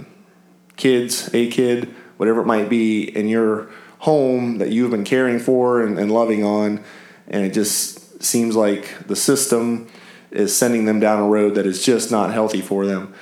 kids, 0.77 1.31
a 1.35 1.51
kid, 1.51 1.95
whatever 2.19 2.43
it 2.43 2.47
might 2.47 2.69
be, 2.69 3.03
in 3.03 3.29
your 3.29 3.71
home 4.01 4.59
that 4.59 4.71
you've 4.71 4.91
been 4.91 5.05
caring 5.05 5.38
for 5.38 5.83
and, 5.83 5.99
and 5.99 6.12
loving 6.12 6.45
on, 6.45 6.83
and 7.27 7.45
it 7.45 7.53
just 7.53 8.23
seems 8.23 8.55
like 8.55 9.07
the 9.07 9.17
system 9.17 9.88
is 10.31 10.55
sending 10.55 10.85
them 10.85 11.01
down 11.01 11.21
a 11.21 11.27
road 11.27 11.55
that 11.55 11.67
is 11.67 11.85
just 11.85 12.11
not 12.11 12.33
healthy 12.33 12.61
for 12.61 12.87
them. 12.87 13.14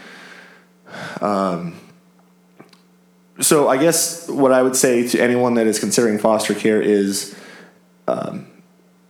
Um, 1.21 1.79
so 3.41 3.69
I 3.69 3.77
guess 3.77 4.29
what 4.29 4.53
I 4.53 4.63
would 4.63 4.77
say 4.77 5.07
to 5.09 5.21
anyone 5.21 5.55
that 5.55 5.67
is 5.67 5.79
considering 5.79 6.19
foster 6.19 6.55
care 6.55 6.81
is 6.81 7.37
um, 8.09 8.47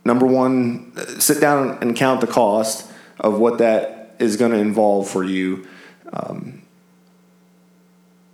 number 0.03 0.25
one, 0.25 0.93
sit 1.19 1.39
down 1.39 1.77
and 1.81 1.95
count 1.95 2.21
the 2.21 2.27
cost 2.27 2.91
of 3.19 3.39
what 3.39 3.59
that 3.59 4.15
is 4.19 4.37
going 4.37 4.51
to 4.51 4.57
involve 4.57 5.07
for 5.09 5.23
you. 5.23 5.67
Um, 6.11 6.61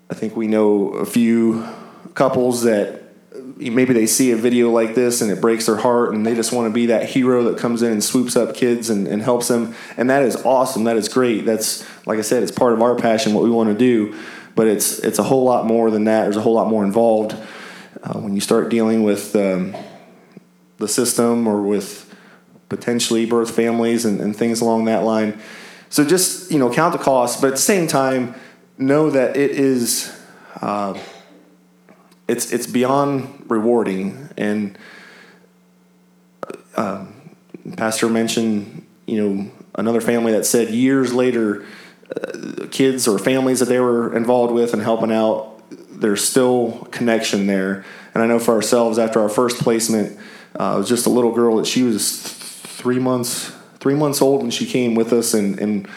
I 0.10 0.13
think 0.13 0.36
we 0.36 0.47
know 0.47 0.89
a 0.89 1.06
few 1.06 1.67
couples 2.13 2.63
that 2.63 3.01
maybe 3.58 3.93
they 3.93 4.06
see 4.06 4.32
a 4.32 4.36
video 4.36 4.69
like 4.69 4.95
this 4.95 5.21
and 5.21 5.32
it 5.32 5.41
breaks 5.41 5.65
their 5.65 5.77
heart 5.77 6.13
and 6.13 6.25
they 6.25 6.36
just 6.36 6.51
want 6.51 6.67
to 6.67 6.73
be 6.73 6.88
that 6.88 7.10
hero 7.10 7.43
that 7.45 7.58
comes 7.58 7.82
in 7.82 7.91
and 7.91 8.03
swoops 8.03 8.36
up 8.36 8.56
kids 8.56 8.89
and, 8.89 9.08
and 9.08 9.21
helps 9.21 9.47
them. 9.47 9.75
And 9.97 10.10
that 10.10 10.23
is 10.23 10.36
awesome. 10.45 10.84
That 10.86 10.97
is 10.97 11.08
great. 11.08 11.45
That's, 11.45 11.84
like 12.06 12.19
I 12.19 12.21
said, 12.21 12.43
it's 12.43 12.51
part 12.51 12.73
of 12.73 12.82
our 12.82 12.95
passion, 12.95 13.34
what 13.34 13.43
we 13.43 13.49
want 13.49 13.69
to 13.69 13.75
do. 13.75 14.17
But 14.55 14.67
it's, 14.67 14.99
it's 14.99 15.19
a 15.19 15.23
whole 15.23 15.43
lot 15.43 15.65
more 15.65 15.89
than 15.89 16.03
that. 16.05 16.23
There's 16.23 16.37
a 16.37 16.41
whole 16.41 16.53
lot 16.53 16.67
more 16.67 16.83
involved 16.83 17.33
uh, 18.03 18.19
when 18.19 18.35
you 18.35 18.41
start 18.41 18.69
dealing 18.69 19.03
with 19.03 19.35
um, 19.35 19.75
the 20.77 20.87
system 20.87 21.47
or 21.47 21.61
with 21.61 22.13
potentially 22.69 23.25
birth 23.25 23.55
families 23.55 24.05
and, 24.05 24.19
and 24.19 24.35
things 24.35 24.61
along 24.61 24.85
that 24.85 25.03
line. 25.03 25.39
So 25.89 26.03
just 26.03 26.51
you 26.51 26.57
know 26.57 26.73
count 26.73 26.93
the 26.93 27.03
cost, 27.03 27.39
but 27.39 27.47
at 27.47 27.53
the 27.53 27.57
same 27.57 27.87
time 27.87 28.35
know 28.77 29.11
that 29.11 29.37
it 29.37 29.51
is 29.51 30.11
uh, 30.59 30.97
it's 32.27 32.51
it's 32.51 32.65
beyond 32.65 33.45
rewarding. 33.47 34.29
And 34.37 34.77
um, 36.75 37.13
Pastor 37.77 38.09
mentioned 38.09 38.85
you 39.05 39.21
know 39.21 39.51
another 39.75 40.01
family 40.01 40.31
that 40.31 40.45
said 40.45 40.69
years 40.69 41.13
later, 41.13 41.63
kids 42.71 43.07
or 43.07 43.17
families 43.19 43.59
that 43.59 43.69
they 43.69 43.79
were 43.79 44.15
involved 44.15 44.53
with 44.53 44.73
and 44.73 44.81
helping 44.81 45.11
out, 45.11 45.61
there's 45.89 46.23
still 46.23 46.87
connection 46.91 47.47
there. 47.47 47.85
And 48.13 48.21
I 48.23 48.27
know 48.27 48.39
for 48.39 48.53
ourselves, 48.53 48.99
after 48.99 49.19
our 49.21 49.29
first 49.29 49.59
placement, 49.59 50.17
uh, 50.59 50.73
it 50.75 50.77
was 50.77 50.89
just 50.89 51.05
a 51.05 51.09
little 51.09 51.31
girl 51.31 51.57
that 51.57 51.65
she 51.65 51.83
was 51.83 52.21
three 52.21 52.99
months 52.99 53.51
three 53.83 53.95
months 53.95 54.21
old 54.21 54.41
when 54.41 54.49
she 54.49 54.65
came 54.65 54.95
with 54.95 55.11
us, 55.11 55.33
and, 55.33 55.59
and 55.59 55.89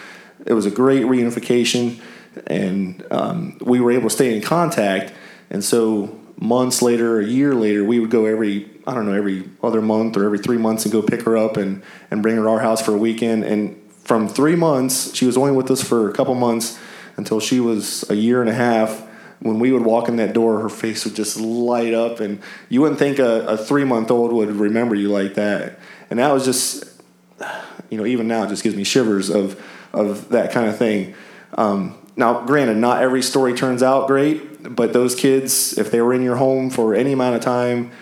it 0.44 0.54
was 0.54 0.66
a 0.66 0.70
great 0.72 1.04
reunification, 1.04 2.00
and 2.48 3.06
um, 3.12 3.56
we 3.60 3.80
were 3.80 3.92
able 3.92 4.08
to 4.08 4.14
stay 4.14 4.34
in 4.34 4.42
contact. 4.42 5.12
And 5.50 5.64
so 5.64 6.18
months 6.36 6.82
later, 6.82 7.20
a 7.20 7.24
year 7.24 7.54
later, 7.54 7.84
we 7.84 8.00
would 8.00 8.10
go 8.10 8.26
every 8.26 8.68
I 8.88 8.94
don't 8.94 9.06
know 9.06 9.14
every 9.14 9.48
other 9.62 9.80
month 9.80 10.16
or 10.16 10.24
every 10.24 10.38
three 10.38 10.58
months 10.58 10.84
and 10.84 10.92
go 10.92 11.00
pick 11.00 11.22
her 11.22 11.36
up 11.36 11.56
and 11.56 11.82
and 12.10 12.22
bring 12.22 12.36
her 12.36 12.42
to 12.42 12.48
our 12.48 12.60
house 12.60 12.82
for 12.82 12.92
a 12.92 12.98
weekend. 12.98 13.44
And 13.44 13.80
from 14.06 14.28
three 14.28 14.56
months, 14.56 15.14
she 15.14 15.26
was 15.26 15.36
only 15.36 15.52
with 15.52 15.70
us 15.70 15.82
for 15.82 16.08
a 16.08 16.12
couple 16.12 16.34
months 16.34 16.78
until 17.16 17.40
she 17.40 17.60
was 17.60 18.08
a 18.08 18.14
year 18.14 18.40
and 18.40 18.48
a 18.48 18.54
half. 18.54 19.02
When 19.40 19.58
we 19.58 19.72
would 19.72 19.84
walk 19.84 20.08
in 20.08 20.16
that 20.16 20.32
door, 20.32 20.60
her 20.60 20.68
face 20.68 21.04
would 21.04 21.14
just 21.14 21.38
light 21.38 21.92
up, 21.92 22.20
and 22.20 22.40
you 22.68 22.80
wouldn't 22.80 22.98
think 22.98 23.18
a, 23.18 23.46
a 23.46 23.56
three 23.56 23.84
month 23.84 24.10
old 24.10 24.32
would 24.32 24.50
remember 24.50 24.94
you 24.94 25.08
like 25.08 25.34
that. 25.34 25.78
And 26.08 26.18
that 26.18 26.32
was 26.32 26.44
just 26.44 26.84
you 27.90 27.98
know 27.98 28.06
even 28.06 28.26
now 28.28 28.44
it 28.44 28.48
just 28.48 28.62
gives 28.62 28.76
me 28.76 28.84
shivers 28.84 29.28
of 29.28 29.62
of 29.92 30.30
that 30.30 30.52
kind 30.52 30.68
of 30.68 30.78
thing. 30.78 31.14
Um, 31.54 31.98
now 32.16 32.46
granted 32.46 32.78
not 32.78 33.02
every 33.02 33.22
story 33.22 33.52
turns 33.54 33.82
out 33.82 34.06
great 34.06 34.74
but 34.74 34.92
those 34.92 35.14
kids 35.14 35.76
if 35.76 35.90
they 35.90 36.00
were 36.00 36.14
in 36.14 36.22
your 36.22 36.36
home 36.36 36.70
for 36.70 36.94
any 36.94 37.12
amount 37.12 37.36
of 37.36 37.42
time 37.42 37.92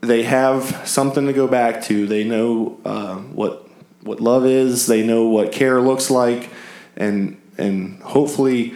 they 0.00 0.22
have 0.22 0.86
something 0.88 1.26
to 1.26 1.32
go 1.32 1.46
back 1.46 1.82
to. 1.84 2.06
They 2.06 2.24
know 2.24 2.78
uh, 2.84 3.16
what 3.16 3.65
what 4.06 4.20
love 4.20 4.46
is 4.46 4.86
they 4.86 5.06
know 5.06 5.26
what 5.26 5.52
care 5.52 5.80
looks 5.80 6.10
like 6.10 6.50
and 6.96 7.40
and 7.58 8.00
hopefully 8.02 8.74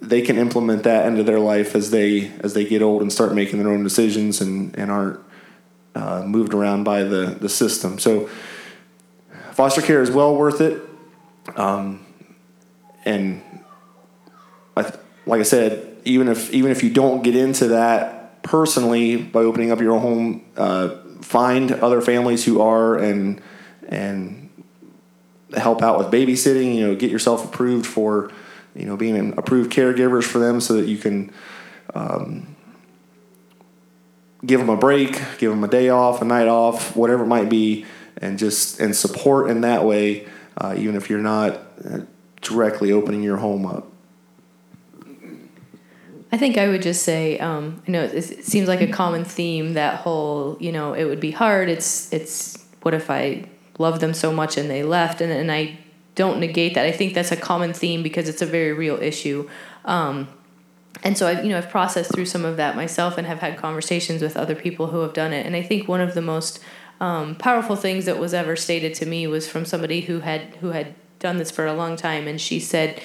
they 0.00 0.22
can 0.22 0.36
implement 0.36 0.84
that 0.84 1.06
into 1.06 1.22
their 1.22 1.40
life 1.40 1.74
as 1.74 1.90
they 1.90 2.30
as 2.40 2.54
they 2.54 2.64
get 2.64 2.82
old 2.82 3.02
and 3.02 3.12
start 3.12 3.34
making 3.34 3.62
their 3.62 3.72
own 3.72 3.82
decisions 3.82 4.40
and, 4.40 4.76
and 4.78 4.90
aren't 4.90 5.20
uh, 5.94 6.22
moved 6.26 6.52
around 6.52 6.84
by 6.84 7.02
the, 7.02 7.36
the 7.40 7.48
system. 7.48 7.98
So 7.98 8.28
foster 9.52 9.80
care 9.80 10.02
is 10.02 10.10
well 10.10 10.36
worth 10.36 10.60
it. 10.60 10.82
Um, 11.56 12.04
and 13.04 13.42
I, 14.76 14.92
like 15.24 15.40
I 15.40 15.44
said, 15.44 15.96
even 16.04 16.28
if 16.28 16.52
even 16.52 16.70
if 16.70 16.82
you 16.82 16.90
don't 16.90 17.22
get 17.22 17.34
into 17.34 17.68
that 17.68 18.42
personally 18.42 19.16
by 19.16 19.40
opening 19.40 19.72
up 19.72 19.80
your 19.80 19.92
own 19.92 20.00
home, 20.00 20.44
uh, 20.56 20.88
find 21.22 21.72
other 21.72 22.00
families 22.00 22.44
who 22.44 22.60
are 22.60 22.96
and 22.96 23.40
and 23.88 24.50
help 25.54 25.82
out 25.82 25.98
with 25.98 26.08
babysitting. 26.08 26.74
You 26.74 26.88
know, 26.88 26.94
get 26.96 27.10
yourself 27.10 27.44
approved 27.44 27.86
for 27.86 28.30
you 28.74 28.86
know 28.86 28.96
being 28.96 29.16
an 29.16 29.34
approved 29.36 29.72
caregivers 29.72 30.24
for 30.24 30.38
them 30.38 30.60
so 30.60 30.74
that 30.74 30.86
you 30.86 30.98
can. 30.98 31.32
Um, 31.94 32.56
give 34.44 34.60
them 34.60 34.68
a 34.68 34.76
break, 34.76 35.20
give 35.38 35.50
them 35.50 35.64
a 35.64 35.68
day 35.68 35.88
off, 35.88 36.22
a 36.22 36.24
night 36.24 36.46
off, 36.46 36.94
whatever 36.94 37.24
it 37.24 37.26
might 37.26 37.48
be, 37.48 37.84
and 38.18 38.38
just 38.38 38.80
and 38.80 38.94
support 38.94 39.50
in 39.50 39.62
that 39.62 39.84
way, 39.84 40.26
uh, 40.58 40.74
even 40.76 40.94
if 40.94 41.10
you're 41.10 41.18
not 41.18 41.60
uh, 41.84 42.00
directly 42.40 42.92
opening 42.92 43.22
your 43.22 43.36
home 43.36 43.66
up. 43.66 43.88
I 46.32 46.38
think 46.38 46.58
I 46.58 46.68
would 46.68 46.82
just 46.82 47.02
say, 47.02 47.38
um, 47.38 47.82
you 47.86 47.92
know, 47.92 48.02
it, 48.02 48.14
it 48.14 48.44
seems 48.44 48.68
like 48.68 48.80
a 48.80 48.88
common 48.88 49.24
theme 49.24 49.74
that 49.74 50.00
whole, 50.00 50.56
you 50.60 50.72
know, 50.72 50.92
it 50.92 51.04
would 51.04 51.20
be 51.20 51.30
hard. 51.30 51.68
It's 51.68 52.12
it's 52.12 52.64
what 52.82 52.94
if 52.94 53.10
I 53.10 53.44
love 53.78 54.00
them 54.00 54.14
so 54.14 54.32
much 54.32 54.56
and 54.56 54.70
they 54.70 54.82
left, 54.82 55.20
and 55.20 55.32
and 55.32 55.50
I 55.50 55.78
don't 56.14 56.40
negate 56.40 56.74
that. 56.74 56.86
I 56.86 56.92
think 56.92 57.14
that's 57.14 57.30
a 57.30 57.36
common 57.36 57.72
theme 57.72 58.02
because 58.02 58.28
it's 58.28 58.42
a 58.42 58.46
very 58.46 58.72
real 58.72 59.00
issue. 59.00 59.48
Um, 59.84 60.28
and 61.02 61.16
so 61.16 61.26
I've, 61.26 61.44
you 61.44 61.50
know, 61.50 61.58
I've 61.58 61.68
processed 61.68 62.12
through 62.14 62.24
some 62.24 62.44
of 62.44 62.56
that 62.56 62.74
myself 62.74 63.18
and 63.18 63.26
have 63.26 63.40
had 63.40 63.58
conversations 63.58 64.22
with 64.22 64.36
other 64.36 64.54
people 64.54 64.88
who 64.88 65.00
have 65.00 65.12
done 65.12 65.32
it. 65.34 65.44
And 65.44 65.54
I 65.54 65.62
think 65.62 65.86
one 65.86 66.00
of 66.00 66.14
the 66.14 66.22
most 66.22 66.58
um, 67.00 67.34
powerful 67.34 67.76
things 67.76 68.06
that 68.06 68.18
was 68.18 68.32
ever 68.32 68.56
stated 68.56 68.94
to 68.94 69.06
me 69.06 69.26
was 69.26 69.46
from 69.46 69.66
somebody 69.66 70.02
who 70.02 70.20
had 70.20 70.56
who 70.56 70.70
had 70.70 70.94
done 71.18 71.36
this 71.36 71.50
for 71.50 71.66
a 71.66 71.74
long 71.74 71.96
time, 71.96 72.26
and 72.26 72.40
she 72.40 72.58
said, 72.58 73.00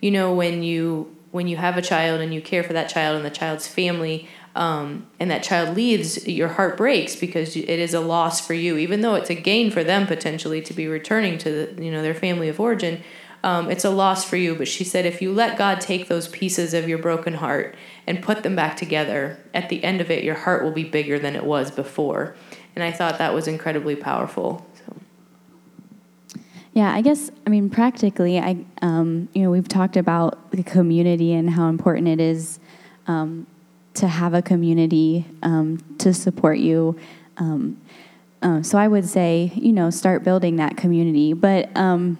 you 0.00 0.10
know, 0.10 0.32
when 0.34 0.62
you 0.62 1.14
when 1.30 1.48
you 1.48 1.56
have 1.56 1.76
a 1.76 1.82
child 1.82 2.20
and 2.20 2.32
you 2.32 2.40
care 2.40 2.62
for 2.62 2.72
that 2.72 2.88
child 2.88 3.16
and 3.16 3.24
the 3.24 3.30
child's 3.30 3.66
family, 3.66 4.28
um, 4.54 5.06
and 5.18 5.30
that 5.30 5.42
child 5.42 5.76
leaves, 5.76 6.28
your 6.28 6.48
heart 6.48 6.76
breaks 6.76 7.16
because 7.16 7.56
it 7.56 7.68
is 7.68 7.92
a 7.92 8.00
loss 8.00 8.44
for 8.44 8.54
you, 8.54 8.76
even 8.76 9.00
though 9.00 9.14
it's 9.14 9.30
a 9.30 9.34
gain 9.34 9.70
for 9.70 9.82
them 9.82 10.06
potentially 10.06 10.62
to 10.62 10.72
be 10.72 10.86
returning 10.86 11.38
to 11.38 11.50
the, 11.66 11.84
you 11.84 11.90
know 11.90 12.02
their 12.02 12.14
family 12.14 12.48
of 12.48 12.60
origin. 12.60 13.02
Um, 13.42 13.70
it's 13.70 13.84
a 13.84 13.90
loss 13.90 14.24
for 14.24 14.36
you. 14.36 14.54
But 14.54 14.68
she 14.68 14.84
said, 14.84 15.04
if 15.04 15.20
you 15.20 15.30
let 15.30 15.58
God 15.58 15.80
take 15.80 16.08
those 16.08 16.28
pieces 16.28 16.72
of 16.72 16.88
your 16.88 16.96
broken 16.96 17.34
heart 17.34 17.74
and 18.06 18.22
put 18.22 18.42
them 18.42 18.56
back 18.56 18.76
together, 18.76 19.38
at 19.52 19.68
the 19.68 19.84
end 19.84 20.00
of 20.00 20.10
it, 20.10 20.24
your 20.24 20.34
heart 20.34 20.64
will 20.64 20.72
be 20.72 20.84
bigger 20.84 21.18
than 21.18 21.36
it 21.36 21.44
was 21.44 21.70
before. 21.70 22.34
And 22.74 22.82
I 22.82 22.90
thought 22.90 23.18
that 23.18 23.34
was 23.34 23.46
incredibly 23.46 23.96
powerful. 23.96 24.66
Yeah, 26.72 26.92
I 26.92 27.02
guess 27.02 27.30
I 27.46 27.50
mean 27.50 27.70
practically, 27.70 28.38
I 28.38 28.64
um, 28.82 29.28
you 29.32 29.42
know 29.42 29.50
we've 29.50 29.68
talked 29.68 29.96
about 29.96 30.50
the 30.50 30.62
community 30.62 31.32
and 31.32 31.50
how 31.50 31.68
important 31.68 32.08
it 32.08 32.20
is 32.20 32.58
um, 33.06 33.46
to 33.94 34.08
have 34.08 34.34
a 34.34 34.42
community 34.42 35.24
um, 35.42 35.78
to 35.98 36.12
support 36.12 36.58
you. 36.58 36.98
Um, 37.36 37.80
uh, 38.42 38.62
so 38.62 38.78
I 38.78 38.88
would 38.88 39.08
say 39.08 39.52
you 39.54 39.72
know 39.72 39.90
start 39.90 40.24
building 40.24 40.56
that 40.56 40.76
community, 40.76 41.32
but 41.32 41.74
um, 41.76 42.18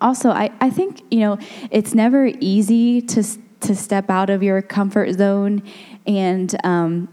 also 0.00 0.30
I, 0.30 0.50
I 0.60 0.70
think 0.70 1.02
you 1.10 1.20
know 1.20 1.38
it's 1.70 1.94
never 1.94 2.26
easy 2.40 3.00
to 3.02 3.22
to 3.60 3.74
step 3.74 4.10
out 4.10 4.30
of 4.30 4.42
your 4.42 4.62
comfort 4.62 5.12
zone 5.14 5.62
and 6.06 6.54
um, 6.64 7.08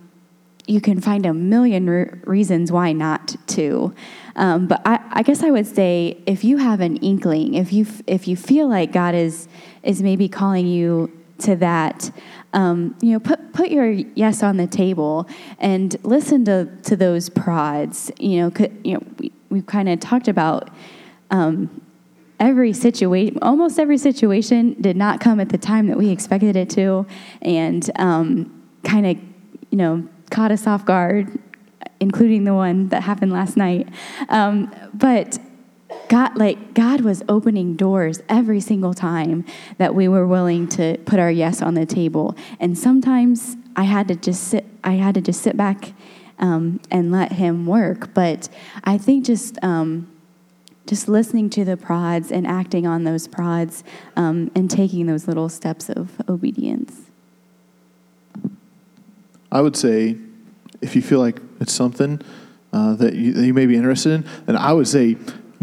you 0.68 0.82
can 0.82 1.00
find 1.00 1.26
a 1.26 1.34
million 1.34 1.90
re- 1.90 2.10
reasons 2.24 2.72
why 2.72 2.92
not 2.92 3.36
to. 3.48 3.94
Um, 4.36 4.68
but 4.68 4.82
I, 4.86 5.00
I, 5.12 5.22
guess 5.22 5.44
I 5.44 5.52
would 5.52 5.68
say 5.68 6.18
if 6.26 6.44
you 6.44 6.58
have 6.58 6.82
an 6.82 6.98
inkling, 6.98 7.54
if 7.54 7.72
you 7.72 7.86
if 8.08 8.28
you 8.28 8.36
feel 8.36 8.68
like 8.68 8.92
God 8.92 9.16
is 9.16 9.48
is 9.84 10.02
maybe 10.02 10.28
calling 10.28 10.68
you 10.68 11.12
to 11.40 11.56
that, 11.58 12.12
um, 12.56 12.96
you 13.02 13.12
know, 13.12 13.20
put 13.20 13.54
put 13.54 13.70
your 13.70 13.92
yes 13.92 14.42
on 14.42 14.58
the 14.58 14.66
table 14.66 15.28
and 15.60 15.96
listen 16.04 16.46
to 16.46 16.68
to 16.84 16.96
those 16.96 17.30
prods. 17.30 18.12
You 18.20 18.42
know, 18.42 18.68
you 18.84 18.94
know, 18.94 19.04
we, 19.20 19.32
we've 19.50 19.66
kind 19.68 19.88
of 19.90 20.00
talked 20.00 20.28
about. 20.28 20.72
Um, 21.30 21.82
every 22.38 22.74
situation, 22.74 23.40
almost 23.42 23.80
every 23.80 23.98
situation, 23.98 24.76
did 24.82 24.98
not 24.98 25.22
come 25.22 25.40
at 25.40 25.50
the 25.50 25.58
time 25.58 25.88
that 25.88 25.98
we 25.98 26.10
expected 26.10 26.56
it 26.56 26.70
to, 26.70 27.06
and 27.42 27.90
um, 27.96 28.64
kind 28.84 29.08
of, 29.08 29.18
you 29.70 29.78
know, 29.78 30.08
caught 30.32 30.52
us 30.52 30.68
off 30.68 30.86
guard, 30.86 31.40
including 32.00 32.44
the 32.44 32.54
one 32.54 32.90
that 32.90 33.04
happened 33.04 33.32
last 33.32 33.56
night. 33.56 33.88
Um, 34.30 34.74
but 34.94 35.40
God, 36.10 36.38
like 36.38 36.74
God 36.74 37.02
was 37.02 37.24
opening 37.28 37.76
doors 37.76 38.22
every 38.30 38.60
single 38.60 38.94
time 38.94 39.46
that 39.78 39.96
we 39.96 40.08
were 40.08 40.28
willing 40.28 40.68
to 40.70 40.98
put 41.06 41.20
our 41.20 41.32
yes 41.32 41.62
on 41.62 41.74
the 41.74 41.86
table. 41.86 42.36
And 42.60 42.78
sometimes 42.78 43.58
I 43.76 43.84
had 43.84 44.08
to 44.10 44.16
just 44.16 44.44
sit. 44.46 44.66
I 44.84 44.94
had 44.94 45.16
to 45.16 45.22
just 45.22 45.42
sit 45.42 45.58
back 45.58 45.94
um, 46.40 46.80
and 46.92 47.12
let 47.12 47.34
Him 47.34 47.66
work. 47.66 48.14
But 48.14 48.50
I 48.84 48.98
think 48.98 49.26
just 49.26 49.58
um, 49.64 50.08
just 50.86 51.08
listening 51.08 51.50
to 51.52 51.66
the 51.66 51.78
prods 51.78 52.32
and 52.32 52.46
acting 52.46 52.86
on 52.86 53.04
those 53.04 53.28
prods 53.28 53.84
um, 54.16 54.52
and 54.56 54.70
taking 54.70 55.08
those 55.08 55.28
little 55.28 55.50
steps 55.50 55.90
of 55.90 56.22
obedience. 56.30 57.02
I 59.52 59.62
would 59.62 59.76
say 59.76 60.18
if 60.82 60.96
you 60.96 61.02
feel 61.02 61.20
like 61.20 61.40
it's 61.60 61.74
something 61.74 62.22
uh, 62.74 62.96
that, 62.96 63.14
you, 63.14 63.34
that 63.34 63.46
you 63.46 63.54
may 63.54 63.66
be 63.66 63.76
interested 63.76 64.12
in, 64.12 64.26
then 64.46 64.58
I 64.58 64.74
would 64.74 64.88
say 64.88 65.16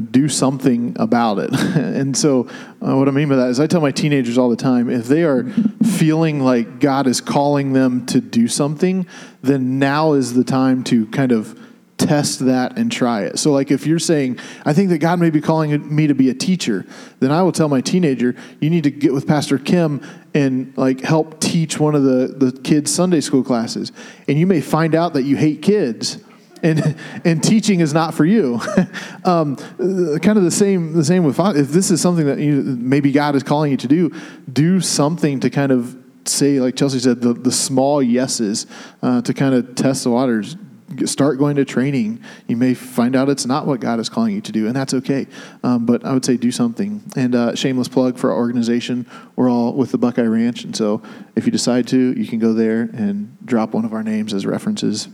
do 0.02 0.28
something 0.28 0.96
about 0.98 1.38
it. 1.38 1.52
and 1.76 2.16
so, 2.16 2.48
uh, 2.80 2.96
what 2.96 3.08
I 3.08 3.10
mean 3.10 3.28
by 3.28 3.36
that 3.36 3.48
is, 3.48 3.60
I 3.60 3.66
tell 3.66 3.80
my 3.80 3.92
teenagers 3.92 4.38
all 4.38 4.50
the 4.50 4.56
time 4.56 4.90
if 4.90 5.06
they 5.06 5.22
are 5.24 5.44
feeling 5.84 6.40
like 6.40 6.80
God 6.80 7.06
is 7.06 7.20
calling 7.20 7.72
them 7.72 8.06
to 8.06 8.20
do 8.20 8.48
something, 8.48 9.06
then 9.42 9.78
now 9.78 10.12
is 10.12 10.34
the 10.34 10.44
time 10.44 10.84
to 10.84 11.06
kind 11.06 11.32
of 11.32 11.58
test 11.96 12.40
that 12.40 12.78
and 12.78 12.90
try 12.90 13.22
it. 13.22 13.38
So, 13.38 13.52
like 13.52 13.70
if 13.70 13.86
you're 13.86 13.98
saying, 13.98 14.38
I 14.64 14.72
think 14.72 14.90
that 14.90 14.98
God 14.98 15.20
may 15.20 15.30
be 15.30 15.40
calling 15.40 15.94
me 15.94 16.06
to 16.06 16.14
be 16.14 16.30
a 16.30 16.34
teacher, 16.34 16.84
then 17.20 17.30
I 17.30 17.42
will 17.42 17.52
tell 17.52 17.68
my 17.68 17.80
teenager, 17.80 18.34
you 18.60 18.70
need 18.70 18.84
to 18.84 18.90
get 18.90 19.12
with 19.12 19.26
Pastor 19.26 19.58
Kim 19.58 20.04
and 20.34 20.76
like 20.76 21.00
help 21.00 21.40
teach 21.40 21.78
one 21.78 21.94
of 21.94 22.02
the, 22.02 22.34
the 22.36 22.52
kids' 22.60 22.92
Sunday 22.92 23.20
school 23.20 23.44
classes. 23.44 23.92
And 24.28 24.38
you 24.38 24.46
may 24.46 24.60
find 24.60 24.94
out 24.94 25.14
that 25.14 25.22
you 25.22 25.36
hate 25.36 25.62
kids. 25.62 26.22
And, 26.62 26.96
and 27.24 27.42
teaching 27.42 27.80
is 27.80 27.92
not 27.92 28.14
for 28.14 28.24
you. 28.24 28.60
um, 29.24 29.56
kind 29.56 30.38
of 30.38 30.44
the 30.44 30.50
same 30.50 30.92
the 30.92 31.04
same 31.04 31.24
with 31.24 31.40
if 31.40 31.68
this 31.68 31.90
is 31.90 32.00
something 32.00 32.26
that 32.26 32.38
you, 32.38 32.62
maybe 32.62 33.10
God 33.10 33.34
is 33.34 33.42
calling 33.42 33.72
you 33.72 33.76
to 33.78 33.88
do, 33.88 34.12
do 34.52 34.80
something 34.80 35.40
to 35.40 35.50
kind 35.50 35.72
of 35.72 35.96
say, 36.24 36.60
like 36.60 36.76
Chelsea 36.76 37.00
said, 37.00 37.20
the, 37.20 37.32
the 37.32 37.52
small 37.52 38.02
yeses 38.02 38.66
uh, 39.02 39.22
to 39.22 39.34
kind 39.34 39.54
of 39.54 39.74
test 39.74 40.04
the 40.04 40.10
waters 40.10 40.56
start 41.04 41.38
going 41.38 41.56
to 41.56 41.64
training. 41.64 42.22
You 42.46 42.56
may 42.56 42.74
find 42.74 43.16
out 43.16 43.28
it's 43.28 43.46
not 43.46 43.66
what 43.66 43.80
God 43.80 43.98
is 43.98 44.08
calling 44.08 44.34
you 44.34 44.40
to 44.42 44.52
do, 44.52 44.66
and 44.66 44.76
that's 44.76 44.94
okay. 44.94 45.26
Um, 45.62 45.86
but 45.86 46.04
I 46.04 46.12
would 46.12 46.24
say 46.24 46.36
do 46.36 46.52
something. 46.52 47.02
And 47.16 47.34
uh, 47.34 47.54
shameless 47.54 47.88
plug 47.88 48.18
for 48.18 48.30
our 48.30 48.36
organization. 48.36 49.06
We're 49.36 49.50
all 49.50 49.72
with 49.72 49.92
the 49.92 49.98
Buckeye 49.98 50.22
Ranch, 50.22 50.64
and 50.64 50.76
so 50.76 51.02
if 51.36 51.46
you 51.46 51.52
decide 51.52 51.88
to, 51.88 52.12
you 52.18 52.26
can 52.26 52.38
go 52.38 52.52
there 52.52 52.82
and 52.82 53.36
drop 53.44 53.72
one 53.72 53.84
of 53.84 53.92
our 53.92 54.02
names 54.02 54.34
as 54.34 54.46
references, 54.46 55.08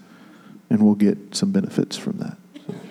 and 0.71 0.83
we'll 0.83 0.95
get 0.95 1.35
some 1.35 1.53
benefits 1.53 1.97
from 1.97 2.19
that. 2.19 2.37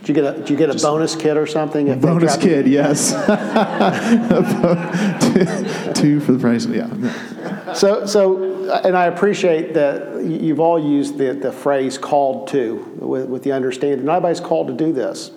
Did 0.08 0.10
you 0.10 0.16
get 0.16 0.24
a, 0.24 0.40
did 0.40 0.50
you 0.50 0.56
get 0.56 0.70
a 0.70 0.74
Just 0.74 0.86
bonus 0.86 1.16
kit 1.16 1.38
or 1.38 1.46
something? 1.46 2.00
Bonus 2.00 2.38
kit, 2.38 2.66
you? 2.66 2.74
yes. 2.74 3.12
two 6.00 6.20
for 6.20 6.32
the 6.32 6.40
price. 6.40 6.66
Yeah. 6.66 7.74
So, 7.74 8.06
so, 8.06 8.72
and 8.84 8.98
I 8.98 9.06
appreciate 9.06 9.74
that 9.74 10.24
you've 10.24 10.60
all 10.60 10.80
used 10.80 11.18
the, 11.18 11.34
the 11.34 11.52
phrase 11.52 11.98
"called 11.98 12.48
to" 12.50 12.76
with, 13.00 13.28
with 13.28 13.44
the 13.44 13.52
understanding 13.52 14.06
not 14.06 14.18
everybody's 14.18 14.40
called 14.40 14.68
to 14.68 14.74
do 14.74 14.94
this. 14.94 15.32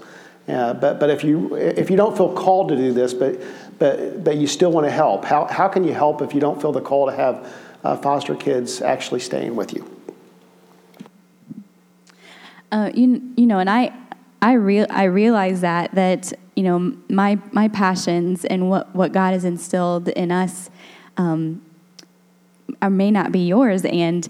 Uh, 0.48 0.74
but 0.74 0.98
but 0.98 1.10
if 1.10 1.22
you 1.22 1.54
if 1.56 1.90
you 1.90 1.96
don't 1.96 2.16
feel 2.16 2.32
called 2.32 2.68
to 2.68 2.76
do 2.76 2.92
this, 2.92 3.12
but 3.12 3.40
but 3.78 4.24
but 4.24 4.36
you 4.36 4.46
still 4.46 4.72
want 4.72 4.86
to 4.86 4.90
help, 4.90 5.24
how 5.24 5.46
how 5.46 5.68
can 5.68 5.84
you 5.84 5.92
help 5.92 6.22
if 6.22 6.32
you 6.32 6.40
don't 6.40 6.60
feel 6.60 6.72
the 6.72 6.80
call 6.80 7.06
to 7.06 7.12
have 7.12 7.52
uh, 7.84 7.96
foster 7.96 8.34
kids 8.34 8.80
actually 8.80 9.20
staying 9.20 9.56
with 9.56 9.74
you? 9.74 9.89
Uh, 12.72 12.90
you 12.94 13.20
you 13.36 13.46
know, 13.46 13.58
and 13.58 13.68
I 13.68 13.92
I 14.42 14.52
real 14.52 14.86
I 14.90 15.04
realize 15.04 15.60
that 15.60 15.94
that 15.94 16.32
you 16.54 16.62
know 16.62 16.96
my 17.08 17.38
my 17.52 17.68
passions 17.68 18.44
and 18.44 18.68
what 18.70 18.94
what 18.94 19.12
God 19.12 19.32
has 19.32 19.44
instilled 19.44 20.08
in 20.08 20.30
us 20.32 20.70
um, 21.16 21.62
are, 22.80 22.90
may 22.90 23.10
not 23.10 23.32
be 23.32 23.46
yours, 23.46 23.84
and 23.84 24.28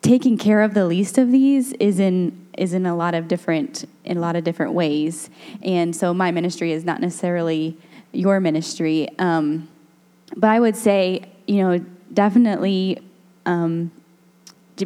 taking 0.00 0.38
care 0.38 0.62
of 0.62 0.74
the 0.74 0.86
least 0.86 1.18
of 1.18 1.30
these 1.32 1.72
is 1.74 1.98
in 1.98 2.46
is 2.56 2.72
in 2.72 2.86
a 2.86 2.94
lot 2.94 3.14
of 3.14 3.28
different 3.28 3.88
in 4.04 4.16
a 4.16 4.20
lot 4.20 4.36
of 4.36 4.44
different 4.44 4.72
ways, 4.72 5.28
and 5.62 5.94
so 5.94 6.14
my 6.14 6.30
ministry 6.30 6.72
is 6.72 6.84
not 6.84 7.00
necessarily 7.00 7.76
your 8.12 8.40
ministry, 8.40 9.08
um, 9.18 9.68
but 10.36 10.50
I 10.50 10.60
would 10.60 10.76
say 10.76 11.24
you 11.46 11.62
know 11.62 11.84
definitely. 12.12 13.00
Um, 13.44 13.90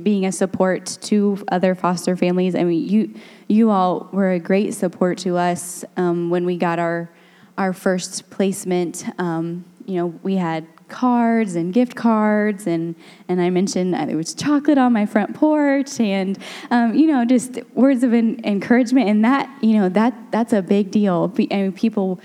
being 0.03 0.27
a 0.27 0.33
support 0.33 0.99
to 1.03 1.39
other 1.51 1.75
foster 1.75 2.17
families. 2.17 2.55
I 2.55 2.65
mean, 2.65 2.89
you 2.89 3.15
you 3.49 3.71
all 3.71 4.09
were 4.13 4.33
a 4.33 4.39
great 4.39 4.75
support 4.75 5.19
to 5.19 5.37
us 5.37 5.85
um, 5.97 6.31
when 6.31 6.45
we 6.45 6.57
got 6.57 6.79
our 6.79 7.11
our 7.57 7.73
first 7.73 8.29
placement. 8.31 9.05
Um, 9.19 9.65
you 9.85 9.97
know, 9.97 10.07
we 10.23 10.37
had 10.37 10.67
cards 10.89 11.57
and 11.57 11.73
gift 11.75 11.97
cards 11.97 12.67
and 12.67 12.95
and 13.29 13.41
I 13.41 13.51
mentioned 13.51 13.93
there 13.95 14.17
was 14.17 14.35
chocolate 14.35 14.79
on 14.79 14.93
my 14.93 15.05
front 15.05 15.35
porch 15.35 15.99
and 15.99 16.39
um, 16.71 16.95
you 16.95 17.09
know 17.09 17.25
just 17.25 17.59
words 17.75 18.05
of 18.05 18.15
encouragement 18.15 19.09
and 19.09 19.25
that 19.25 19.51
you 19.63 19.75
know 19.75 19.89
that 19.91 20.15
that's 20.31 20.53
a 20.53 20.63
big 20.63 20.91
deal. 20.91 21.33
I 21.37 21.57
mean, 21.57 21.73
people 21.73 22.21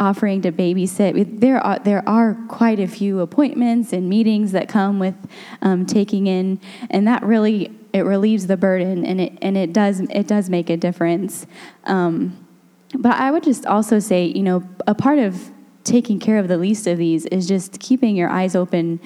offering 0.00 0.42
to 0.42 0.50
babysit. 0.50 1.40
There 1.40 1.60
are 1.64 1.78
there 1.78 2.02
are 2.08 2.34
quite 2.48 2.80
a 2.80 2.88
few 2.88 3.20
appointments 3.20 3.92
and 3.92 4.08
meetings 4.08 4.52
that 4.52 4.68
come 4.68 4.98
with 4.98 5.14
um, 5.62 5.86
taking 5.86 6.26
in, 6.26 6.60
and 6.90 7.06
that 7.06 7.22
really 7.22 7.70
it 7.92 8.00
relieves 8.00 8.46
the 8.46 8.56
burden, 8.56 9.04
and 9.04 9.20
it 9.20 9.38
and 9.42 9.56
it 9.56 9.72
does 9.72 10.00
it 10.00 10.26
does 10.26 10.50
make 10.50 10.70
a 10.70 10.76
difference. 10.76 11.46
Um, 11.84 12.46
but 12.94 13.16
I 13.16 13.30
would 13.30 13.44
just 13.44 13.66
also 13.66 14.00
say, 14.00 14.24
you 14.24 14.42
know, 14.42 14.68
a 14.86 14.94
part 14.94 15.18
of 15.18 15.50
taking 15.84 16.18
care 16.18 16.38
of 16.38 16.48
the 16.48 16.58
least 16.58 16.86
of 16.86 16.98
these 16.98 17.26
is 17.26 17.46
just 17.46 17.78
keeping 17.78 18.16
your 18.16 18.28
eyes 18.28 18.56
open 18.56 19.00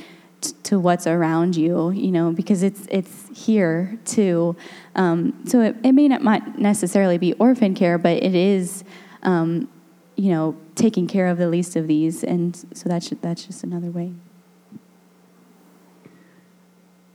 to 0.62 0.78
what's 0.78 1.07
around 1.07 1.57
you, 1.57 1.90
you 1.90 2.11
know, 2.11 2.32
because 2.32 2.62
it's 2.62 2.86
it's 2.90 3.28
here 3.34 3.99
too. 4.05 4.57
Um, 4.95 5.34
so 5.47 5.61
it, 5.61 5.76
it 5.82 5.92
may 5.92 6.09
not 6.09 6.22
might 6.22 6.59
necessarily 6.59 7.18
be 7.18 7.32
orphan 7.34 7.74
care, 7.74 7.99
but 7.99 8.22
it 8.22 8.34
is, 8.34 8.84
um, 9.22 9.68
you 10.16 10.30
know, 10.30 10.56
taking 10.74 11.06
care 11.06 11.26
of 11.26 11.38
the 11.38 11.48
least 11.48 11.76
of 11.76 11.86
these, 11.86 12.22
and 12.22 12.56
so 12.74 12.88
that's 12.88 13.10
that's 13.20 13.44
just 13.46 13.64
another 13.64 13.90
way. 13.90 14.12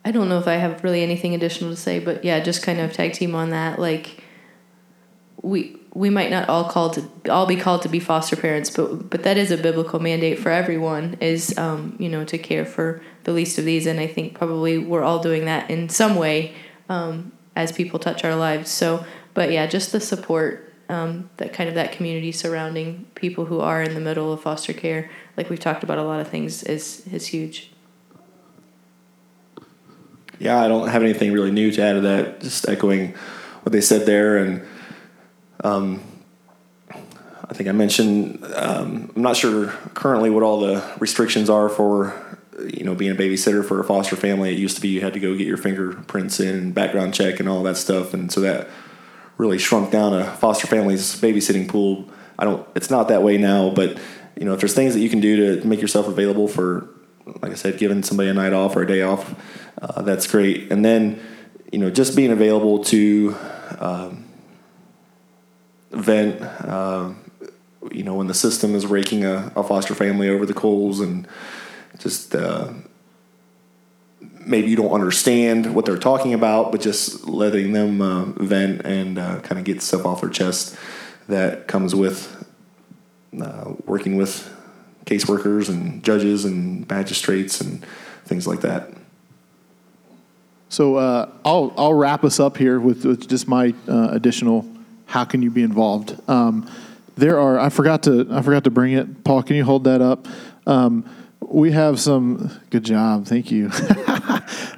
I 0.04 0.12
don't 0.12 0.30
know 0.30 0.40
if 0.40 0.48
I 0.48 0.56
have 0.56 0.84
really 0.84 1.04
anything 1.04 1.36
additional 1.36 1.72
to 1.72 1.76
say, 1.76 2.00
but 2.00 2.24
yeah, 2.24 2.40
just 2.40 2.64
kind 2.64 2.80
of 2.80 2.94
tag 2.94 3.14
team 3.14 3.36
on 3.36 3.52
that. 3.52 3.80
Like, 3.80 4.24
we 5.42 5.78
we 5.94 6.10
might 6.10 6.32
not 6.32 6.48
all 6.50 6.66
called 6.66 6.94
to 6.94 7.32
all 7.32 7.46
be 7.46 7.56
called 7.56 7.82
to 7.84 7.90
be 7.90 8.00
foster 8.00 8.36
parents, 8.36 8.70
but 8.70 9.10
but 9.10 9.24
that 9.24 9.38
is 9.38 9.52
a 9.52 9.58
biblical 9.58 10.00
mandate 10.00 10.40
for 10.40 10.50
everyone. 10.50 11.18
Is 11.20 11.58
um, 11.58 11.96
you 12.00 12.10
know 12.10 12.24
to 12.26 12.38
care 12.38 12.66
for 12.66 13.02
the 13.24 13.32
least 13.32 13.58
of 13.58 13.66
these, 13.66 13.86
and 13.86 14.00
I 14.00 14.08
think 14.08 14.34
probably 14.34 14.78
we're 14.78 15.04
all 15.04 15.20
doing 15.20 15.46
that 15.46 15.70
in 15.70 15.90
some 15.90 16.16
way 16.16 16.56
um, 16.90 17.32
as 17.56 17.72
people 17.72 18.00
touch 18.00 18.24
our 18.24 18.36
lives. 18.36 18.70
So, 18.72 19.06
but 19.34 19.52
yeah, 19.52 19.68
just 19.68 19.92
the 19.92 20.00
support 20.00 20.69
um, 20.90 21.30
that 21.38 21.54
kind 21.54 21.70
of 21.70 21.76
that 21.76 21.92
community 21.92 22.32
surrounding 22.32 23.06
people 23.16 23.46
who 23.46 23.60
are 23.60 23.82
in 23.82 23.94
the 23.94 24.02
middle 24.02 24.34
of 24.34 24.42
foster 24.42 24.74
care, 24.74 25.10
like 25.38 25.50
we've 25.50 25.60
talked 25.60 25.84
about 25.84 26.00
a 26.00 26.04
lot 26.04 26.20
of 26.20 26.28
things, 26.28 26.64
is 26.64 27.06
is 27.12 27.28
huge. 27.28 27.72
Yeah, 30.40 30.60
I 30.60 30.68
don't 30.68 30.88
have 30.88 31.04
anything 31.04 31.32
really 31.32 31.52
new 31.52 31.72
to 31.72 31.82
add 31.82 31.94
to 31.94 32.02
that. 32.02 32.42
Just 32.42 32.68
echoing 32.68 33.14
what 33.64 33.72
they 33.72 33.82
said 33.82 34.06
there, 34.08 34.38
and 34.38 34.66
um, 35.64 36.02
I 36.92 37.54
think 37.54 37.70
I 37.70 37.72
mentioned 37.72 38.44
um, 38.56 39.12
I'm 39.16 39.22
not 39.22 39.38
sure 39.38 39.68
currently 39.94 40.32
what 40.32 40.42
all 40.42 40.60
the 40.60 40.84
restrictions 41.00 41.52
are 41.52 41.70
for 41.70 42.16
you 42.68 42.84
know 42.84 42.96
being 42.96 43.12
a 43.12 43.16
babysitter 43.16 43.64
for 43.64 43.80
a 43.80 43.84
foster 43.84 44.16
family. 44.16 44.52
It 44.52 44.58
used 44.58 44.76
to 44.76 44.82
be 44.82 44.88
you 44.88 45.02
had 45.02 45.14
to 45.14 45.20
go 45.20 45.36
get 45.36 45.46
your 45.46 45.58
fingerprints 45.58 46.40
in 46.40 46.72
background 46.72 47.14
check 47.14 47.40
and 47.40 47.48
all 47.48 47.62
that 47.64 47.78
stuff, 47.78 48.16
and 48.16 48.32
so 48.32 48.42
that 48.42 48.70
really 49.40 49.58
shrunk 49.58 49.90
down 49.90 50.14
a 50.14 50.26
foster 50.36 50.68
family's 50.68 51.20
babysitting 51.20 51.68
pool. 51.68 52.08
I 52.38 52.46
don't. 52.46 52.68
It's 52.76 52.92
not 52.92 53.08
that 53.08 53.24
way 53.24 53.40
now, 53.40 53.72
but 53.72 53.98
you 54.38 54.46
know 54.46 54.54
if 54.54 54.60
there's 54.60 54.76
things 54.76 54.94
that 54.94 55.00
you 55.00 55.10
can 55.10 55.20
do 55.20 55.60
to 55.60 55.68
make 55.68 55.82
yourself 55.82 56.08
available 56.08 56.48
for, 56.48 56.88
like 57.42 57.52
I 57.52 57.56
said, 57.56 57.80
giving 57.80 58.04
somebody 58.04 58.30
a 58.30 58.34
night 58.36 58.54
off 58.54 58.76
or 58.76 58.84
a 58.84 58.88
day 58.88 59.02
off 59.02 59.34
uh, 59.82 60.02
that's 60.02 60.28
great. 60.28 60.72
And 60.72 60.84
then, 60.84 61.22
you 61.72 61.80
know, 61.80 61.90
just 61.90 62.16
being 62.16 62.32
available 62.32 62.84
to 62.86 63.36
um, 63.80 64.26
vent, 65.92 66.42
uh, 66.42 67.14
you 67.92 68.04
know, 68.04 68.16
when 68.16 68.28
the 68.28 68.34
system 68.34 68.76
is 68.76 68.86
raking 68.86 69.26
a, 69.26 69.52
a, 69.56 69.64
foster 69.64 69.96
family 69.96 70.30
over 70.30 70.46
the 70.46 70.54
coals 70.54 71.00
and 71.00 71.28
just 71.98 72.36
uh, 72.36 72.74
maybe 74.46 74.70
you 74.70 74.76
don't 74.76 74.92
understand 74.92 75.74
what 75.74 75.86
they're 75.86 75.98
talking 75.98 76.34
about, 76.34 76.72
but 76.72 76.82
just 76.82 77.28
letting 77.28 77.74
them 77.74 78.02
uh, 78.02 78.26
vent 78.26 78.82
and 78.86 79.18
uh, 79.18 79.40
kind 79.42 79.60
of 79.60 79.66
get 79.66 79.82
stuff 79.82 80.06
off 80.06 80.22
their 80.22 80.30
chest 80.30 80.76
that 81.28 81.68
comes 81.68 81.94
with 81.94 82.46
uh, 83.42 83.74
working 83.86 84.18
with 84.18 84.54
caseworkers 85.06 85.70
and 85.70 86.04
judges 86.04 86.46
and 86.46 86.88
magistrates 86.90 87.62
and 87.62 87.86
things 88.26 88.48
like 88.48 88.62
that. 88.62 88.92
So 90.70 90.96
uh, 90.96 91.30
I'll 91.44 91.74
I'll 91.78 91.94
wrap 91.94 92.24
us 92.24 92.40
up 92.40 92.58
here 92.58 92.80
with, 92.80 93.06
with 93.06 93.28
just 93.28 93.48
my 93.48 93.74
uh, 93.88 94.10
additional. 94.12 94.70
How 95.08 95.26
can 95.26 95.42
you 95.42 95.50
be 95.50 95.64
involved? 95.64 96.20
Um, 96.30 96.70
there 97.18 97.40
are. 97.40 97.60
I 97.60 97.70
forgot 97.70 98.04
to. 98.04 98.28
I 98.30 98.44
forgot 98.44 98.64
to 98.66 98.70
bring 98.70 98.94
it. 98.94 99.24
Paul, 99.24 99.42
can 99.42 99.56
you 99.56 99.66
hold 99.66 99.86
that 99.86 100.02
up? 100.02 100.28
Um, 100.68 101.10
we 101.50 101.72
have 101.72 102.00
some 102.00 102.52
good 102.70 102.84
job 102.84 103.26
thank 103.26 103.52
you 103.52 103.70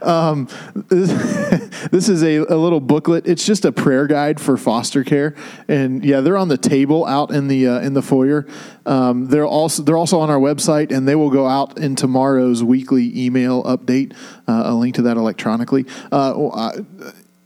um, 0.02 0.48
this, 0.90 2.10
is 2.10 2.24
a, 2.24 2.38
a, 2.38 2.58
little 2.58 2.80
booklet. 2.80 3.28
It's 3.28 3.46
just 3.46 3.66
a 3.66 3.72
prayer 3.72 4.08
guide 4.08 4.40
for 4.40 4.58
foster 4.58 5.04
care. 5.04 5.36
And 5.68 6.04
yeah 6.04 6.22
they're 6.22 6.38
on 6.38 6.48
the 6.48 6.58
table 6.58 7.06
out 7.06 7.32
in 7.32 7.48
the 7.48 7.68
uh, 7.68 7.80
in 7.80 7.94
the 7.94 8.02
foyer. 8.02 8.48
Um, 8.86 9.28
they're 9.28 9.46
also 9.46 9.84
they're 9.84 9.98
also 9.98 10.20
on 10.20 10.30
our 10.30 10.40
website 10.40 10.92
and 10.92 11.08
they 11.08 11.16
will 11.16 11.30
go 11.30 11.48
out 11.48 11.78
in 11.78 11.96
tomorrow's 11.96 12.64
weekly 12.64 13.12
email 13.18 13.64
update 13.64 14.16
uh, 14.48 14.64
a 14.66 14.74
link 14.74 14.96
to 14.96 15.04
that 15.04 15.18
electronically. 15.18 15.86
Uh, 16.12 16.82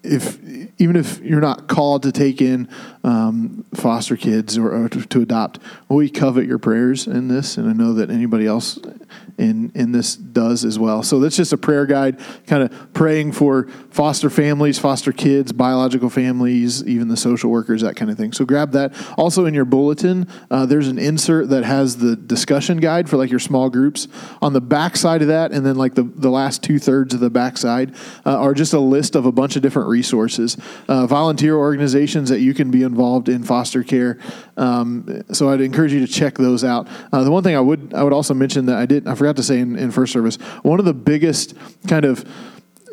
if 0.05 0.39
even 0.80 0.95
if 0.95 1.19
you're 1.21 1.41
not 1.41 1.67
called 1.67 2.03
to 2.03 2.11
take 2.11 2.41
in 2.41 2.69
um, 3.03 3.65
foster 3.73 4.15
kids 4.15 4.57
or, 4.57 4.86
or 4.86 4.89
to, 4.89 5.01
to, 5.01 5.21
adopt, 5.21 5.59
we 5.89 6.09
covet 6.09 6.45
your 6.45 6.59
prayers 6.59 7.07
in 7.07 7.28
this, 7.28 7.57
and 7.57 7.69
I 7.69 7.73
know 7.73 7.93
that 7.93 8.09
anybody 8.09 8.45
else 8.45 8.78
in 9.38 9.72
in 9.76 9.91
this 9.91 10.16
does 10.16 10.63
as 10.63 10.80
well. 10.80 11.03
So 11.03 11.20
that's 11.20 11.36
just 11.36 11.53
a 11.53 11.57
prayer 11.57 11.86
guide, 11.86 12.20
kind 12.47 12.63
of 12.63 12.93
praying 12.93 13.34
for 13.34 13.68
foster 13.89 14.30
families, 14.30 14.80
foster 14.80 15.11
kids, 15.11 15.51
biological 15.51 16.09
families, 16.09 16.84
even 16.86 17.07
the 17.07 17.18
social 17.18 17.51
workers, 17.51 17.82
that 17.82 17.95
kind 17.95 18.09
of 18.09 18.18
thing. 18.18 18.32
So 18.32 18.45
grab 18.45 18.72
that. 18.72 18.93
Also 19.18 19.45
in 19.45 19.53
your 19.53 19.66
bulletin, 19.66 20.28
uh, 20.49 20.66
there's 20.66 20.88
an 20.88 20.99
insert 20.99 21.49
that 21.49 21.63
has 21.63 21.97
the 21.97 22.16
discussion 22.16 22.78
guide 22.78 23.09
for 23.09 23.18
like 23.18 23.30
your 23.30 23.39
small 23.39 23.70
groups. 23.70 24.07
On 24.41 24.53
the 24.53 24.61
back 24.61 24.95
side 24.95 25.22
of 25.22 25.28
that, 25.28 25.51
and 25.51 25.66
then 25.66 25.76
like 25.76 25.95
the 25.95 26.03
the 26.03 26.30
last 26.30 26.63
two 26.63 26.80
thirds 26.80 27.13
of 27.13 27.20
the 27.20 27.30
back 27.30 27.57
side 27.57 27.95
uh, 28.26 28.38
are 28.38 28.53
just 28.53 28.74
a 28.74 28.80
list 28.80 29.16
of 29.16 29.26
a 29.26 29.32
bunch 29.32 29.55
of 29.55 29.61
different 29.61 29.89
resources, 29.89 30.57
uh, 30.88 31.05
volunteer 31.07 31.55
organizations 31.55 32.30
that 32.30 32.39
you 32.39 32.53
can 32.53 32.72
be 32.72 32.84
involved 32.84 33.30
in 33.30 33.43
foster 33.43 33.84
care. 33.84 34.18
Um, 34.57 35.24
so 35.32 35.49
I'd 35.49 35.61
encourage 35.61 35.93
you 35.93 36.05
to 36.05 36.11
check 36.11 36.36
those 36.36 36.63
out. 36.63 36.88
Uh, 37.11 37.24
the 37.24 37.32
one 37.32 37.43
thing 37.43 37.55
I 37.55 37.59
would 37.59 37.93
I 37.93 38.03
would 38.03 38.13
also 38.13 38.34
mention 38.34 38.66
that 38.68 38.78
I 38.78 38.86
did 38.86 39.05
I 39.06 39.16
forgot 39.16 39.36
to 39.38 39.43
say 39.43 39.60
in, 39.60 39.78
in 39.78 39.91
first 39.91 40.14
service 40.14 40.36
one 40.64 40.80
of 40.80 40.86
the 40.86 40.93
biggest 40.93 41.53
kind 41.88 42.06
of 42.06 42.26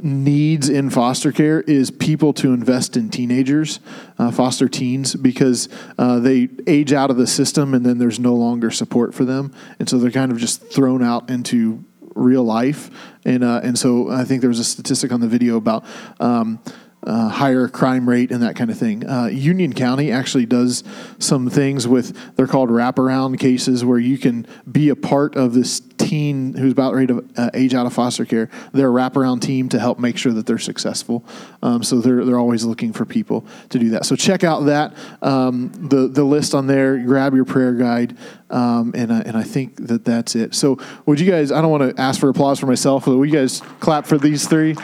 needs 0.02 0.68
in 0.68 0.90
foster 0.90 1.30
care 1.30 1.60
is 1.62 1.90
people 1.90 2.32
to 2.32 2.52
invest 2.52 2.96
in 2.96 3.08
teenagers, 3.08 3.78
uh, 4.18 4.30
foster 4.32 4.68
teens, 4.68 5.14
because 5.14 5.68
uh, 5.96 6.18
they 6.18 6.48
age 6.66 6.92
out 6.92 7.10
of 7.10 7.16
the 7.16 7.26
system 7.26 7.72
and 7.72 7.86
then 7.86 7.98
there's 7.98 8.18
no 8.18 8.34
longer 8.34 8.70
support 8.70 9.14
for 9.14 9.24
them, 9.24 9.54
and 9.78 9.88
so 9.88 9.98
they're 9.98 10.10
kind 10.10 10.32
of 10.32 10.38
just 10.38 10.62
thrown 10.72 11.02
out 11.02 11.30
into 11.30 11.84
real 12.14 12.42
life. 12.42 12.90
And 13.24 13.44
uh, 13.44 13.60
and 13.62 13.78
so 13.78 14.10
I 14.10 14.24
think 14.24 14.40
there 14.40 14.50
was 14.50 14.58
a 14.58 14.64
statistic 14.64 15.12
on 15.12 15.20
the 15.20 15.28
video 15.28 15.56
about. 15.56 15.84
Um, 16.20 16.60
uh, 17.04 17.28
higher 17.28 17.66
crime 17.66 18.08
rate 18.08 18.30
and 18.30 18.42
that 18.44 18.54
kind 18.54 18.70
of 18.70 18.78
thing. 18.78 19.04
Uh, 19.04 19.26
Union 19.26 19.72
County 19.72 20.12
actually 20.12 20.46
does 20.46 20.84
some 21.18 21.50
things 21.50 21.88
with, 21.88 22.36
they're 22.36 22.46
called 22.46 22.70
wraparound 22.70 23.40
cases 23.40 23.84
where 23.84 23.98
you 23.98 24.16
can 24.16 24.46
be 24.70 24.88
a 24.88 24.94
part 24.94 25.34
of 25.34 25.52
this 25.52 25.80
teen 25.98 26.54
who's 26.54 26.72
about 26.72 26.94
ready 26.94 27.08
to 27.08 27.28
uh, 27.36 27.50
age 27.54 27.74
out 27.74 27.86
of 27.86 27.92
foster 27.92 28.24
care. 28.24 28.50
They're 28.72 28.88
a 28.88 28.92
wraparound 28.92 29.40
team 29.40 29.68
to 29.70 29.78
help 29.78 29.98
make 29.98 30.16
sure 30.16 30.32
that 30.32 30.46
they're 30.46 30.58
successful. 30.58 31.24
Um, 31.62 31.82
so 31.82 32.00
they're, 32.00 32.24
they're 32.24 32.38
always 32.38 32.64
looking 32.64 32.92
for 32.92 33.04
people 33.04 33.44
to 33.70 33.78
do 33.78 33.90
that. 33.90 34.06
So 34.06 34.16
check 34.16 34.44
out 34.44 34.60
that, 34.66 34.94
um, 35.22 35.72
the, 35.74 36.08
the 36.08 36.24
list 36.24 36.54
on 36.54 36.66
there, 36.66 36.98
grab 36.98 37.34
your 37.34 37.44
prayer 37.44 37.74
guide. 37.74 38.16
Um, 38.50 38.92
and, 38.94 39.10
and 39.10 39.36
I 39.36 39.42
think 39.42 39.76
that 39.86 40.04
that's 40.04 40.36
it. 40.36 40.54
So 40.54 40.78
would 41.06 41.18
you 41.18 41.30
guys, 41.30 41.50
I 41.50 41.62
don't 41.62 41.70
want 41.70 41.96
to 41.96 42.00
ask 42.00 42.20
for 42.20 42.28
applause 42.28 42.60
for 42.60 42.66
myself, 42.66 43.06
but 43.06 43.16
would 43.16 43.30
you 43.30 43.34
guys 43.34 43.60
clap 43.80 44.06
for 44.06 44.18
these 44.18 44.46
three? 44.46 44.76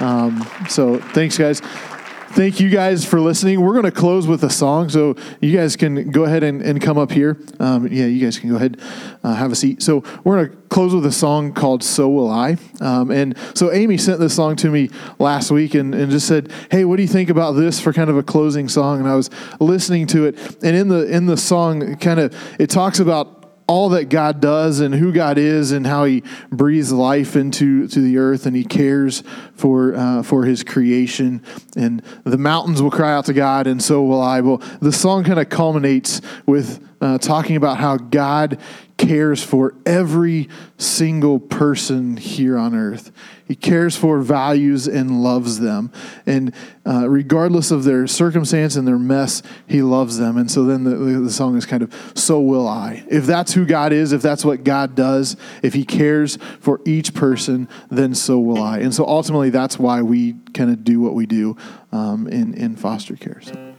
Um, 0.00 0.46
so 0.68 0.98
thanks, 0.98 1.36
guys. 1.36 1.60
Thank 2.30 2.58
you 2.58 2.68
guys 2.70 3.04
for 3.04 3.20
listening. 3.20 3.60
We're 3.60 3.72
going 3.72 3.84
to 3.84 3.92
close 3.92 4.26
with 4.26 4.42
a 4.42 4.50
song, 4.50 4.88
so 4.88 5.14
you 5.40 5.56
guys 5.56 5.76
can 5.76 6.10
go 6.10 6.24
ahead 6.24 6.42
and, 6.42 6.60
and 6.60 6.82
come 6.82 6.98
up 6.98 7.12
here. 7.12 7.38
Um, 7.60 7.86
yeah, 7.86 8.06
you 8.06 8.22
guys 8.22 8.38
can 8.38 8.50
go 8.50 8.56
ahead, 8.56 8.80
uh, 9.22 9.34
have 9.34 9.52
a 9.52 9.54
seat. 9.54 9.80
So 9.80 10.02
we're 10.24 10.42
going 10.42 10.50
to 10.50 10.56
close 10.68 10.92
with 10.92 11.06
a 11.06 11.12
song 11.12 11.52
called 11.52 11.84
"So 11.84 12.08
Will 12.08 12.28
I." 12.28 12.56
Um, 12.80 13.12
and 13.12 13.38
so 13.54 13.72
Amy 13.72 13.96
sent 13.96 14.18
this 14.18 14.34
song 14.34 14.56
to 14.56 14.70
me 14.70 14.90
last 15.20 15.52
week 15.52 15.74
and, 15.74 15.94
and 15.94 16.10
just 16.10 16.26
said, 16.26 16.50
"Hey, 16.70 16.84
what 16.84 16.96
do 16.96 17.02
you 17.02 17.08
think 17.08 17.30
about 17.30 17.52
this 17.52 17.80
for 17.80 17.92
kind 17.92 18.10
of 18.10 18.16
a 18.16 18.24
closing 18.24 18.68
song?" 18.68 18.98
And 18.98 19.08
I 19.08 19.14
was 19.14 19.30
listening 19.60 20.08
to 20.08 20.26
it, 20.26 20.36
and 20.64 20.76
in 20.76 20.88
the 20.88 21.06
in 21.06 21.26
the 21.26 21.36
song, 21.36 21.96
kind 21.96 22.18
of 22.18 22.34
it 22.58 22.70
talks 22.70 22.98
about 22.98 23.35
all 23.66 23.88
that 23.90 24.08
God 24.08 24.40
does 24.40 24.80
and 24.80 24.94
who 24.94 25.12
God 25.12 25.38
is 25.38 25.72
and 25.72 25.86
how 25.86 26.04
He 26.04 26.22
breathes 26.50 26.92
life 26.92 27.34
into 27.36 27.88
to 27.88 28.00
the 28.00 28.18
earth 28.18 28.46
and 28.46 28.54
He 28.54 28.64
cares 28.64 29.22
for 29.54 29.94
uh, 29.94 30.22
for 30.22 30.44
His 30.44 30.62
creation 30.62 31.42
and 31.76 32.02
the 32.24 32.38
mountains 32.38 32.80
will 32.80 32.90
cry 32.90 33.12
out 33.12 33.24
to 33.26 33.32
God 33.32 33.66
and 33.66 33.82
so 33.82 34.02
will 34.02 34.22
I. 34.22 34.40
Well, 34.40 34.62
the 34.80 34.92
song 34.92 35.24
kind 35.24 35.40
of 35.40 35.48
culminates 35.48 36.20
with 36.46 36.86
uh, 37.00 37.18
talking 37.18 37.56
about 37.56 37.78
how 37.78 37.96
God 37.96 38.58
cares 38.96 39.42
for 39.42 39.74
every 39.84 40.48
single 40.78 41.38
person 41.38 42.16
here 42.16 42.56
on 42.56 42.74
earth. 42.74 43.12
He 43.46 43.54
cares 43.54 43.94
for, 43.96 44.20
values, 44.20 44.88
and 44.88 45.22
loves 45.22 45.60
them. 45.60 45.92
And 46.24 46.52
uh, 46.86 47.08
regardless 47.08 47.70
of 47.70 47.84
their 47.84 48.06
circumstance 48.06 48.74
and 48.74 48.88
their 48.88 48.98
mess, 48.98 49.42
He 49.68 49.82
loves 49.82 50.18
them. 50.18 50.36
And 50.36 50.50
so 50.50 50.64
then 50.64 50.84
the, 50.84 50.96
the 51.20 51.30
song 51.30 51.56
is 51.56 51.66
kind 51.66 51.82
of, 51.82 51.94
So 52.14 52.40
Will 52.40 52.66
I. 52.66 53.04
If 53.08 53.26
that's 53.26 53.52
who 53.52 53.64
God 53.66 53.92
is, 53.92 54.12
if 54.12 54.22
that's 54.22 54.44
what 54.44 54.64
God 54.64 54.94
does, 54.94 55.36
if 55.62 55.74
He 55.74 55.84
cares 55.84 56.38
for 56.60 56.80
each 56.84 57.14
person, 57.14 57.68
then 57.90 58.14
so 58.14 58.38
will 58.38 58.62
I. 58.62 58.78
And 58.78 58.94
so 58.94 59.06
ultimately, 59.06 59.50
that's 59.50 59.78
why 59.78 60.02
we 60.02 60.34
kind 60.54 60.70
of 60.70 60.82
do 60.82 61.00
what 61.00 61.14
we 61.14 61.26
do 61.26 61.56
um, 61.92 62.26
in, 62.26 62.54
in 62.54 62.76
foster 62.76 63.14
care. 63.14 63.40
So. 63.42 63.75